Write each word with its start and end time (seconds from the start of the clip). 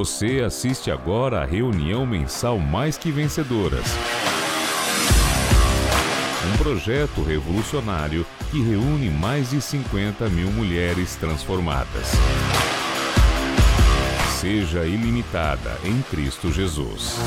Você 0.00 0.40
assiste 0.40 0.90
agora 0.90 1.42
à 1.42 1.44
reunião 1.44 2.06
mensal 2.06 2.58
Mais 2.58 2.96
Que 2.96 3.12
Vencedoras. 3.12 3.84
Um 6.48 6.56
projeto 6.56 7.22
revolucionário 7.22 8.24
que 8.50 8.62
reúne 8.62 9.10
mais 9.10 9.50
de 9.50 9.60
50 9.60 10.26
mil 10.30 10.50
mulheres 10.52 11.16
transformadas. 11.16 12.12
Seja 14.40 14.86
ilimitada 14.86 15.76
em 15.84 16.00
Cristo 16.00 16.50
Jesus. 16.50 17.18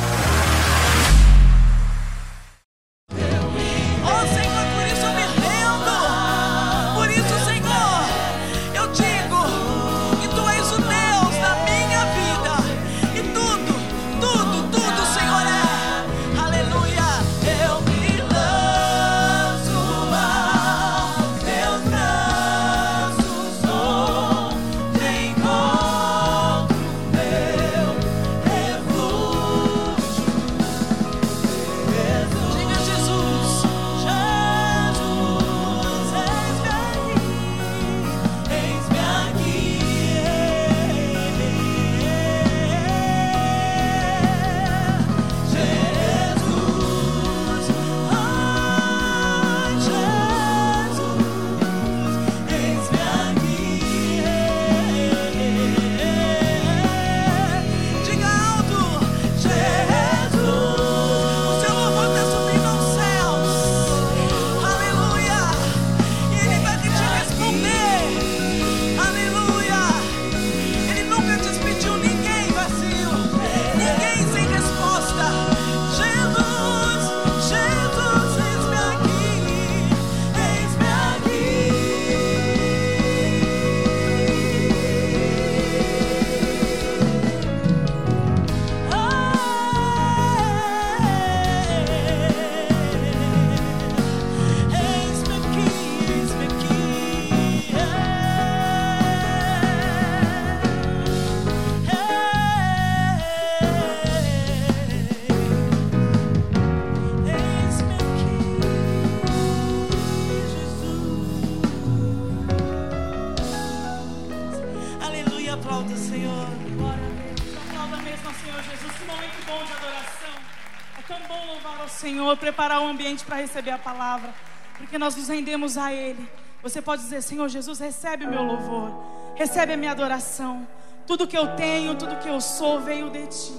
O 122.83 122.89
ambiente 122.89 123.23
para 123.25 123.37
receber 123.37 123.71
a 123.71 123.77
palavra. 123.77 124.33
Porque 124.77 124.97
nós 124.97 125.15
nos 125.15 125.27
rendemos 125.27 125.77
a 125.77 125.93
Ele. 125.93 126.27
Você 126.61 126.81
pode 126.81 127.01
dizer, 127.01 127.21
Senhor 127.21 127.47
Jesus, 127.49 127.79
recebe 127.79 128.25
o 128.25 128.29
meu 128.29 128.43
louvor. 128.43 128.91
Recebe 129.35 129.73
a 129.73 129.77
minha 129.77 129.91
adoração. 129.91 130.67
Tudo 131.05 131.27
que 131.27 131.37
eu 131.37 131.55
tenho, 131.55 131.95
tudo 131.95 132.15
que 132.17 132.29
eu 132.29 132.39
sou 132.39 132.79
veio 132.79 133.09
de 133.09 133.27
Ti. 133.27 133.53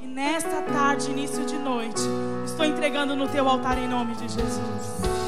E 0.00 0.06
nesta 0.06 0.62
tarde, 0.62 1.10
início 1.10 1.44
de 1.44 1.56
noite, 1.56 2.00
estou 2.44 2.64
entregando 2.64 3.14
no 3.14 3.28
Teu 3.28 3.48
altar 3.48 3.78
em 3.78 3.86
nome 3.86 4.14
de 4.14 4.28
Jesus. 4.28 5.19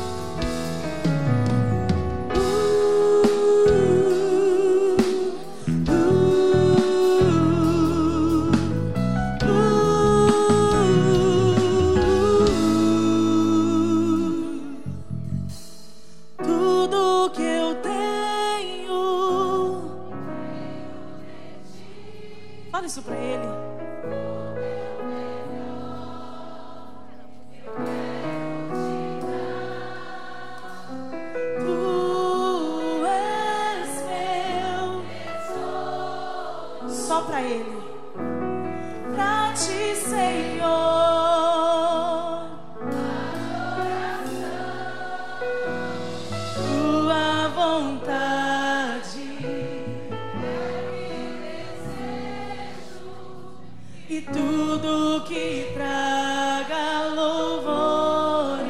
E 54.13 54.21
tudo 54.21 55.25
que 55.25 55.73
traga 55.73 57.09
louvores 57.15 58.61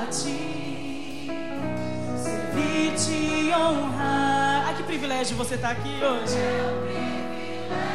a 0.00 0.06
ti. 0.06 1.28
Servir 2.16 2.94
te 2.94 3.52
honrar. 3.52 4.68
Ai, 4.68 4.76
que 4.76 4.84
privilégio 4.84 5.36
você 5.36 5.56
estar 5.56 5.72
aqui 5.72 5.88
hoje. 5.88 6.36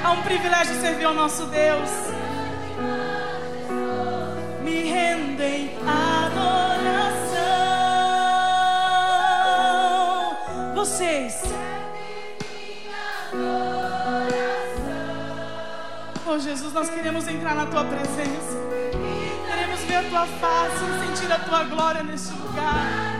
É 0.03 0.07
um 0.09 0.21
privilégio 0.23 0.75
servir 0.81 1.05
ao 1.05 1.13
nosso 1.13 1.45
Deus. 1.45 1.89
me 4.61 4.89
rendo 4.91 5.41
em 5.41 5.69
adoração. 5.87 6.75
Vocês, 10.75 11.41
Oh 16.35 16.39
Jesus, 16.39 16.73
nós 16.73 16.89
queremos 16.89 17.25
entrar 17.29 17.55
na 17.55 17.65
tua 17.65 17.85
presença. 17.85 18.57
Queremos 19.47 19.79
ver 19.83 19.95
a 19.95 20.03
tua 20.03 20.25
face, 20.25 21.15
sentir 21.15 21.31
a 21.31 21.39
tua 21.39 21.63
glória 21.63 22.03
neste 22.03 22.33
lugar. 22.33 23.14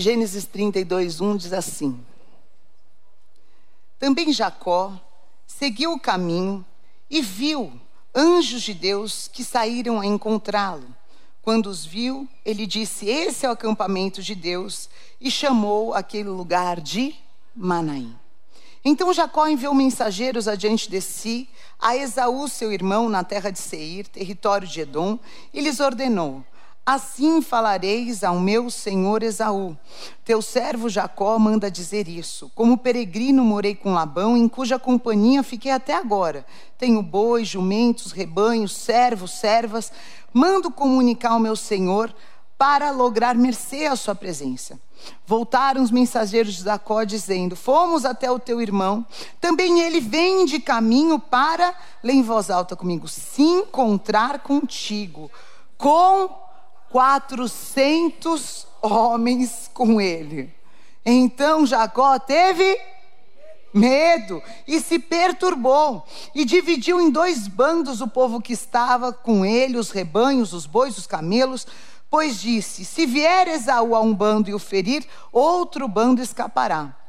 Gênesis 0.00 0.46
32, 0.46 1.20
1 1.20 1.36
diz 1.36 1.52
assim: 1.52 1.98
Também 3.98 4.32
Jacó 4.32 4.98
seguiu 5.46 5.92
o 5.92 6.00
caminho 6.00 6.64
e 7.10 7.20
viu 7.20 7.72
anjos 8.14 8.62
de 8.62 8.74
Deus 8.74 9.28
que 9.28 9.44
saíram 9.44 10.00
a 10.00 10.06
encontrá-lo. 10.06 10.86
Quando 11.42 11.66
os 11.66 11.84
viu, 11.84 12.28
ele 12.44 12.66
disse: 12.66 13.06
Esse 13.06 13.46
é 13.46 13.48
o 13.48 13.52
acampamento 13.52 14.22
de 14.22 14.34
Deus, 14.34 14.88
e 15.20 15.30
chamou 15.30 15.94
aquele 15.94 16.28
lugar 16.28 16.80
de 16.80 17.14
Manaim. 17.54 18.16
Então 18.84 19.12
Jacó 19.12 19.46
enviou 19.46 19.74
mensageiros 19.74 20.48
adiante 20.48 20.90
de 20.90 21.00
si 21.00 21.48
a 21.78 21.96
Esaú, 21.96 22.48
seu 22.48 22.72
irmão, 22.72 23.08
na 23.08 23.22
terra 23.22 23.50
de 23.50 23.58
Seir, 23.58 24.06
território 24.06 24.66
de 24.66 24.80
Edom, 24.80 25.18
e 25.52 25.60
lhes 25.60 25.80
ordenou: 25.80 26.44
Assim 26.90 27.40
falareis 27.40 28.24
ao 28.24 28.40
meu 28.40 28.68
senhor 28.68 29.22
Esaú. 29.22 29.76
Teu 30.24 30.42
servo 30.42 30.88
Jacó 30.88 31.38
manda 31.38 31.70
dizer 31.70 32.08
isso. 32.08 32.50
Como 32.52 32.76
peregrino 32.76 33.44
morei 33.44 33.76
com 33.76 33.94
Labão, 33.94 34.36
em 34.36 34.48
cuja 34.48 34.76
companhia 34.76 35.44
fiquei 35.44 35.70
até 35.70 35.94
agora. 35.94 36.44
Tenho 36.76 37.00
bois, 37.00 37.46
jumentos, 37.46 38.10
rebanhos, 38.10 38.74
servos, 38.74 39.30
servas. 39.30 39.92
Mando 40.34 40.68
comunicar 40.68 41.30
ao 41.30 41.38
meu 41.38 41.54
senhor 41.54 42.12
para 42.58 42.90
lograr 42.90 43.36
mercê 43.36 43.86
à 43.86 43.94
sua 43.94 44.16
presença. 44.16 44.76
Voltaram 45.24 45.84
os 45.84 45.92
mensageiros 45.92 46.56
de 46.56 46.64
Jacó 46.64 47.04
dizendo: 47.04 47.54
Fomos 47.54 48.04
até 48.04 48.28
o 48.28 48.40
teu 48.40 48.60
irmão, 48.60 49.06
também 49.40 49.80
ele 49.80 50.00
vem 50.00 50.44
de 50.44 50.58
caminho 50.58 51.20
para, 51.20 51.72
lê 52.02 52.14
em 52.14 52.22
voz 52.22 52.50
alta 52.50 52.74
comigo, 52.74 53.06
se 53.06 53.42
encontrar 53.42 54.40
contigo, 54.40 55.30
com 55.78 56.49
400 56.90 58.66
homens 58.82 59.70
com 59.72 60.00
ele. 60.00 60.52
Então 61.04 61.64
Jacó 61.64 62.18
teve 62.18 62.78
medo 63.72 64.42
e 64.66 64.80
se 64.80 64.98
perturbou 64.98 66.04
e 66.34 66.44
dividiu 66.44 67.00
em 67.00 67.10
dois 67.10 67.46
bandos 67.46 68.00
o 68.00 68.08
povo 68.08 68.40
que 68.40 68.52
estava 68.52 69.12
com 69.12 69.44
ele, 69.44 69.78
os 69.78 69.90
rebanhos, 69.90 70.52
os 70.52 70.66
bois, 70.66 70.98
os 70.98 71.06
camelos, 71.06 71.66
pois 72.10 72.40
disse: 72.40 72.84
Se 72.84 73.06
vier 73.06 73.48
Esaú 73.48 73.94
a 73.94 74.00
um 74.00 74.14
bando 74.14 74.50
e 74.50 74.54
o 74.54 74.58
ferir, 74.58 75.06
outro 75.32 75.86
bando 75.86 76.20
escapará. 76.20 76.99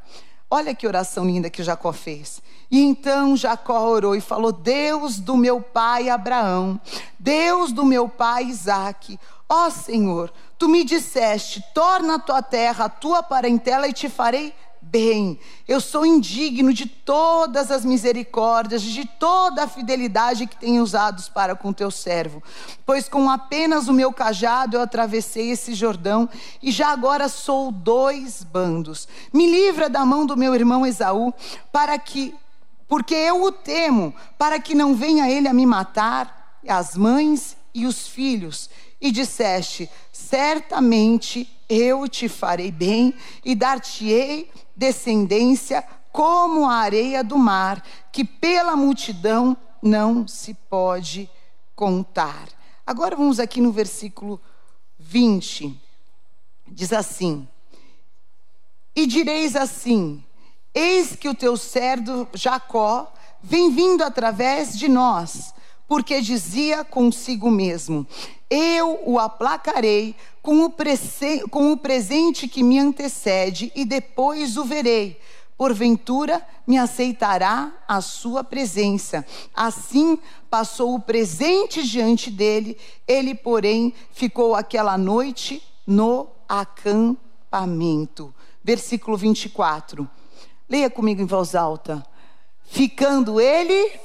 Olha 0.53 0.75
que 0.75 0.86
oração 0.86 1.25
linda 1.25 1.50
que 1.50 1.63
Jacó 1.63 1.94
fez. 1.94 2.42
E 2.69 2.81
então 2.81 3.38
Jacó 3.38 3.88
orou 3.88 4.18
e 4.18 4.19
falou: 4.19 4.51
Deus 4.51 5.18
do 5.18 5.38
meu 5.38 5.62
pai 5.62 6.09
Abraão, 6.09 6.77
Deus 7.18 7.71
do 7.71 7.86
meu 7.86 8.09
pai 8.09 8.44
Isaque, 8.44 9.18
ó 9.48 9.69
Senhor, 9.69 10.30
tu 10.59 10.68
me 10.68 10.83
disseste: 10.83 11.63
torna 11.74 12.15
a 12.15 12.19
tua 12.19 12.42
terra 12.42 12.86
a 12.86 12.89
tua 12.89 13.24
parentela 13.24 13.88
e 13.88 13.94
te 13.94 14.09
farei 14.09 14.53
bem. 14.91 15.39
Eu 15.65 15.79
sou 15.79 16.05
indigno 16.05 16.73
de 16.73 16.85
todas 16.85 17.71
as 17.71 17.85
misericórdias, 17.85 18.81
de 18.81 19.05
toda 19.05 19.63
a 19.63 19.67
fidelidade 19.67 20.45
que 20.45 20.57
tenho 20.57 20.83
usado 20.83 21.23
para 21.31 21.55
com 21.55 21.71
teu 21.71 21.89
servo. 21.89 22.43
Pois 22.85 23.07
com 23.07 23.29
apenas 23.29 23.88
o 23.88 23.93
meu 23.93 24.11
cajado 24.11 24.75
eu 24.75 24.81
atravessei 24.81 25.49
esse 25.49 25.73
Jordão 25.73 26.27
e 26.61 26.71
já 26.71 26.89
agora 26.89 27.29
sou 27.29 27.71
dois 27.71 28.43
bandos. 28.43 29.07
Me 29.31 29.49
livra 29.49 29.89
da 29.89 30.05
mão 30.05 30.25
do 30.25 30.35
meu 30.35 30.53
irmão 30.53 30.85
Esaú, 30.85 31.33
para 31.71 31.97
que 31.97 32.35
porque 32.88 33.15
eu 33.15 33.41
o 33.41 33.53
temo, 33.53 34.13
para 34.38 34.59
que 34.59 34.75
não 34.75 34.93
venha 34.93 35.31
ele 35.31 35.47
a 35.47 35.53
me 35.53 35.65
matar, 35.65 36.59
as 36.67 36.97
mães 36.97 37.55
e 37.73 37.85
os 37.85 38.05
filhos. 38.05 38.69
E 38.99 39.11
disseste: 39.11 39.89
certamente 40.11 41.49
eu 41.69 42.05
te 42.09 42.27
farei 42.27 42.69
bem 42.69 43.13
e 43.45 43.55
dar-te-ei 43.55 44.51
descendência 44.81 45.83
como 46.11 46.67
a 46.67 46.73
areia 46.73 47.23
do 47.23 47.37
mar, 47.37 47.85
que 48.11 48.25
pela 48.25 48.75
multidão 48.75 49.55
não 49.79 50.27
se 50.27 50.55
pode 50.55 51.29
contar. 51.75 52.49
Agora 52.85 53.15
vamos 53.15 53.39
aqui 53.39 53.61
no 53.61 53.71
versículo 53.71 54.41
20. 54.97 55.79
Diz 56.67 56.91
assim: 56.91 57.47
E 58.95 59.05
direis 59.05 59.55
assim: 59.55 60.23
Eis 60.73 61.15
que 61.15 61.29
o 61.29 61.35
teu 61.35 61.55
servo 61.55 62.27
Jacó 62.33 63.13
vem 63.39 63.69
vindo 63.69 64.03
através 64.03 64.77
de 64.77 64.89
nós, 64.89 65.53
porque 65.91 66.21
dizia 66.21 66.85
consigo 66.85 67.51
mesmo: 67.51 68.07
Eu 68.49 69.01
o 69.05 69.19
aplacarei 69.19 70.15
com 70.41 70.63
o, 70.63 70.73
com 71.49 71.73
o 71.73 71.77
presente 71.77 72.47
que 72.47 72.63
me 72.63 72.79
antecede, 72.79 73.69
e 73.75 73.83
depois 73.83 74.55
o 74.55 74.63
verei. 74.63 75.19
Porventura 75.57 76.47
me 76.65 76.77
aceitará 76.77 77.73
a 77.85 77.99
sua 77.99 78.41
presença. 78.41 79.25
Assim 79.53 80.17
passou 80.49 80.95
o 80.95 80.99
presente 81.01 81.85
diante 81.85 82.31
dele, 82.31 82.77
ele, 83.05 83.35
porém, 83.35 83.93
ficou 84.13 84.55
aquela 84.55 84.97
noite 84.97 85.61
no 85.85 86.29
acampamento. 86.47 88.33
Versículo 88.63 89.17
24. 89.17 90.09
Leia 90.69 90.89
comigo 90.89 91.21
em 91.21 91.25
voz 91.25 91.53
alta. 91.53 92.01
Ficando 92.63 93.41
ele, 93.41 93.99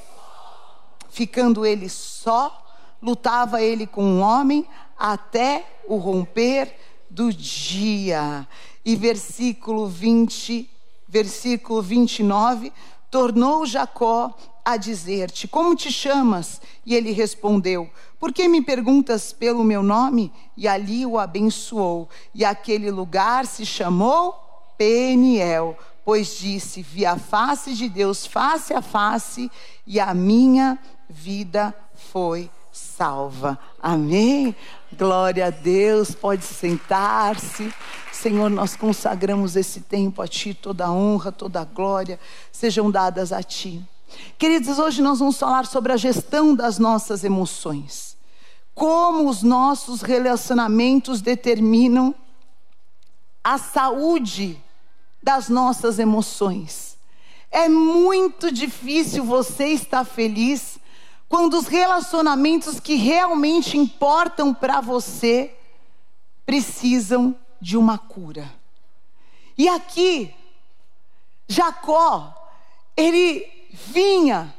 ficando 1.17 1.65
ele 1.65 1.89
só, 1.89 2.63
lutava 3.01 3.59
ele 3.59 3.87
com 3.87 4.03
um 4.03 4.21
homem 4.21 4.67
até 4.95 5.65
o 5.87 5.95
romper 5.95 6.75
do 7.09 7.33
dia. 7.33 8.47
E 8.85 8.95
versículo 8.95 9.87
20, 9.87 10.69
versículo 11.07 11.81
29, 11.81 12.71
tornou 13.09 13.65
Jacó 13.65 14.31
a 14.63 14.77
dizer-te: 14.77 15.47
Como 15.47 15.75
te 15.75 15.91
chamas? 15.91 16.61
E 16.85 16.93
ele 16.93 17.11
respondeu: 17.11 17.89
Por 18.19 18.31
que 18.31 18.47
me 18.47 18.61
perguntas 18.61 19.33
pelo 19.33 19.63
meu 19.63 19.81
nome? 19.81 20.31
E 20.55 20.67
ali 20.67 21.03
o 21.03 21.17
abençoou. 21.17 22.07
E 22.31 22.45
aquele 22.45 22.91
lugar 22.91 23.47
se 23.47 23.65
chamou 23.65 24.35
Peniel, 24.77 25.75
pois 26.05 26.37
disse: 26.37 26.83
Vi 26.83 27.07
a 27.07 27.17
face 27.17 27.73
de 27.73 27.89
Deus 27.89 28.27
face 28.27 28.71
a 28.71 28.83
face, 28.83 29.49
e 29.83 29.99
a 29.99 30.13
minha 30.13 30.77
vida 31.09 31.73
foi 32.11 32.49
salva. 32.71 33.57
Amém? 33.81 34.55
Glória 34.97 35.47
a 35.47 35.49
Deus, 35.49 36.11
pode 36.11 36.43
sentar-se. 36.43 37.73
Senhor, 38.11 38.49
nós 38.49 38.75
consagramos 38.75 39.55
esse 39.55 39.81
tempo 39.81 40.21
a 40.21 40.27
Ti, 40.27 40.53
toda 40.53 40.85
a 40.85 40.91
honra, 40.91 41.31
toda 41.31 41.61
a 41.61 41.65
glória 41.65 42.19
sejam 42.51 42.89
dadas 42.89 43.31
a 43.31 43.43
Ti. 43.43 43.83
Queridos, 44.37 44.79
hoje 44.79 45.01
nós 45.01 45.19
vamos 45.19 45.37
falar 45.37 45.65
sobre 45.65 45.91
a 45.91 45.97
gestão 45.97 46.55
das 46.55 46.79
nossas 46.79 47.23
emoções. 47.23 48.15
Como 48.73 49.29
os 49.29 49.43
nossos 49.43 50.01
relacionamentos 50.01 51.21
determinam 51.21 52.13
a 53.43 53.57
saúde 53.57 54.61
das 55.21 55.49
nossas 55.49 55.99
emoções. 55.99 56.97
É 57.49 57.69
muito 57.69 58.51
difícil 58.51 59.23
você 59.23 59.67
estar 59.67 60.03
feliz 60.03 60.77
quando 61.29 61.55
os 61.55 61.67
relacionamentos 61.67 62.79
que 62.79 62.95
realmente 62.95 63.77
importam 63.77 64.53
para 64.53 64.79
você 64.79 65.53
precisam 66.45 67.35
de 67.59 67.75
uma 67.77 67.97
cura. 67.97 68.49
E 69.57 69.67
aqui, 69.67 70.33
Jacó, 71.47 72.33
ele 72.95 73.45
vinha 73.71 74.53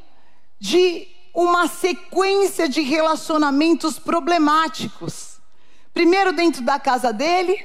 de 0.59 1.09
uma 1.33 1.69
sequência 1.69 2.69
de 2.69 2.83
relacionamentos 2.83 3.99
problemáticos. 3.99 5.39
Primeiro, 5.95 6.33
dentro 6.33 6.63
da 6.63 6.79
casa 6.79 7.13
dele, 7.13 7.65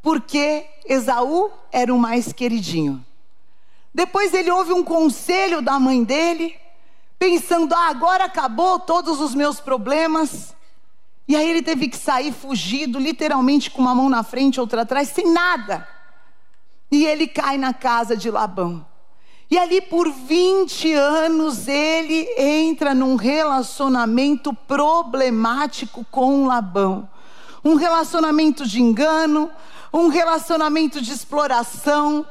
porque 0.00 0.66
Esaú 0.86 1.50
era 1.70 1.92
o 1.92 1.98
mais 1.98 2.32
queridinho. 2.32 3.04
Depois, 3.92 4.32
ele 4.32 4.50
ouve 4.50 4.72
um 4.72 4.84
conselho 4.84 5.60
da 5.60 5.78
mãe 5.78 6.04
dele 6.04 6.56
pensando: 7.20 7.74
ah, 7.74 7.88
agora 7.88 8.24
acabou 8.24 8.80
todos 8.80 9.20
os 9.20 9.34
meus 9.34 9.60
problemas. 9.60 10.56
E 11.28 11.36
aí 11.36 11.48
ele 11.48 11.62
teve 11.62 11.86
que 11.86 11.96
sair 11.96 12.32
fugido, 12.32 12.98
literalmente 12.98 13.70
com 13.70 13.82
uma 13.82 13.94
mão 13.94 14.08
na 14.08 14.24
frente, 14.24 14.58
outra 14.58 14.82
atrás, 14.82 15.10
sem 15.10 15.30
nada. 15.30 15.86
E 16.90 17.06
ele 17.06 17.28
cai 17.28 17.56
na 17.56 17.72
casa 17.72 18.16
de 18.16 18.28
Labão. 18.28 18.84
E 19.48 19.56
ali 19.56 19.80
por 19.80 20.10
20 20.10 20.92
anos 20.92 21.68
ele 21.68 22.28
entra 22.36 22.94
num 22.94 23.14
relacionamento 23.14 24.52
problemático 24.52 26.04
com 26.10 26.46
Labão. 26.46 27.08
Um 27.64 27.74
relacionamento 27.74 28.66
de 28.66 28.80
engano, 28.80 29.50
um 29.92 30.08
relacionamento 30.08 31.00
de 31.00 31.12
exploração, 31.12 32.26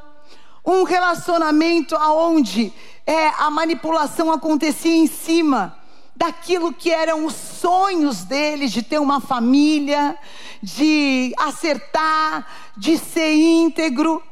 um 0.64 0.82
relacionamento 0.82 1.96
aonde 1.96 2.72
é, 3.06 3.28
a 3.28 3.50
manipulação 3.50 4.30
acontecia 4.30 4.94
em 4.94 5.06
cima 5.06 5.76
daquilo 6.14 6.72
que 6.72 6.90
eram 6.90 7.24
os 7.24 7.34
sonhos 7.34 8.24
dele 8.24 8.68
de 8.68 8.82
ter 8.82 8.98
uma 8.98 9.20
família, 9.20 10.16
de 10.62 11.32
acertar, 11.38 12.46
de 12.76 12.98
ser 12.98 13.32
íntegro. 13.32 14.22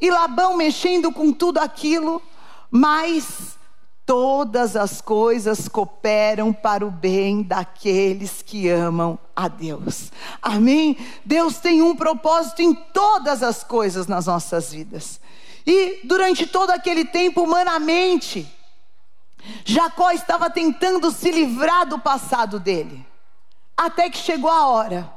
E 0.00 0.10
Labão 0.10 0.56
mexendo 0.56 1.10
com 1.10 1.32
tudo 1.32 1.58
aquilo, 1.58 2.22
mas 2.70 3.56
todas 4.04 4.76
as 4.76 5.00
coisas 5.00 5.68
cooperam 5.68 6.52
para 6.52 6.86
o 6.86 6.90
bem 6.90 7.42
daqueles 7.42 8.42
que 8.42 8.68
amam 8.68 9.18
a 9.34 9.48
Deus. 9.48 10.12
Amém? 10.40 10.96
Deus 11.24 11.58
tem 11.58 11.82
um 11.82 11.96
propósito 11.96 12.62
em 12.62 12.74
todas 12.74 13.42
as 13.42 13.64
coisas 13.64 14.06
nas 14.06 14.26
nossas 14.26 14.72
vidas. 14.72 15.20
E 15.70 16.00
durante 16.02 16.46
todo 16.46 16.70
aquele 16.70 17.04
tempo, 17.04 17.42
humanamente, 17.42 18.50
Jacó 19.66 20.10
estava 20.10 20.48
tentando 20.48 21.10
se 21.10 21.30
livrar 21.30 21.86
do 21.86 21.98
passado 21.98 22.58
dele. 22.58 23.06
Até 23.76 24.08
que 24.08 24.16
chegou 24.16 24.50
a 24.50 24.66
hora 24.66 25.12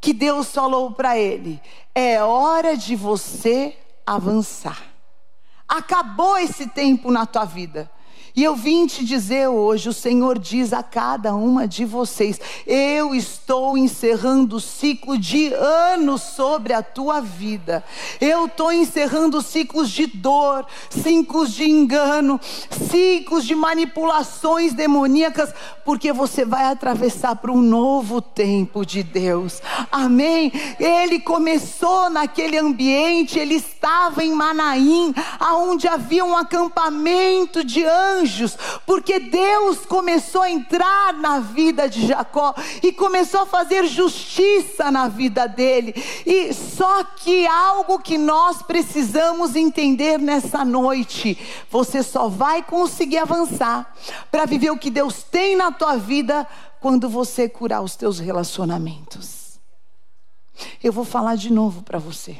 que 0.00 0.12
Deus 0.12 0.52
falou 0.52 0.92
para 0.92 1.18
ele: 1.18 1.60
é 1.92 2.22
hora 2.22 2.76
de 2.76 2.94
você 2.94 3.76
avançar. 4.06 4.80
Acabou 5.66 6.38
esse 6.38 6.68
tempo 6.68 7.10
na 7.10 7.26
tua 7.26 7.44
vida. 7.44 7.90
E 8.38 8.44
eu 8.44 8.54
vim 8.54 8.86
te 8.86 9.04
dizer 9.04 9.48
hoje: 9.48 9.88
o 9.88 9.92
Senhor 9.92 10.38
diz 10.38 10.72
a 10.72 10.80
cada 10.80 11.34
uma 11.34 11.66
de 11.66 11.84
vocês: 11.84 12.40
eu 12.64 13.12
estou 13.12 13.76
encerrando 13.76 14.54
o 14.54 14.60
ciclo 14.60 15.18
de 15.18 15.52
anos 15.54 16.22
sobre 16.22 16.72
a 16.72 16.80
tua 16.80 17.20
vida. 17.20 17.82
Eu 18.20 18.46
estou 18.46 18.70
encerrando 18.72 19.42
ciclos 19.42 19.90
de 19.90 20.06
dor, 20.06 20.64
ciclos 20.88 21.52
de 21.52 21.68
engano, 21.68 22.38
ciclos 22.88 23.44
de 23.44 23.56
manipulações 23.56 24.72
demoníacas, 24.72 25.52
porque 25.84 26.12
você 26.12 26.44
vai 26.44 26.66
atravessar 26.66 27.34
para 27.34 27.50
um 27.50 27.60
novo 27.60 28.22
tempo 28.22 28.86
de 28.86 29.02
Deus. 29.02 29.60
Amém? 29.90 30.52
Ele 30.78 31.18
começou 31.18 32.08
naquele 32.08 32.56
ambiente, 32.56 33.36
ele 33.36 33.56
estava 33.56 34.22
em 34.22 34.32
Manaim, 34.32 35.12
aonde 35.40 35.88
havia 35.88 36.24
um 36.24 36.36
acampamento 36.36 37.64
de 37.64 37.84
anjos 37.84 38.27
anjos, 38.28 38.56
porque 38.84 39.18
Deus 39.18 39.86
começou 39.86 40.42
a 40.42 40.50
entrar 40.50 41.14
na 41.14 41.40
vida 41.40 41.88
de 41.88 42.06
Jacó 42.06 42.54
e 42.82 42.92
começou 42.92 43.40
a 43.40 43.46
fazer 43.46 43.86
justiça 43.86 44.90
na 44.90 45.08
vida 45.08 45.48
dele. 45.48 45.94
E 46.26 46.52
só 46.52 47.02
que 47.02 47.46
algo 47.46 47.98
que 47.98 48.18
nós 48.18 48.62
precisamos 48.62 49.56
entender 49.56 50.18
nessa 50.18 50.64
noite, 50.64 51.38
você 51.70 52.02
só 52.02 52.28
vai 52.28 52.62
conseguir 52.62 53.18
avançar 53.18 53.92
para 54.30 54.44
viver 54.44 54.70
o 54.70 54.78
que 54.78 54.90
Deus 54.90 55.22
tem 55.22 55.56
na 55.56 55.72
tua 55.72 55.96
vida 55.96 56.46
quando 56.80 57.08
você 57.08 57.48
curar 57.48 57.82
os 57.82 57.96
teus 57.96 58.18
relacionamentos. 58.18 59.58
Eu 60.82 60.92
vou 60.92 61.04
falar 61.04 61.36
de 61.36 61.52
novo 61.52 61.82
para 61.82 61.98
você. 61.98 62.36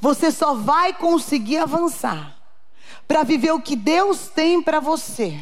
Você 0.00 0.30
só 0.30 0.54
vai 0.54 0.94
conseguir 0.94 1.58
avançar 1.58 2.36
para 3.06 3.22
viver 3.22 3.52
o 3.52 3.60
que 3.60 3.76
Deus 3.76 4.28
tem 4.28 4.62
para 4.62 4.80
você, 4.80 5.38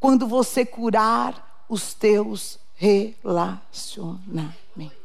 quando 0.00 0.26
você 0.26 0.64
curar 0.64 1.64
os 1.68 1.94
teus 1.94 2.58
relacionamentos. 2.74 5.02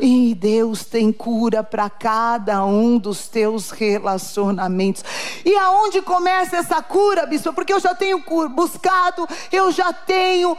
E 0.00 0.34
Deus 0.34 0.84
tem 0.84 1.12
cura 1.12 1.62
para 1.62 1.90
cada 1.90 2.64
um 2.64 2.98
dos 2.98 3.28
teus 3.28 3.70
relacionamentos. 3.70 5.04
E 5.44 5.54
aonde 5.56 6.00
começa 6.02 6.56
essa 6.56 6.82
cura, 6.82 7.26
bispo? 7.26 7.52
Porque 7.52 7.72
eu 7.72 7.80
já 7.80 7.94
tenho 7.94 8.22
buscado, 8.50 9.26
eu 9.50 9.72
já 9.72 9.92
tenho. 9.92 10.56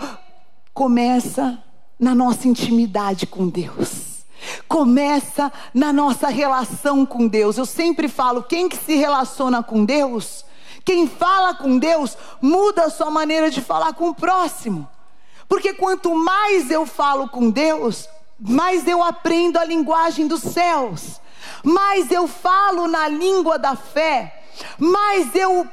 Começa 0.74 1.62
na 2.00 2.14
nossa 2.14 2.48
intimidade 2.48 3.26
com 3.26 3.48
Deus. 3.48 4.19
Começa 4.68 5.52
na 5.74 5.92
nossa 5.92 6.30
relação 6.30 7.06
com 7.06 7.28
Deus. 7.28 7.58
Eu 7.58 7.66
sempre 7.66 8.08
falo, 8.08 8.44
quem 8.44 8.70
que 8.70 8.78
se 8.78 8.96
relaciona 8.96 9.62
com 9.64 9.84
Deus, 9.84 10.46
quem 10.86 11.08
fala 11.08 11.54
com 11.54 11.78
Deus, 11.78 12.18
muda 12.42 12.86
a 12.86 12.90
sua 12.90 13.12
maneira 13.12 13.50
de 13.50 13.62
falar 13.62 13.94
com 13.94 14.10
o 14.10 14.16
próximo. 14.16 14.88
Porque 15.48 15.74
quanto 15.74 16.14
mais 16.14 16.70
eu 16.70 16.86
falo 16.86 17.28
com 17.28 17.50
Deus, 17.50 18.08
mais 18.40 18.88
eu 18.88 19.04
aprendo 19.04 19.58
a 19.58 19.66
linguagem 19.66 20.28
dos 20.28 20.42
céus. 20.42 21.20
Mais 21.64 22.12
eu 22.12 22.28
falo 22.28 22.88
na 22.88 23.08
língua 23.08 23.58
da 23.58 23.76
fé, 23.76 24.44
mais 24.78 25.34
eu 25.36 25.68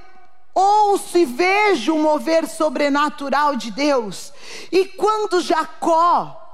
ouço 0.55 1.19
e 1.19 1.25
vejo 1.25 1.95
o 1.95 1.99
mover 1.99 2.49
sobrenatural 2.49 3.55
de 3.57 3.71
Deus. 3.71 4.33
E 4.73 4.87
quando 4.87 5.41
Jacó 5.41 6.46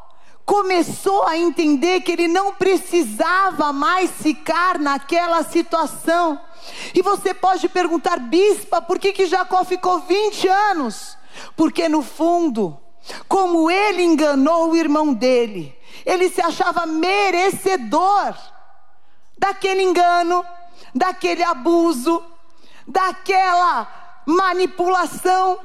começou 0.45 1.27
a 1.27 1.37
entender 1.37 2.01
que 2.01 2.13
ele 2.13 2.29
não 2.29 2.55
precisava 2.55 3.73
mais 3.73 4.11
ficar 4.11 4.79
naquela 4.79 5.43
situação. 5.43 6.41
E 6.95 7.03
você 7.03 7.33
pode 7.33 7.69
perguntar, 7.69 8.19
bispa, 8.19 8.81
por 8.81 8.99
que, 8.99 9.13
que 9.13 9.27
Jacó 9.27 9.65
ficou 9.65 10.01
20 10.01 10.49
anos? 10.49 11.17
Porque 11.57 11.89
no 11.89 12.03
fundo, 12.03 12.79
como 13.29 13.71
ele 13.71 14.03
enganou 14.03 14.71
o 14.71 14.77
irmão 14.77 15.13
dele, 15.13 15.77
ele 16.05 16.29
se 16.29 16.41
achava 16.41 16.87
merecedor 16.87 18.35
daquele 19.39 19.83
engano, 19.83 20.45
daquele 20.95 21.43
abuso, 21.43 22.23
daquela 22.87 24.23
manipulação 24.27 25.59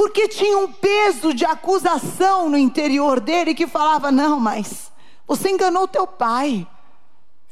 porque 0.00 0.28
tinha 0.28 0.56
um 0.56 0.72
peso 0.72 1.34
de 1.34 1.44
acusação 1.44 2.48
no 2.48 2.56
interior 2.56 3.20
dele 3.20 3.54
que 3.54 3.66
falava: 3.66 4.10
não, 4.10 4.40
mas 4.40 4.90
você 5.26 5.50
enganou 5.50 5.86
teu 5.86 6.06
pai. 6.06 6.66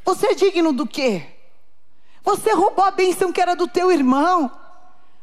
Você 0.03 0.29
é 0.29 0.35
digno 0.35 0.73
do 0.73 0.87
quê? 0.87 1.27
Você 2.25 2.55
roubou 2.55 2.87
a 2.87 2.91
bênção 2.91 3.31
que 3.31 3.41
era 3.43 3.55
do 3.55 3.69
teu 3.69 3.93
irmão. 3.93 4.51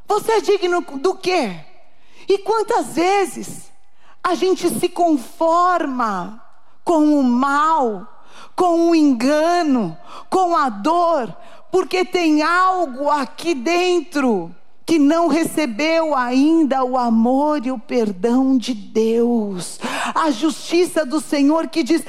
Você 0.08 0.34
é 0.34 0.40
digno 0.40 0.82
do 0.82 1.16
quê? 1.16 1.66
E 2.30 2.38
quantas 2.38 2.94
vezes 2.94 3.72
a 4.24 4.36
gente 4.36 4.70
se 4.70 4.88
conforma 4.88 6.40
com 6.84 7.20
o 7.20 7.24
mal, 7.24 8.08
com 8.56 8.92
o 8.92 8.96
engano, 8.96 9.98
com 10.30 10.56
a 10.56 10.70
dor, 10.70 11.36
porque 11.72 12.06
tem 12.06 12.44
algo 12.44 13.10
aqui 13.10 13.56
dentro 13.56 14.56
que 14.86 15.00
não 15.00 15.28
recebeu 15.28 16.16
ainda 16.16 16.84
o 16.84 16.98
amor 16.98 17.66
e 17.66 17.72
o 17.72 17.80
perdão 17.80 18.58
de 18.58 18.74
Deus, 18.74 19.80
a 20.14 20.30
justiça 20.30 21.06
do 21.06 21.20
Senhor 21.20 21.68
que 21.68 21.82
diz: 21.82 22.04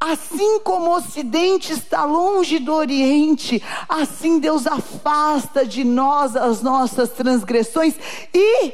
Assim 0.00 0.60
como 0.60 0.90
o 0.90 0.96
Ocidente 0.96 1.72
está 1.72 2.04
longe 2.04 2.58
do 2.58 2.72
Oriente, 2.72 3.62
assim 3.88 4.40
Deus 4.40 4.66
afasta 4.66 5.64
de 5.64 5.84
nós 5.84 6.34
as 6.34 6.62
nossas 6.62 7.10
transgressões 7.10 7.94
e 8.32 8.72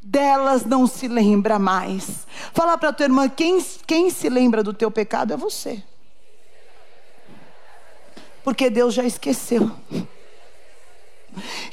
delas 0.00 0.66
não 0.66 0.86
se 0.86 1.08
lembra 1.08 1.58
mais. 1.58 2.26
Fala 2.52 2.76
para 2.76 2.92
tua 2.92 3.04
irmã: 3.04 3.28
quem, 3.28 3.64
quem 3.86 4.10
se 4.10 4.28
lembra 4.28 4.62
do 4.62 4.74
teu 4.74 4.90
pecado 4.90 5.32
é 5.32 5.36
você. 5.36 5.82
Porque 8.44 8.68
Deus 8.68 8.92
já 8.92 9.04
esqueceu. 9.04 9.70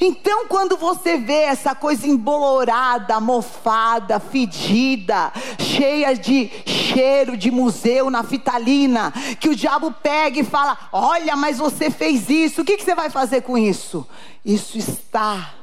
Então, 0.00 0.46
quando 0.46 0.76
você 0.76 1.16
vê 1.16 1.42
essa 1.42 1.74
coisa 1.74 2.06
embolorada, 2.06 3.20
mofada, 3.20 4.18
fedida, 4.18 5.32
cheia 5.58 6.14
de 6.14 6.50
cheiro 6.66 7.36
de 7.36 7.50
museu 7.50 8.10
na 8.10 8.22
fitalina, 8.22 9.12
que 9.40 9.48
o 9.48 9.56
diabo 9.56 9.92
pega 9.92 10.40
e 10.40 10.44
fala: 10.44 10.76
Olha, 10.92 11.36
mas 11.36 11.58
você 11.58 11.90
fez 11.90 12.28
isso, 12.28 12.62
o 12.62 12.64
que, 12.64 12.76
que 12.76 12.84
você 12.84 12.94
vai 12.94 13.10
fazer 13.10 13.42
com 13.42 13.56
isso? 13.56 14.06
Isso 14.44 14.76
está 14.76 15.61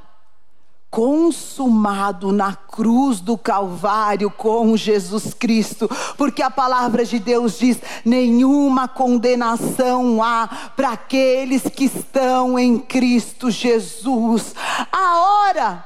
consumado 0.90 2.32
na 2.32 2.56
cruz 2.56 3.20
do 3.20 3.38
Calvário 3.38 4.32
com 4.32 4.76
Jesus 4.76 5.34
Cristo, 5.34 5.90
porque 6.18 6.42
a 6.42 6.50
palavra 6.50 7.06
de 7.06 7.20
Deus 7.20 7.60
diz: 7.60 7.80
nenhuma 8.04 8.88
condenação 8.88 10.24
há 10.24 10.72
para 10.76 10.92
aqueles 10.92 11.64
que 11.64 11.86
estão 11.86 12.58
em 12.58 12.80
Cristo 12.80 13.52
Jesus. 13.52 14.56
A 14.92 15.20
hora 15.20 15.86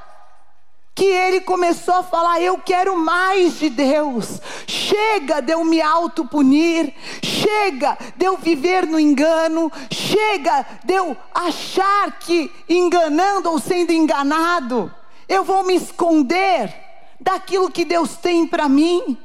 que 0.94 1.04
ele 1.04 1.40
começou 1.40 1.94
a 1.94 2.02
falar: 2.02 2.40
Eu 2.40 2.58
quero 2.58 2.96
mais 2.96 3.58
de 3.58 3.68
Deus. 3.68 4.40
Chega 4.66 5.40
de 5.40 5.52
eu 5.52 5.64
me 5.64 5.82
autopunir, 5.82 6.94
chega 7.22 7.98
de 8.16 8.24
eu 8.24 8.36
viver 8.36 8.86
no 8.86 8.98
engano, 8.98 9.72
chega 9.90 10.64
de 10.84 10.94
eu 10.94 11.16
achar 11.34 12.18
que 12.20 12.50
enganando 12.68 13.50
ou 13.50 13.58
sendo 13.58 13.92
enganado, 13.92 14.92
eu 15.28 15.42
vou 15.42 15.64
me 15.64 15.74
esconder 15.74 16.72
daquilo 17.20 17.70
que 17.70 17.84
Deus 17.84 18.16
tem 18.16 18.46
para 18.46 18.68
mim. 18.68 19.18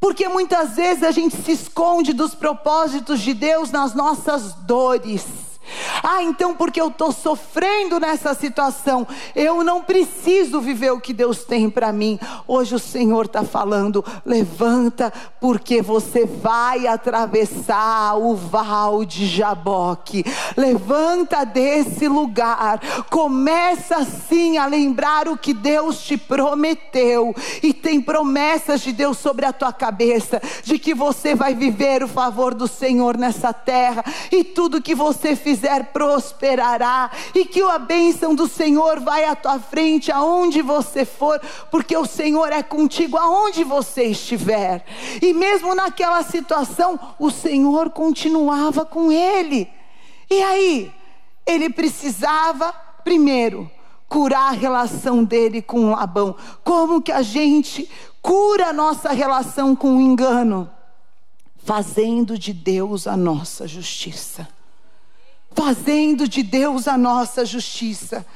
Porque 0.00 0.28
muitas 0.28 0.76
vezes 0.76 1.02
a 1.02 1.10
gente 1.10 1.34
se 1.36 1.52
esconde 1.52 2.12
dos 2.12 2.34
propósitos 2.34 3.20
de 3.20 3.32
Deus 3.32 3.70
nas 3.70 3.94
nossas 3.94 4.52
dores. 4.52 5.43
Ah, 6.02 6.22
então 6.22 6.54
porque 6.54 6.80
eu 6.80 6.88
estou 6.88 7.12
sofrendo 7.12 7.98
nessa 7.98 8.34
situação, 8.34 9.06
eu 9.34 9.64
não 9.64 9.82
preciso 9.82 10.60
viver 10.60 10.92
o 10.92 11.00
que 11.00 11.12
Deus 11.12 11.44
tem 11.44 11.70
para 11.70 11.92
mim. 11.92 12.18
Hoje 12.46 12.74
o 12.74 12.78
Senhor 12.78 13.26
está 13.26 13.42
falando: 13.42 14.04
levanta, 14.24 15.12
porque 15.40 15.80
você 15.80 16.26
vai 16.26 16.86
atravessar 16.86 18.16
o 18.16 18.34
val 18.34 19.04
de 19.04 19.26
Jaboque. 19.26 20.24
Levanta 20.56 21.44
desse 21.44 22.06
lugar, 22.06 22.80
começa 23.10 23.96
assim 23.96 24.58
a 24.58 24.66
lembrar 24.66 25.28
o 25.28 25.36
que 25.36 25.54
Deus 25.54 26.02
te 26.02 26.16
prometeu, 26.16 27.34
e 27.62 27.72
tem 27.72 28.00
promessas 28.00 28.80
de 28.80 28.92
Deus 28.92 29.18
sobre 29.18 29.46
a 29.46 29.52
tua 29.52 29.72
cabeça, 29.72 30.40
de 30.62 30.78
que 30.78 30.94
você 30.94 31.34
vai 31.34 31.54
viver 31.54 32.02
o 32.02 32.08
favor 32.08 32.54
do 32.54 32.68
Senhor 32.68 33.16
nessa 33.16 33.52
terra, 33.52 34.04
e 34.30 34.44
tudo 34.44 34.82
que 34.82 34.94
você 34.94 35.34
fizer 35.34 35.53
prosperará 35.92 37.10
e 37.34 37.44
que 37.44 37.62
a 37.62 37.78
bênção 37.78 38.34
do 38.34 38.48
Senhor 38.48 39.00
vai 39.00 39.24
à 39.24 39.34
tua 39.34 39.58
frente 39.58 40.10
aonde 40.10 40.62
você 40.62 41.04
for, 41.04 41.40
porque 41.70 41.96
o 41.96 42.06
Senhor 42.06 42.52
é 42.52 42.62
contigo 42.62 43.16
aonde 43.16 43.64
você 43.64 44.04
estiver. 44.04 44.84
E 45.20 45.32
mesmo 45.32 45.74
naquela 45.74 46.22
situação, 46.22 46.98
o 47.18 47.30
Senhor 47.30 47.90
continuava 47.90 48.84
com 48.84 49.10
ele. 49.10 49.68
E 50.30 50.42
aí, 50.42 50.92
ele 51.46 51.70
precisava, 51.70 52.72
primeiro, 53.04 53.70
curar 54.08 54.48
a 54.48 54.56
relação 54.56 55.24
dele 55.24 55.60
com 55.60 55.90
Labão. 55.90 56.36
Como 56.62 57.02
que 57.02 57.12
a 57.12 57.22
gente 57.22 57.88
cura 58.22 58.68
a 58.68 58.72
nossa 58.72 59.10
relação 59.12 59.74
com 59.74 59.96
o 59.96 60.00
engano? 60.00 60.70
Fazendo 61.58 62.38
de 62.38 62.52
Deus 62.52 63.06
a 63.06 63.16
nossa 63.16 63.66
justiça. 63.66 64.48
Fazendo 65.54 66.28
de 66.28 66.42
Deus 66.42 66.88
a 66.88 66.98
nossa 66.98 67.44
justiça. 67.44 68.26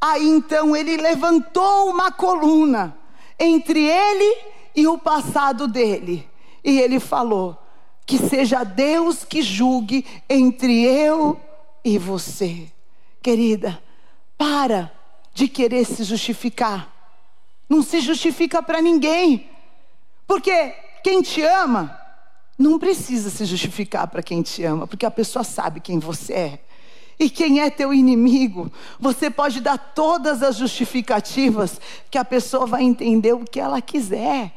Aí 0.00 0.28
então 0.28 0.74
ele 0.74 0.96
levantou 0.96 1.88
uma 1.88 2.10
coluna 2.10 2.96
entre 3.38 3.86
ele 3.86 4.36
e 4.74 4.86
o 4.86 4.98
passado 4.98 5.68
dele. 5.68 6.28
E 6.64 6.80
ele 6.80 6.98
falou: 6.98 7.56
Que 8.06 8.18
seja 8.18 8.64
Deus 8.64 9.24
que 9.24 9.42
julgue 9.42 10.04
entre 10.28 10.82
eu 10.82 11.38
e 11.84 11.98
você. 11.98 12.66
Querida, 13.22 13.80
para 14.36 14.92
de 15.32 15.46
querer 15.48 15.84
se 15.84 16.04
justificar. 16.04 16.90
Não 17.68 17.82
se 17.82 18.00
justifica 18.00 18.62
para 18.62 18.82
ninguém. 18.82 19.48
Porque 20.26 20.74
quem 21.02 21.22
te 21.22 21.42
ama 21.42 22.01
não 22.62 22.78
precisa 22.78 23.28
se 23.28 23.44
justificar 23.44 24.06
para 24.06 24.22
quem 24.22 24.42
te 24.42 24.64
ama, 24.64 24.86
porque 24.86 25.04
a 25.04 25.10
pessoa 25.10 25.44
sabe 25.44 25.80
quem 25.80 25.98
você 25.98 26.32
é. 26.32 26.58
E 27.18 27.28
quem 27.28 27.60
é 27.60 27.68
teu 27.70 27.92
inimigo, 27.92 28.72
você 28.98 29.30
pode 29.30 29.60
dar 29.60 29.76
todas 29.76 30.42
as 30.42 30.56
justificativas 30.56 31.80
que 32.10 32.18
a 32.18 32.24
pessoa 32.24 32.66
vai 32.66 32.82
entender 32.82 33.32
o 33.32 33.44
que 33.44 33.60
ela 33.60 33.80
quiser, 33.80 34.52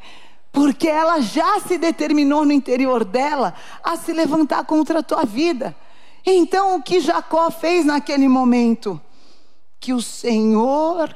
porque 0.50 0.88
ela 0.88 1.20
já 1.20 1.60
se 1.60 1.76
determinou 1.76 2.44
no 2.44 2.52
interior 2.52 3.04
dela 3.04 3.54
a 3.84 3.96
se 3.96 4.12
levantar 4.12 4.64
contra 4.64 5.00
a 5.00 5.02
tua 5.02 5.24
vida. 5.24 5.76
Então, 6.24 6.76
o 6.76 6.82
que 6.82 6.98
Jacó 6.98 7.50
fez 7.50 7.84
naquele 7.84 8.26
momento? 8.26 9.00
que 9.86 9.92
o 9.92 10.02
Senhor 10.02 11.14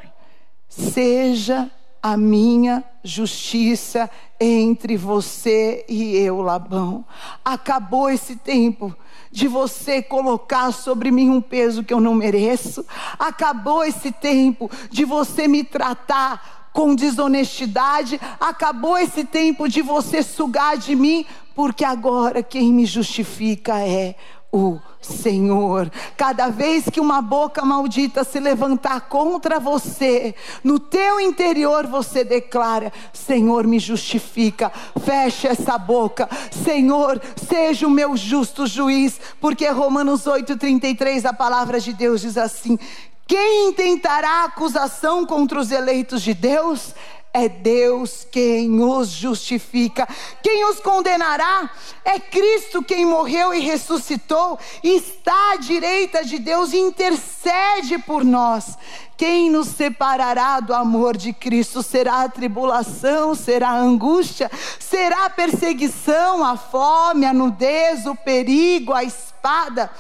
seja 0.69 1.71
a 2.03 2.17
minha 2.17 2.83
justiça 3.05 4.11
entre 4.39 4.97
você 4.97 5.85
e 5.89 6.17
eu, 6.17 6.41
Labão. 6.41 7.05
Acabou 7.45 8.09
esse 8.09 8.37
tempo 8.37 8.95
de 9.31 9.47
você 9.47 10.03
colocar 10.03 10.73
sobre 10.73 11.11
mim 11.11 11.31
um 11.31 11.41
peso 11.41 11.85
que 11.85 11.93
eu 11.93 12.01
não 12.01 12.15
mereço. 12.15 12.85
Acabou 13.19 13.85
esse 13.85 14.11
tempo 14.11 14.71
de 14.91 15.05
você 15.05 15.47
me 15.47 15.63
tratar 15.63 16.71
com 16.73 16.95
desonestidade. 16.95 18.21
Acabou 18.39 18.97
esse 18.97 19.25
tempo 19.25 19.69
de 19.69 19.83
você 19.83 20.23
sugar 20.23 20.77
de 20.79 20.97
mim, 20.97 21.27
porque 21.55 21.85
agora 21.85 22.43
quem 22.43 22.73
me 22.73 22.87
justifica 22.87 23.79
é 23.81 24.15
o 24.53 24.79
Senhor. 25.01 25.91
Cada 26.17 26.49
vez 26.49 26.85
que 26.91 27.01
uma 27.01 27.23
boca 27.23 27.65
maldita 27.65 28.25
se 28.25 28.39
levantar 28.41 29.03
contra 29.03 29.59
você, 29.59 30.35
no 30.63 30.79
teu 30.79 31.21
interior 31.21 31.87
você 31.87 32.25
declara: 32.25 32.93
Senhor, 33.13 33.67
me 33.67 33.79
justifica, 33.79 34.71
feche 35.05 35.47
essa 35.47 35.79
boca. 35.79 36.29
Senhor, 36.65 37.21
seja 37.49 37.87
o 37.87 37.91
meu 37.91 38.17
justo 38.17 38.67
juiz, 38.67 39.21
porque 39.41 39.69
Romanos 39.69 40.27
8:33 40.27 41.25
a 41.25 41.33
palavra 41.33 41.81
de 41.81 41.93
Deus 41.93 42.21
diz 42.21 42.37
assim: 42.37 42.79
quem 43.31 43.69
intentará 43.69 44.43
acusação 44.43 45.25
contra 45.25 45.61
os 45.61 45.71
eleitos 45.71 46.21
de 46.21 46.35
Deus? 46.35 46.93
É 47.33 47.49
Deus 47.49 48.27
quem 48.31 48.83
os 48.83 49.09
justifica. 49.09 50.09
Quem 50.43 50.69
os 50.69 50.81
condenará? 50.81 51.71
É 52.05 52.19
Cristo 52.19 52.83
quem 52.83 53.07
morreu 53.07 53.55
e 53.55 53.61
ressuscitou, 53.61 54.59
está 54.83 55.53
à 55.53 55.57
direita 55.57 56.25
de 56.25 56.39
Deus 56.41 56.73
e 56.73 56.79
intercede 56.79 57.99
por 57.99 58.25
nós. 58.25 58.77
Quem 59.17 59.51
nos 59.51 59.69
separará 59.69 60.59
do 60.61 60.75
amor 60.75 61.17
de 61.17 61.33
Cristo? 61.33 61.83
Será 61.83 62.23
a 62.23 62.29
tribulação, 62.29 63.35
será 63.35 63.69
a 63.69 63.79
angústia, 63.79 64.51
será 64.79 65.27
a 65.27 65.31
perseguição, 65.31 66.45
a 66.45 66.57
fome, 66.57 67.27
a 67.27 67.33
nudez, 67.33 68.07
o 68.07 68.17
perigo, 68.17 68.93
a 68.93 69.05
espada? 69.05 69.91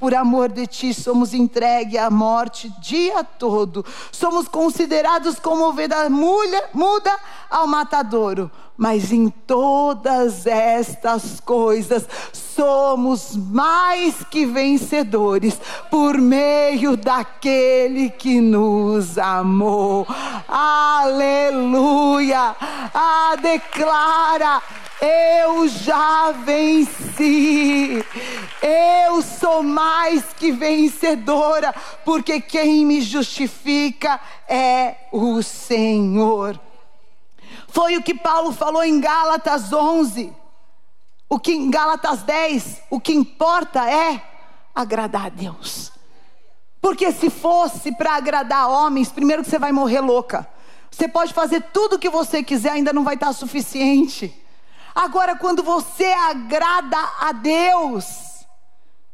Por 0.00 0.14
amor 0.14 0.48
de 0.48 0.66
ti, 0.66 0.94
somos 0.94 1.34
entregues 1.34 2.00
à 2.00 2.08
morte 2.08 2.72
dia 2.80 3.22
todo. 3.22 3.84
Somos 4.10 4.48
considerados 4.48 5.38
como 5.38 5.66
ovelha 5.66 6.08
muda 6.08 7.14
ao 7.50 7.66
matadouro. 7.66 8.50
Mas 8.78 9.12
em 9.12 9.28
todas 9.28 10.46
estas 10.46 11.38
coisas 11.38 12.08
somos 12.32 13.36
mais 13.36 14.24
que 14.30 14.46
vencedores 14.46 15.60
por 15.90 16.16
meio 16.16 16.96
daquele 16.96 18.08
que 18.08 18.40
nos 18.40 19.18
amou. 19.18 20.06
Aleluia! 20.48 21.76
Ah, 22.94 23.36
declara 23.38 24.62
eu 25.00 25.66
já 25.68 26.32
venci. 26.32 28.04
Eu 28.62 29.22
sou 29.22 29.62
mais 29.62 30.24
que 30.34 30.52
vencedora, 30.52 31.74
porque 32.04 32.40
quem 32.40 32.84
me 32.84 33.00
justifica 33.00 34.20
é 34.48 34.96
o 35.10 35.42
Senhor. 35.42 36.60
Foi 37.68 37.96
o 37.96 38.02
que 38.02 38.14
Paulo 38.14 38.52
falou 38.52 38.84
em 38.84 39.00
Gálatas 39.00 39.72
11. 39.72 40.32
O 41.28 41.38
que 41.38 41.52
em 41.52 41.70
Gálatas 41.70 42.22
10, 42.22 42.82
o 42.90 43.00
que 43.00 43.12
importa 43.12 43.88
é 43.88 44.22
agradar 44.74 45.26
a 45.26 45.28
Deus. 45.28 45.92
Porque 46.80 47.12
se 47.12 47.30
fosse 47.30 47.92
para 47.92 48.16
agradar 48.16 48.68
homens, 48.68 49.12
primeiro 49.12 49.42
que 49.42 49.50
você 49.50 49.58
vai 49.58 49.70
morrer 49.70 50.00
louca. 50.00 50.48
Você 50.90 51.06
pode 51.06 51.32
fazer 51.32 51.62
tudo 51.72 51.96
o 51.96 51.98
que 51.98 52.08
você 52.10 52.42
quiser, 52.42 52.72
ainda 52.72 52.92
não 52.92 53.04
vai 53.04 53.14
estar 53.14 53.32
suficiente. 53.32 54.34
Agora, 54.94 55.36
quando 55.36 55.62
você 55.62 56.06
agrada 56.06 56.98
a 57.20 57.32
Deus, 57.32 58.30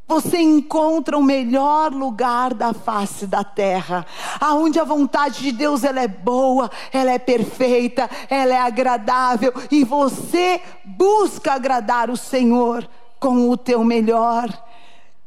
você 0.07 0.39
encontra 0.39 1.19
o 1.19 1.23
melhor 1.23 1.93
lugar 1.93 2.55
da 2.55 2.73
face 2.73 3.27
da 3.27 3.43
terra, 3.43 4.07
aonde 4.41 4.79
a 4.79 4.85
vontade 4.85 5.43
de 5.43 5.51
Deus 5.51 5.83
ela 5.83 6.01
é 6.01 6.07
boa, 6.07 6.71
ela 6.93 7.11
é 7.11 7.19
perfeita, 7.19 8.09
ela 8.31 8.55
é 8.55 8.59
agradável 8.59 9.53
e 9.71 9.83
você 9.83 10.62
busca 10.85 11.55
agradar 11.55 12.09
o 12.09 12.17
Senhor 12.17 12.89
com 13.19 13.51
o 13.51 13.57
teu 13.57 13.83
melhor. 13.83 14.49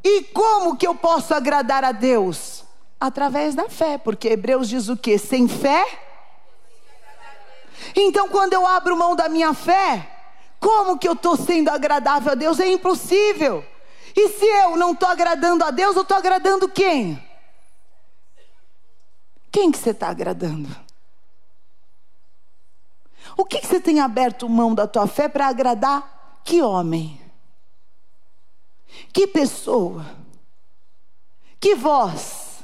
E 0.01 0.23
como 0.23 0.77
que 0.77 0.87
eu 0.87 0.95
posso 0.95 1.33
agradar 1.33 1.83
a 1.83 1.91
Deus? 1.91 2.63
Através 2.97 3.55
da 3.55 3.69
fé, 3.69 3.97
porque 3.97 4.29
Hebreus 4.29 4.69
diz 4.69 4.87
o 4.87 4.95
que? 4.95 5.17
Sem 5.17 5.47
fé? 5.47 5.85
Então, 7.95 8.29
quando 8.29 8.53
eu 8.53 8.65
abro 8.65 8.95
mão 8.95 9.15
da 9.15 9.27
minha 9.27 9.53
fé, 9.53 10.18
como 10.59 10.97
que 10.97 11.07
eu 11.07 11.13
estou 11.13 11.37
sendo 11.37 11.69
agradável 11.69 12.31
a 12.31 12.35
Deus? 12.35 12.59
É 12.59 12.67
impossível. 12.67 13.65
E 14.15 14.29
se 14.29 14.45
eu 14.45 14.75
não 14.75 14.91
estou 14.91 15.07
agradando 15.07 15.63
a 15.63 15.71
Deus, 15.71 15.95
eu 15.95 16.01
estou 16.01 16.17
agradando 16.17 16.67
quem? 16.67 17.23
Quem 19.51 19.71
que 19.71 19.77
você 19.77 19.91
está 19.91 20.09
agradando? 20.09 20.69
O 23.37 23.45
que, 23.45 23.59
que 23.59 23.67
você 23.67 23.79
tem 23.79 23.99
aberto 23.99 24.49
mão 24.49 24.75
da 24.75 24.85
tua 24.85 25.07
fé 25.07 25.29
para 25.29 25.47
agradar 25.47 26.41
que 26.43 26.61
homem? 26.61 27.19
Que 29.13 29.27
pessoa? 29.27 30.05
Que 31.59 31.75
voz? 31.75 32.63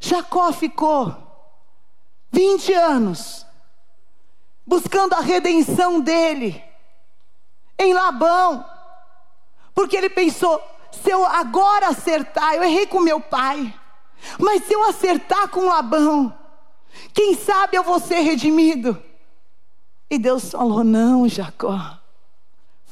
Jacó 0.00 0.52
ficou 0.52 1.16
20 2.30 2.72
anos 2.72 3.46
buscando 4.72 5.12
a 5.12 5.20
redenção 5.20 6.00
dele 6.00 6.64
em 7.78 7.92
Labão, 7.92 8.64
porque 9.74 9.94
ele 9.94 10.08
pensou: 10.08 10.62
se 10.90 11.10
eu 11.10 11.26
agora 11.26 11.88
acertar, 11.88 12.54
eu 12.54 12.64
errei 12.64 12.86
com 12.86 12.98
meu 12.98 13.20
pai, 13.20 13.74
mas 14.38 14.64
se 14.64 14.72
eu 14.72 14.82
acertar 14.88 15.48
com 15.48 15.66
Labão, 15.66 16.34
quem 17.12 17.34
sabe 17.34 17.76
eu 17.76 17.82
vou 17.82 18.00
ser 18.00 18.20
redimido. 18.20 18.96
E 20.08 20.18
Deus 20.18 20.50
falou: 20.50 20.82
não, 20.82 21.28
Jacó, 21.28 21.98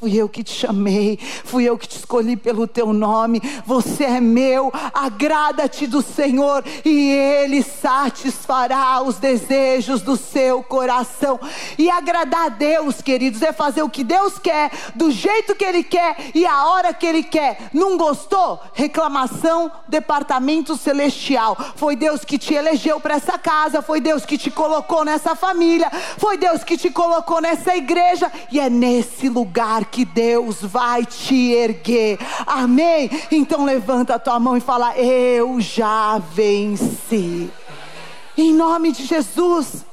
Fui 0.01 0.17
eu 0.17 0.31
que 0.31 0.43
te 0.43 0.55
chamei, 0.55 1.19
fui 1.45 1.65
eu 1.65 1.77
que 1.77 1.87
te 1.87 1.99
escolhi 1.99 2.35
pelo 2.35 2.67
teu 2.67 2.91
nome. 2.91 3.39
Você 3.67 4.05
é 4.05 4.19
meu, 4.19 4.73
agrada-te 4.95 5.87
do 5.87 6.01
Senhor 6.01 6.65
e 6.87 7.11
Ele 7.11 7.63
satisfará 7.63 9.03
os 9.03 9.17
desejos 9.17 10.01
do 10.01 10.17
seu 10.17 10.63
coração. 10.63 11.39
E 11.77 11.91
agradar 11.91 12.47
a 12.47 12.49
Deus, 12.49 13.03
queridos, 13.03 13.43
é 13.43 13.53
fazer 13.53 13.83
o 13.83 13.91
que 13.91 14.03
Deus 14.03 14.39
quer, 14.39 14.71
do 14.95 15.11
jeito 15.11 15.55
que 15.55 15.67
Ele 15.67 15.85
quer 15.85 16.17
e 16.35 16.47
a 16.47 16.65
hora 16.69 16.95
que 16.95 17.05
Ele 17.05 17.23
quer. 17.23 17.69
Não 17.71 17.99
gostou? 17.99 18.59
Reclamação, 18.73 19.71
departamento 19.87 20.79
celestial. 20.79 21.55
Foi 21.77 21.95
Deus 21.95 22.25
que 22.25 22.39
te 22.39 22.55
elegeu 22.55 22.99
para 23.01 23.17
essa 23.17 23.37
casa, 23.37 23.83
foi 23.83 24.01
Deus 24.01 24.25
que 24.25 24.39
te 24.39 24.51
colocou 24.51 25.05
nessa 25.05 25.35
família, 25.35 25.91
foi 26.17 26.39
Deus 26.39 26.65
que 26.65 26.79
te 26.79 26.89
colocou 26.89 27.39
nessa 27.43 27.77
igreja 27.77 28.33
e 28.51 28.59
é 28.59 28.71
nesse 28.71 29.29
lugar 29.29 29.90
que 29.91 30.05
Deus 30.05 30.63
vai 30.63 31.05
te 31.05 31.53
erguer. 31.53 32.19
Amém? 32.47 33.11
Então 33.31 33.65
levanta 33.65 34.15
a 34.15 34.19
tua 34.19 34.39
mão 34.39 34.57
e 34.57 34.61
fala: 34.61 34.97
Eu 34.97 35.61
já 35.61 36.19
venci. 36.19 37.51
Em 38.37 38.55
nome 38.55 38.93
de 38.93 39.05
Jesus. 39.05 39.85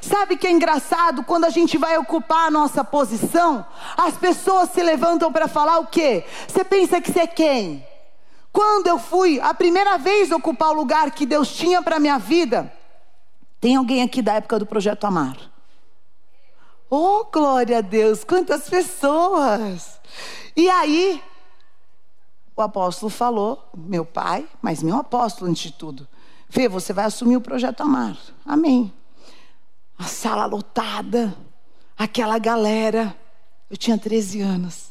Sabe 0.00 0.36
que 0.36 0.46
é 0.46 0.50
engraçado 0.50 1.22
quando 1.22 1.44
a 1.44 1.50
gente 1.50 1.76
vai 1.76 1.98
ocupar 1.98 2.46
a 2.46 2.50
nossa 2.50 2.82
posição, 2.82 3.66
as 3.98 4.16
pessoas 4.16 4.70
se 4.70 4.82
levantam 4.82 5.30
para 5.30 5.46
falar 5.46 5.78
o 5.78 5.86
quê? 5.86 6.24
Você 6.48 6.64
pensa 6.64 7.02
que 7.02 7.12
você 7.12 7.20
é 7.20 7.26
quem? 7.26 7.86
Quando 8.50 8.86
eu 8.86 8.98
fui 8.98 9.38
a 9.40 9.52
primeira 9.52 9.98
vez 9.98 10.30
ocupar 10.32 10.70
o 10.70 10.74
lugar 10.74 11.10
que 11.10 11.26
Deus 11.26 11.54
tinha 11.54 11.82
para 11.82 12.00
minha 12.00 12.18
vida, 12.18 12.72
tem 13.60 13.76
alguém 13.76 14.02
aqui 14.02 14.22
da 14.22 14.34
época 14.34 14.58
do 14.58 14.64
projeto 14.64 15.04
Amar? 15.04 15.36
Oh, 16.90 17.24
glória 17.32 17.78
a 17.78 17.80
Deus, 17.80 18.24
quantas 18.24 18.68
pessoas! 18.68 20.00
E 20.56 20.68
aí, 20.68 21.22
o 22.56 22.60
apóstolo 22.60 23.08
falou, 23.08 23.70
meu 23.74 24.04
pai, 24.04 24.48
mas 24.60 24.82
meu 24.82 24.96
apóstolo 24.96 25.48
antes 25.48 25.70
de 25.70 25.72
tudo. 25.72 26.08
Fê, 26.48 26.68
você 26.68 26.92
vai 26.92 27.04
assumir 27.04 27.36
o 27.36 27.40
projeto 27.40 27.80
Amar. 27.82 28.18
Amém. 28.44 28.92
A 29.96 30.04
sala 30.04 30.44
lotada, 30.46 31.32
aquela 31.96 32.38
galera. 32.38 33.16
Eu 33.70 33.76
tinha 33.76 33.96
13 33.96 34.40
anos. 34.40 34.90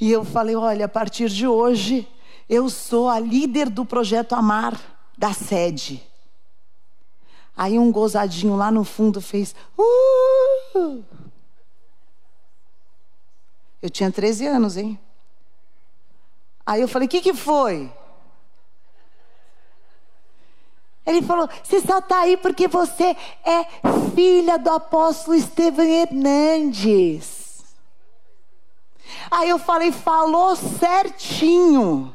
E 0.00 0.10
eu 0.10 0.24
falei: 0.24 0.56
olha, 0.56 0.86
a 0.86 0.88
partir 0.88 1.28
de 1.28 1.46
hoje, 1.46 2.08
eu 2.48 2.70
sou 2.70 3.10
a 3.10 3.18
líder 3.18 3.68
do 3.68 3.84
projeto 3.84 4.32
Amar 4.32 4.80
da 5.18 5.34
sede. 5.34 6.02
Aí 7.56 7.78
um 7.78 7.92
gozadinho 7.92 8.56
lá 8.56 8.70
no 8.70 8.84
fundo 8.84 9.20
fez. 9.20 9.54
Uh! 9.78 10.51
Eu 13.82 13.90
tinha 13.90 14.10
13 14.10 14.46
anos, 14.46 14.76
hein? 14.76 14.98
Aí 16.64 16.80
eu 16.80 16.88
falei: 16.88 17.06
o 17.06 17.10
que, 17.10 17.20
que 17.20 17.34
foi? 17.34 17.92
Ele 21.04 21.22
falou: 21.22 21.48
Você 21.62 21.80
só 21.80 21.98
está 21.98 22.20
aí 22.20 22.36
porque 22.36 22.68
você 22.68 23.16
é 23.44 23.66
filha 24.14 24.56
do 24.58 24.70
apóstolo 24.70 25.36
Estevão 25.36 25.84
Hernandes. 25.84 27.64
Aí 29.30 29.48
eu 29.48 29.58
falei: 29.58 29.90
Falou 29.90 30.54
certinho. 30.54 32.14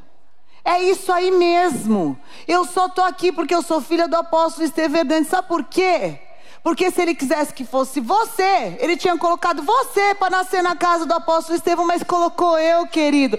É 0.64 0.82
isso 0.82 1.12
aí 1.12 1.32
mesmo. 1.32 2.20
Eu 2.48 2.66
só 2.66 2.88
estou 2.88 3.04
aqui 3.04 3.32
porque 3.32 3.56
eu 3.56 3.62
sou 3.62 3.82
filha 3.82 4.08
do 4.08 4.16
apóstolo 4.16 4.66
Estevão 4.66 5.00
Hernandes. 5.02 5.30
Sabe 5.30 5.48
por 5.48 5.64
quê? 5.66 6.27
Porque 6.68 6.92
se 6.92 7.02
ele 7.02 7.16
quisesse 7.16 7.54
que 7.54 7.64
fosse 7.64 8.02
você, 8.02 8.76
ele 8.80 8.98
tinha 8.98 9.18
colocado 9.18 9.64
você 9.64 10.14
para 10.16 10.32
nascer 10.32 10.62
na 10.62 10.76
casa 10.76 11.06
do 11.06 11.14
apóstolo 11.14 11.56
Estevão, 11.56 11.88
mas 11.88 12.04
colocou 12.04 12.60
eu, 12.60 12.86
querido. 12.88 13.38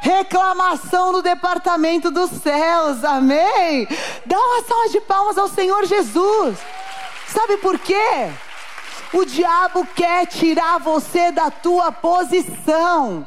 Reclamação 0.00 1.12
no 1.12 1.22
departamento 1.22 2.10
dos 2.10 2.32
céus, 2.32 3.04
amém? 3.04 3.86
Dá 4.26 4.36
uma 4.36 4.64
salva 4.64 4.88
de 4.88 5.00
palmas 5.02 5.38
ao 5.38 5.46
Senhor 5.46 5.86
Jesus. 5.86 6.58
Sabe 7.28 7.58
por 7.58 7.78
quê? 7.78 8.28
O 9.14 9.24
diabo 9.24 9.86
quer 9.94 10.26
tirar 10.26 10.80
você 10.80 11.30
da 11.30 11.48
tua 11.48 11.92
posição, 11.92 13.24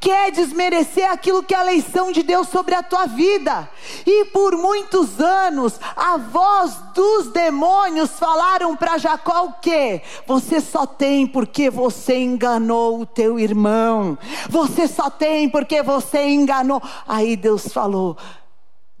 quer 0.00 0.32
desmerecer 0.32 1.10
aquilo 1.10 1.42
que 1.42 1.54
é 1.54 1.58
a 1.58 1.60
eleição 1.60 2.10
de 2.10 2.22
Deus 2.22 2.48
sobre 2.48 2.74
a 2.74 2.82
tua 2.82 3.04
vida. 3.04 3.68
E 4.06 4.24
por 4.26 4.56
muitos 4.56 5.20
anos, 5.20 5.78
a 5.94 6.16
voz 6.16 6.78
dos 6.94 7.30
demônios 7.32 8.12
falaram 8.12 8.74
para 8.74 8.96
Jacó 8.96 9.44
o 9.44 9.52
quê? 9.60 10.00
Você 10.26 10.58
só 10.58 10.86
tem 10.86 11.26
porque 11.26 11.68
você 11.68 12.16
enganou 12.16 13.02
o 13.02 13.04
teu 13.04 13.38
irmão. 13.38 14.16
Você 14.48 14.88
só 14.88 15.10
tem 15.10 15.50
porque 15.50 15.82
você 15.82 16.30
enganou. 16.30 16.82
Aí 17.06 17.36
Deus 17.36 17.68
falou: 17.68 18.16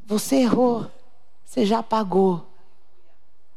Você 0.04 0.36
errou, 0.36 0.84
você 1.46 1.64
já 1.64 1.82
pagou. 1.82 2.44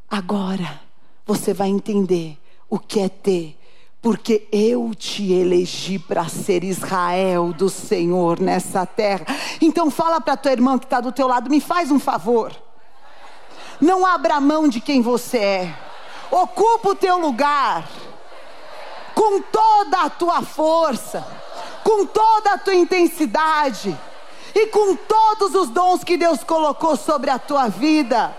Agora 0.08 0.80
você 1.26 1.52
vai 1.52 1.68
entender 1.68 2.39
o 2.70 2.78
que 2.78 3.00
é 3.00 3.08
ter, 3.08 3.58
porque 4.00 4.46
eu 4.52 4.94
te 4.94 5.32
elegi 5.32 5.98
para 5.98 6.28
ser 6.28 6.62
Israel 6.62 7.52
do 7.52 7.68
Senhor 7.68 8.40
nessa 8.40 8.86
terra. 8.86 9.26
Então 9.60 9.90
fala 9.90 10.20
para 10.20 10.36
tua 10.36 10.52
irmã 10.52 10.78
que 10.78 10.86
está 10.86 11.00
do 11.00 11.10
teu 11.10 11.26
lado, 11.26 11.50
me 11.50 11.60
faz 11.60 11.90
um 11.90 11.98
favor. 11.98 12.52
Não 13.80 14.06
abra 14.06 14.40
mão 14.40 14.68
de 14.68 14.80
quem 14.80 15.02
você 15.02 15.38
é. 15.38 15.74
Ocupa 16.30 16.90
o 16.90 16.94
teu 16.94 17.18
lugar 17.18 17.88
com 19.14 19.42
toda 19.42 20.02
a 20.02 20.10
tua 20.10 20.42
força, 20.42 21.26
com 21.82 22.06
toda 22.06 22.52
a 22.52 22.58
tua 22.58 22.74
intensidade 22.74 23.98
e 24.54 24.66
com 24.68 24.94
todos 24.94 25.54
os 25.54 25.68
dons 25.70 26.04
que 26.04 26.16
Deus 26.16 26.44
colocou 26.44 26.96
sobre 26.96 27.30
a 27.30 27.38
tua 27.38 27.68
vida. 27.68 28.36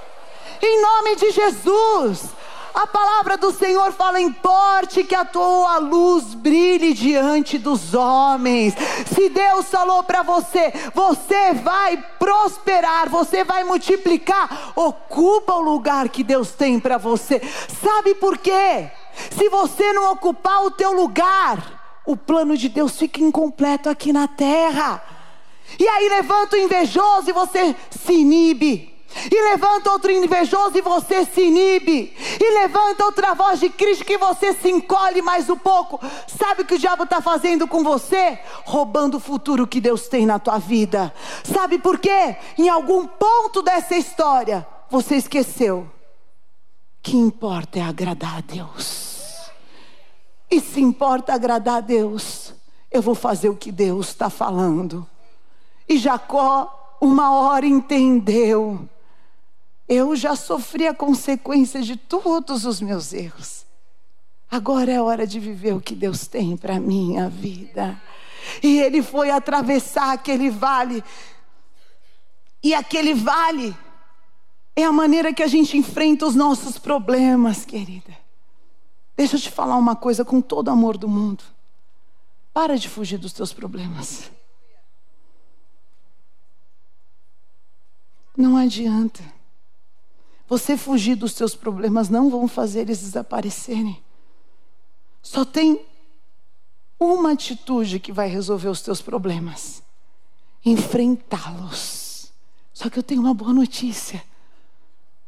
Em 0.61 0.81
nome 0.81 1.15
de 1.17 1.31
Jesus. 1.31 2.40
A 2.73 2.87
palavra 2.87 3.37
do 3.37 3.51
Senhor 3.51 3.91
fala: 3.91 4.19
importe 4.19 5.03
que 5.03 5.15
a 5.15 5.25
tua 5.25 5.77
luz 5.77 6.33
brilhe 6.33 6.93
diante 6.93 7.57
dos 7.57 7.93
homens. 7.93 8.73
Se 9.13 9.29
Deus 9.29 9.67
falou 9.67 10.03
para 10.03 10.21
você, 10.23 10.73
você 10.93 11.53
vai 11.53 11.97
prosperar, 12.17 13.09
você 13.09 13.43
vai 13.43 13.63
multiplicar. 13.63 14.71
Ocupa 14.75 15.53
o 15.53 15.61
lugar 15.61 16.09
que 16.09 16.23
Deus 16.23 16.51
tem 16.51 16.79
para 16.79 16.97
você. 16.97 17.41
Sabe 17.83 18.15
por 18.15 18.37
quê? 18.37 18.89
Se 19.31 19.49
você 19.49 19.91
não 19.93 20.11
ocupar 20.11 20.63
o 20.63 20.71
teu 20.71 20.93
lugar, 20.93 22.01
o 22.05 22.15
plano 22.15 22.55
de 22.55 22.69
Deus 22.69 22.97
fica 22.97 23.21
incompleto 23.21 23.89
aqui 23.89 24.13
na 24.13 24.27
terra. 24.27 25.03
E 25.79 25.87
aí 25.87 26.09
levanta 26.09 26.55
o 26.55 26.59
invejoso 26.59 27.29
e 27.29 27.33
você 27.33 27.75
se 27.89 28.13
inibe. 28.13 28.90
E 29.29 29.41
levanta 29.49 29.91
outro 29.91 30.11
invejoso 30.11 30.77
e 30.77 30.81
você 30.81 31.25
se 31.25 31.41
inibe. 31.41 32.15
E 32.39 32.53
levanta 32.53 33.05
outra 33.05 33.33
voz 33.33 33.59
de 33.59 33.69
crítica 33.69 34.13
e 34.13 34.17
você 34.17 34.53
se 34.53 34.69
encolhe 34.69 35.21
mais 35.21 35.49
um 35.49 35.57
pouco. 35.57 35.99
Sabe 36.27 36.61
o 36.61 36.65
que 36.65 36.75
o 36.75 36.79
diabo 36.79 37.03
está 37.03 37.21
fazendo 37.21 37.67
com 37.67 37.83
você? 37.83 38.39
Roubando 38.65 39.17
o 39.17 39.19
futuro 39.19 39.67
que 39.67 39.81
Deus 39.81 40.07
tem 40.07 40.25
na 40.25 40.39
tua 40.39 40.57
vida. 40.57 41.13
Sabe 41.43 41.77
por 41.77 41.99
quê? 41.99 42.37
Em 42.57 42.69
algum 42.69 43.05
ponto 43.05 43.61
dessa 43.61 43.95
história, 43.95 44.65
você 44.89 45.15
esqueceu. 45.15 45.89
Que 47.03 47.17
importa 47.17 47.79
é 47.79 47.81
agradar 47.81 48.37
a 48.37 48.41
Deus. 48.41 49.51
E 50.49 50.59
se 50.59 50.81
importa 50.81 51.33
agradar 51.33 51.77
a 51.77 51.81
Deus, 51.81 52.53
eu 52.91 53.01
vou 53.01 53.15
fazer 53.15 53.49
o 53.49 53.55
que 53.55 53.71
Deus 53.71 54.09
está 54.09 54.29
falando. 54.29 55.07
E 55.87 55.97
Jacó, 55.97 56.97
uma 57.01 57.31
hora 57.31 57.65
entendeu 57.65 58.87
eu 59.93 60.15
já 60.15 60.37
sofri 60.37 60.87
a 60.87 60.93
consequência 60.93 61.81
de 61.81 61.97
todos 61.97 62.65
os 62.65 62.79
meus 62.79 63.11
erros. 63.11 63.65
Agora 64.49 64.89
é 64.89 65.01
hora 65.01 65.27
de 65.27 65.37
viver 65.37 65.73
o 65.73 65.81
que 65.81 65.93
Deus 65.93 66.27
tem 66.27 66.55
para 66.55 66.79
minha 66.79 67.27
vida. 67.27 68.01
E 68.63 68.79
ele 68.79 69.03
foi 69.03 69.29
atravessar 69.29 70.13
aquele 70.13 70.49
vale. 70.49 71.03
E 72.63 72.73
aquele 72.73 73.13
vale 73.13 73.75
é 74.77 74.85
a 74.85 74.93
maneira 74.93 75.33
que 75.33 75.43
a 75.43 75.47
gente 75.47 75.77
enfrenta 75.77 76.25
os 76.25 76.35
nossos 76.35 76.77
problemas, 76.77 77.65
querida. 77.65 78.17
Deixa 79.17 79.35
eu 79.35 79.41
te 79.41 79.51
falar 79.51 79.75
uma 79.75 79.95
coisa 79.95 80.23
com 80.23 80.39
todo 80.39 80.69
o 80.69 80.71
amor 80.71 80.97
do 80.97 81.09
mundo. 81.09 81.43
Para 82.53 82.77
de 82.77 82.87
fugir 82.87 83.17
dos 83.17 83.33
teus 83.33 83.51
problemas. 83.51 84.31
Não 88.37 88.55
adianta. 88.55 89.40
Você 90.51 90.75
fugir 90.75 91.15
dos 91.15 91.31
seus 91.31 91.55
problemas 91.55 92.09
não 92.09 92.29
vão 92.29 92.45
fazer 92.45 92.81
eles 92.81 92.99
desaparecerem. 92.99 94.03
Só 95.23 95.45
tem 95.45 95.79
uma 96.99 97.31
atitude 97.31 98.01
que 98.01 98.11
vai 98.11 98.27
resolver 98.27 98.67
os 98.67 98.81
teus 98.81 99.01
problemas: 99.01 99.81
enfrentá-los. 100.65 102.33
Só 102.73 102.89
que 102.89 102.99
eu 102.99 103.03
tenho 103.03 103.21
uma 103.21 103.33
boa 103.33 103.53
notícia. 103.53 104.21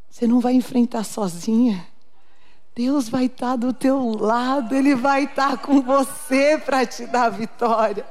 Você 0.09 0.27
não 0.27 0.41
vai 0.41 0.55
enfrentar 0.55 1.05
sozinha. 1.05 1.88
Deus 2.75 3.07
vai 3.07 3.25
estar 3.25 3.55
do 3.55 3.71
teu 3.71 4.17
lado, 4.19 4.73
Ele 4.73 4.95
vai 4.95 5.25
estar 5.25 5.57
com 5.57 5.79
você 5.79 6.59
para 6.65 6.83
te 6.88 7.05
dar 7.05 7.29
vitória. 7.29 8.03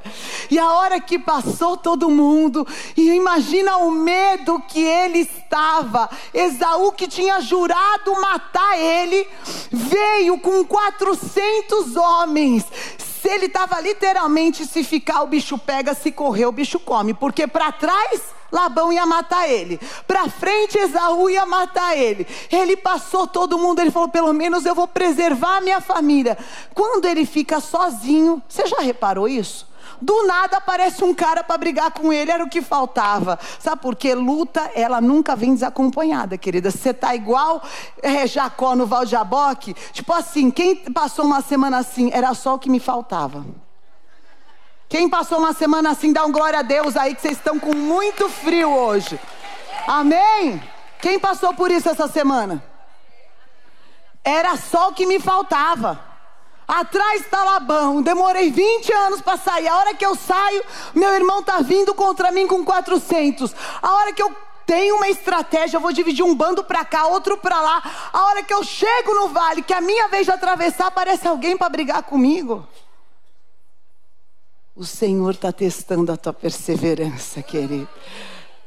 E 0.49 0.57
a 0.57 0.71
hora 0.71 1.01
que 1.01 1.19
passou 1.19 1.75
todo 1.75 2.09
mundo, 2.09 2.65
e 2.95 3.11
imagina 3.11 3.75
o 3.79 3.91
medo 3.91 4.63
que 4.69 4.79
ele 4.79 5.19
estava. 5.19 6.09
Esaú, 6.33 6.93
que 6.93 7.09
tinha 7.09 7.41
jurado 7.41 8.13
matar 8.21 8.79
ele, 8.79 9.27
veio 9.69 10.39
com 10.39 10.63
400 10.63 11.97
homens. 11.97 12.65
Se 13.23 13.29
ele 13.29 13.45
estava 13.45 13.79
literalmente, 13.79 14.65
se 14.65 14.83
ficar 14.83 15.21
o 15.21 15.27
bicho 15.27 15.57
pega, 15.57 15.93
se 15.93 16.11
correr 16.11 16.45
o 16.45 16.51
bicho 16.51 16.77
come, 16.77 17.13
porque 17.13 17.47
para 17.47 17.71
trás 17.71 18.21
Labão 18.51 18.91
ia 18.91 19.05
matar 19.05 19.49
ele. 19.49 19.79
Para 20.05 20.27
frente, 20.27 20.77
Esaú 20.77 21.29
ia 21.29 21.45
matar 21.45 21.97
ele. 21.97 22.27
Ele 22.51 22.75
passou 22.75 23.25
todo 23.25 23.57
mundo, 23.57 23.79
ele 23.79 23.91
falou: 23.91 24.09
pelo 24.09 24.33
menos 24.33 24.65
eu 24.65 24.75
vou 24.75 24.89
preservar 24.89 25.55
a 25.55 25.61
minha 25.61 25.79
família. 25.79 26.37
Quando 26.73 27.05
ele 27.05 27.25
fica 27.25 27.61
sozinho, 27.61 28.43
você 28.45 28.67
já 28.67 28.81
reparou 28.81 29.25
isso? 29.25 29.71
Do 30.01 30.27
nada 30.27 30.57
aparece 30.57 31.03
um 31.03 31.13
cara 31.13 31.43
para 31.43 31.57
brigar 31.57 31.91
com 31.91 32.11
ele, 32.11 32.31
era 32.31 32.43
o 32.43 32.49
que 32.49 32.61
faltava. 32.61 33.39
Sabe 33.59 33.81
por 33.81 33.95
quê? 33.95 34.13
Luta, 34.13 34.71
ela 34.75 34.99
nunca 34.99 35.35
vem 35.35 35.53
desacompanhada, 35.53 36.37
querida. 36.37 36.71
Você 36.71 36.93
tá 36.93 37.15
igual 37.15 37.61
é, 38.01 38.25
Jacó 38.27 38.75
no 38.75 38.85
Val 38.85 39.05
de 39.05 39.11
Jaboque. 39.11 39.73
Tipo 39.91 40.13
assim, 40.13 40.51
quem 40.51 40.75
passou 40.75 41.25
uma 41.25 41.41
semana 41.41 41.77
assim, 41.77 42.09
era 42.13 42.33
só 42.33 42.55
o 42.55 42.59
que 42.59 42.69
me 42.69 42.79
faltava. 42.79 43.45
Quem 44.89 45.09
passou 45.09 45.39
uma 45.39 45.53
semana 45.53 45.91
assim, 45.91 46.13
dá 46.13 46.23
um 46.23 46.31
glória 46.31 46.59
a 46.59 46.61
Deus 46.61 46.95
aí, 46.95 47.15
que 47.15 47.21
vocês 47.21 47.37
estão 47.37 47.59
com 47.59 47.73
muito 47.73 48.29
frio 48.29 48.69
hoje. 48.69 49.19
Amém? 49.87 50.61
Quem 51.01 51.19
passou 51.19 51.53
por 51.53 51.71
isso 51.71 51.89
essa 51.89 52.07
semana? 52.07 52.63
Era 54.23 54.55
só 54.55 54.89
o 54.89 54.93
que 54.93 55.05
me 55.05 55.19
faltava. 55.19 56.12
Atrás 56.67 57.21
está 57.21 57.43
Labão, 57.43 58.01
demorei 58.01 58.49
20 58.49 58.91
anos 58.93 59.21
para 59.21 59.37
sair. 59.37 59.67
A 59.67 59.77
hora 59.77 59.93
que 59.93 60.05
eu 60.05 60.15
saio, 60.15 60.63
meu 60.95 61.13
irmão 61.13 61.39
está 61.39 61.59
vindo 61.59 61.93
contra 61.93 62.31
mim 62.31 62.47
com 62.47 62.63
400. 62.63 63.53
A 63.81 63.93
hora 63.93 64.13
que 64.13 64.23
eu 64.23 64.33
tenho 64.65 64.95
uma 64.95 65.09
estratégia, 65.09 65.77
eu 65.77 65.81
vou 65.81 65.91
dividir 65.91 66.23
um 66.23 66.33
bando 66.33 66.63
para 66.63 66.85
cá, 66.85 67.07
outro 67.07 67.37
para 67.37 67.59
lá. 67.59 68.09
A 68.13 68.25
hora 68.27 68.43
que 68.43 68.53
eu 68.53 68.63
chego 68.63 69.13
no 69.13 69.27
vale, 69.29 69.61
que 69.61 69.73
a 69.73 69.81
minha 69.81 70.07
vez 70.07 70.25
de 70.25 70.31
atravessar, 70.31 70.87
aparece 70.87 71.27
alguém 71.27 71.57
para 71.57 71.69
brigar 71.69 72.03
comigo. 72.03 72.65
O 74.75 74.85
Senhor 74.85 75.31
está 75.31 75.51
testando 75.51 76.11
a 76.11 76.17
tua 76.17 76.33
perseverança, 76.33 77.41
querido. 77.43 77.89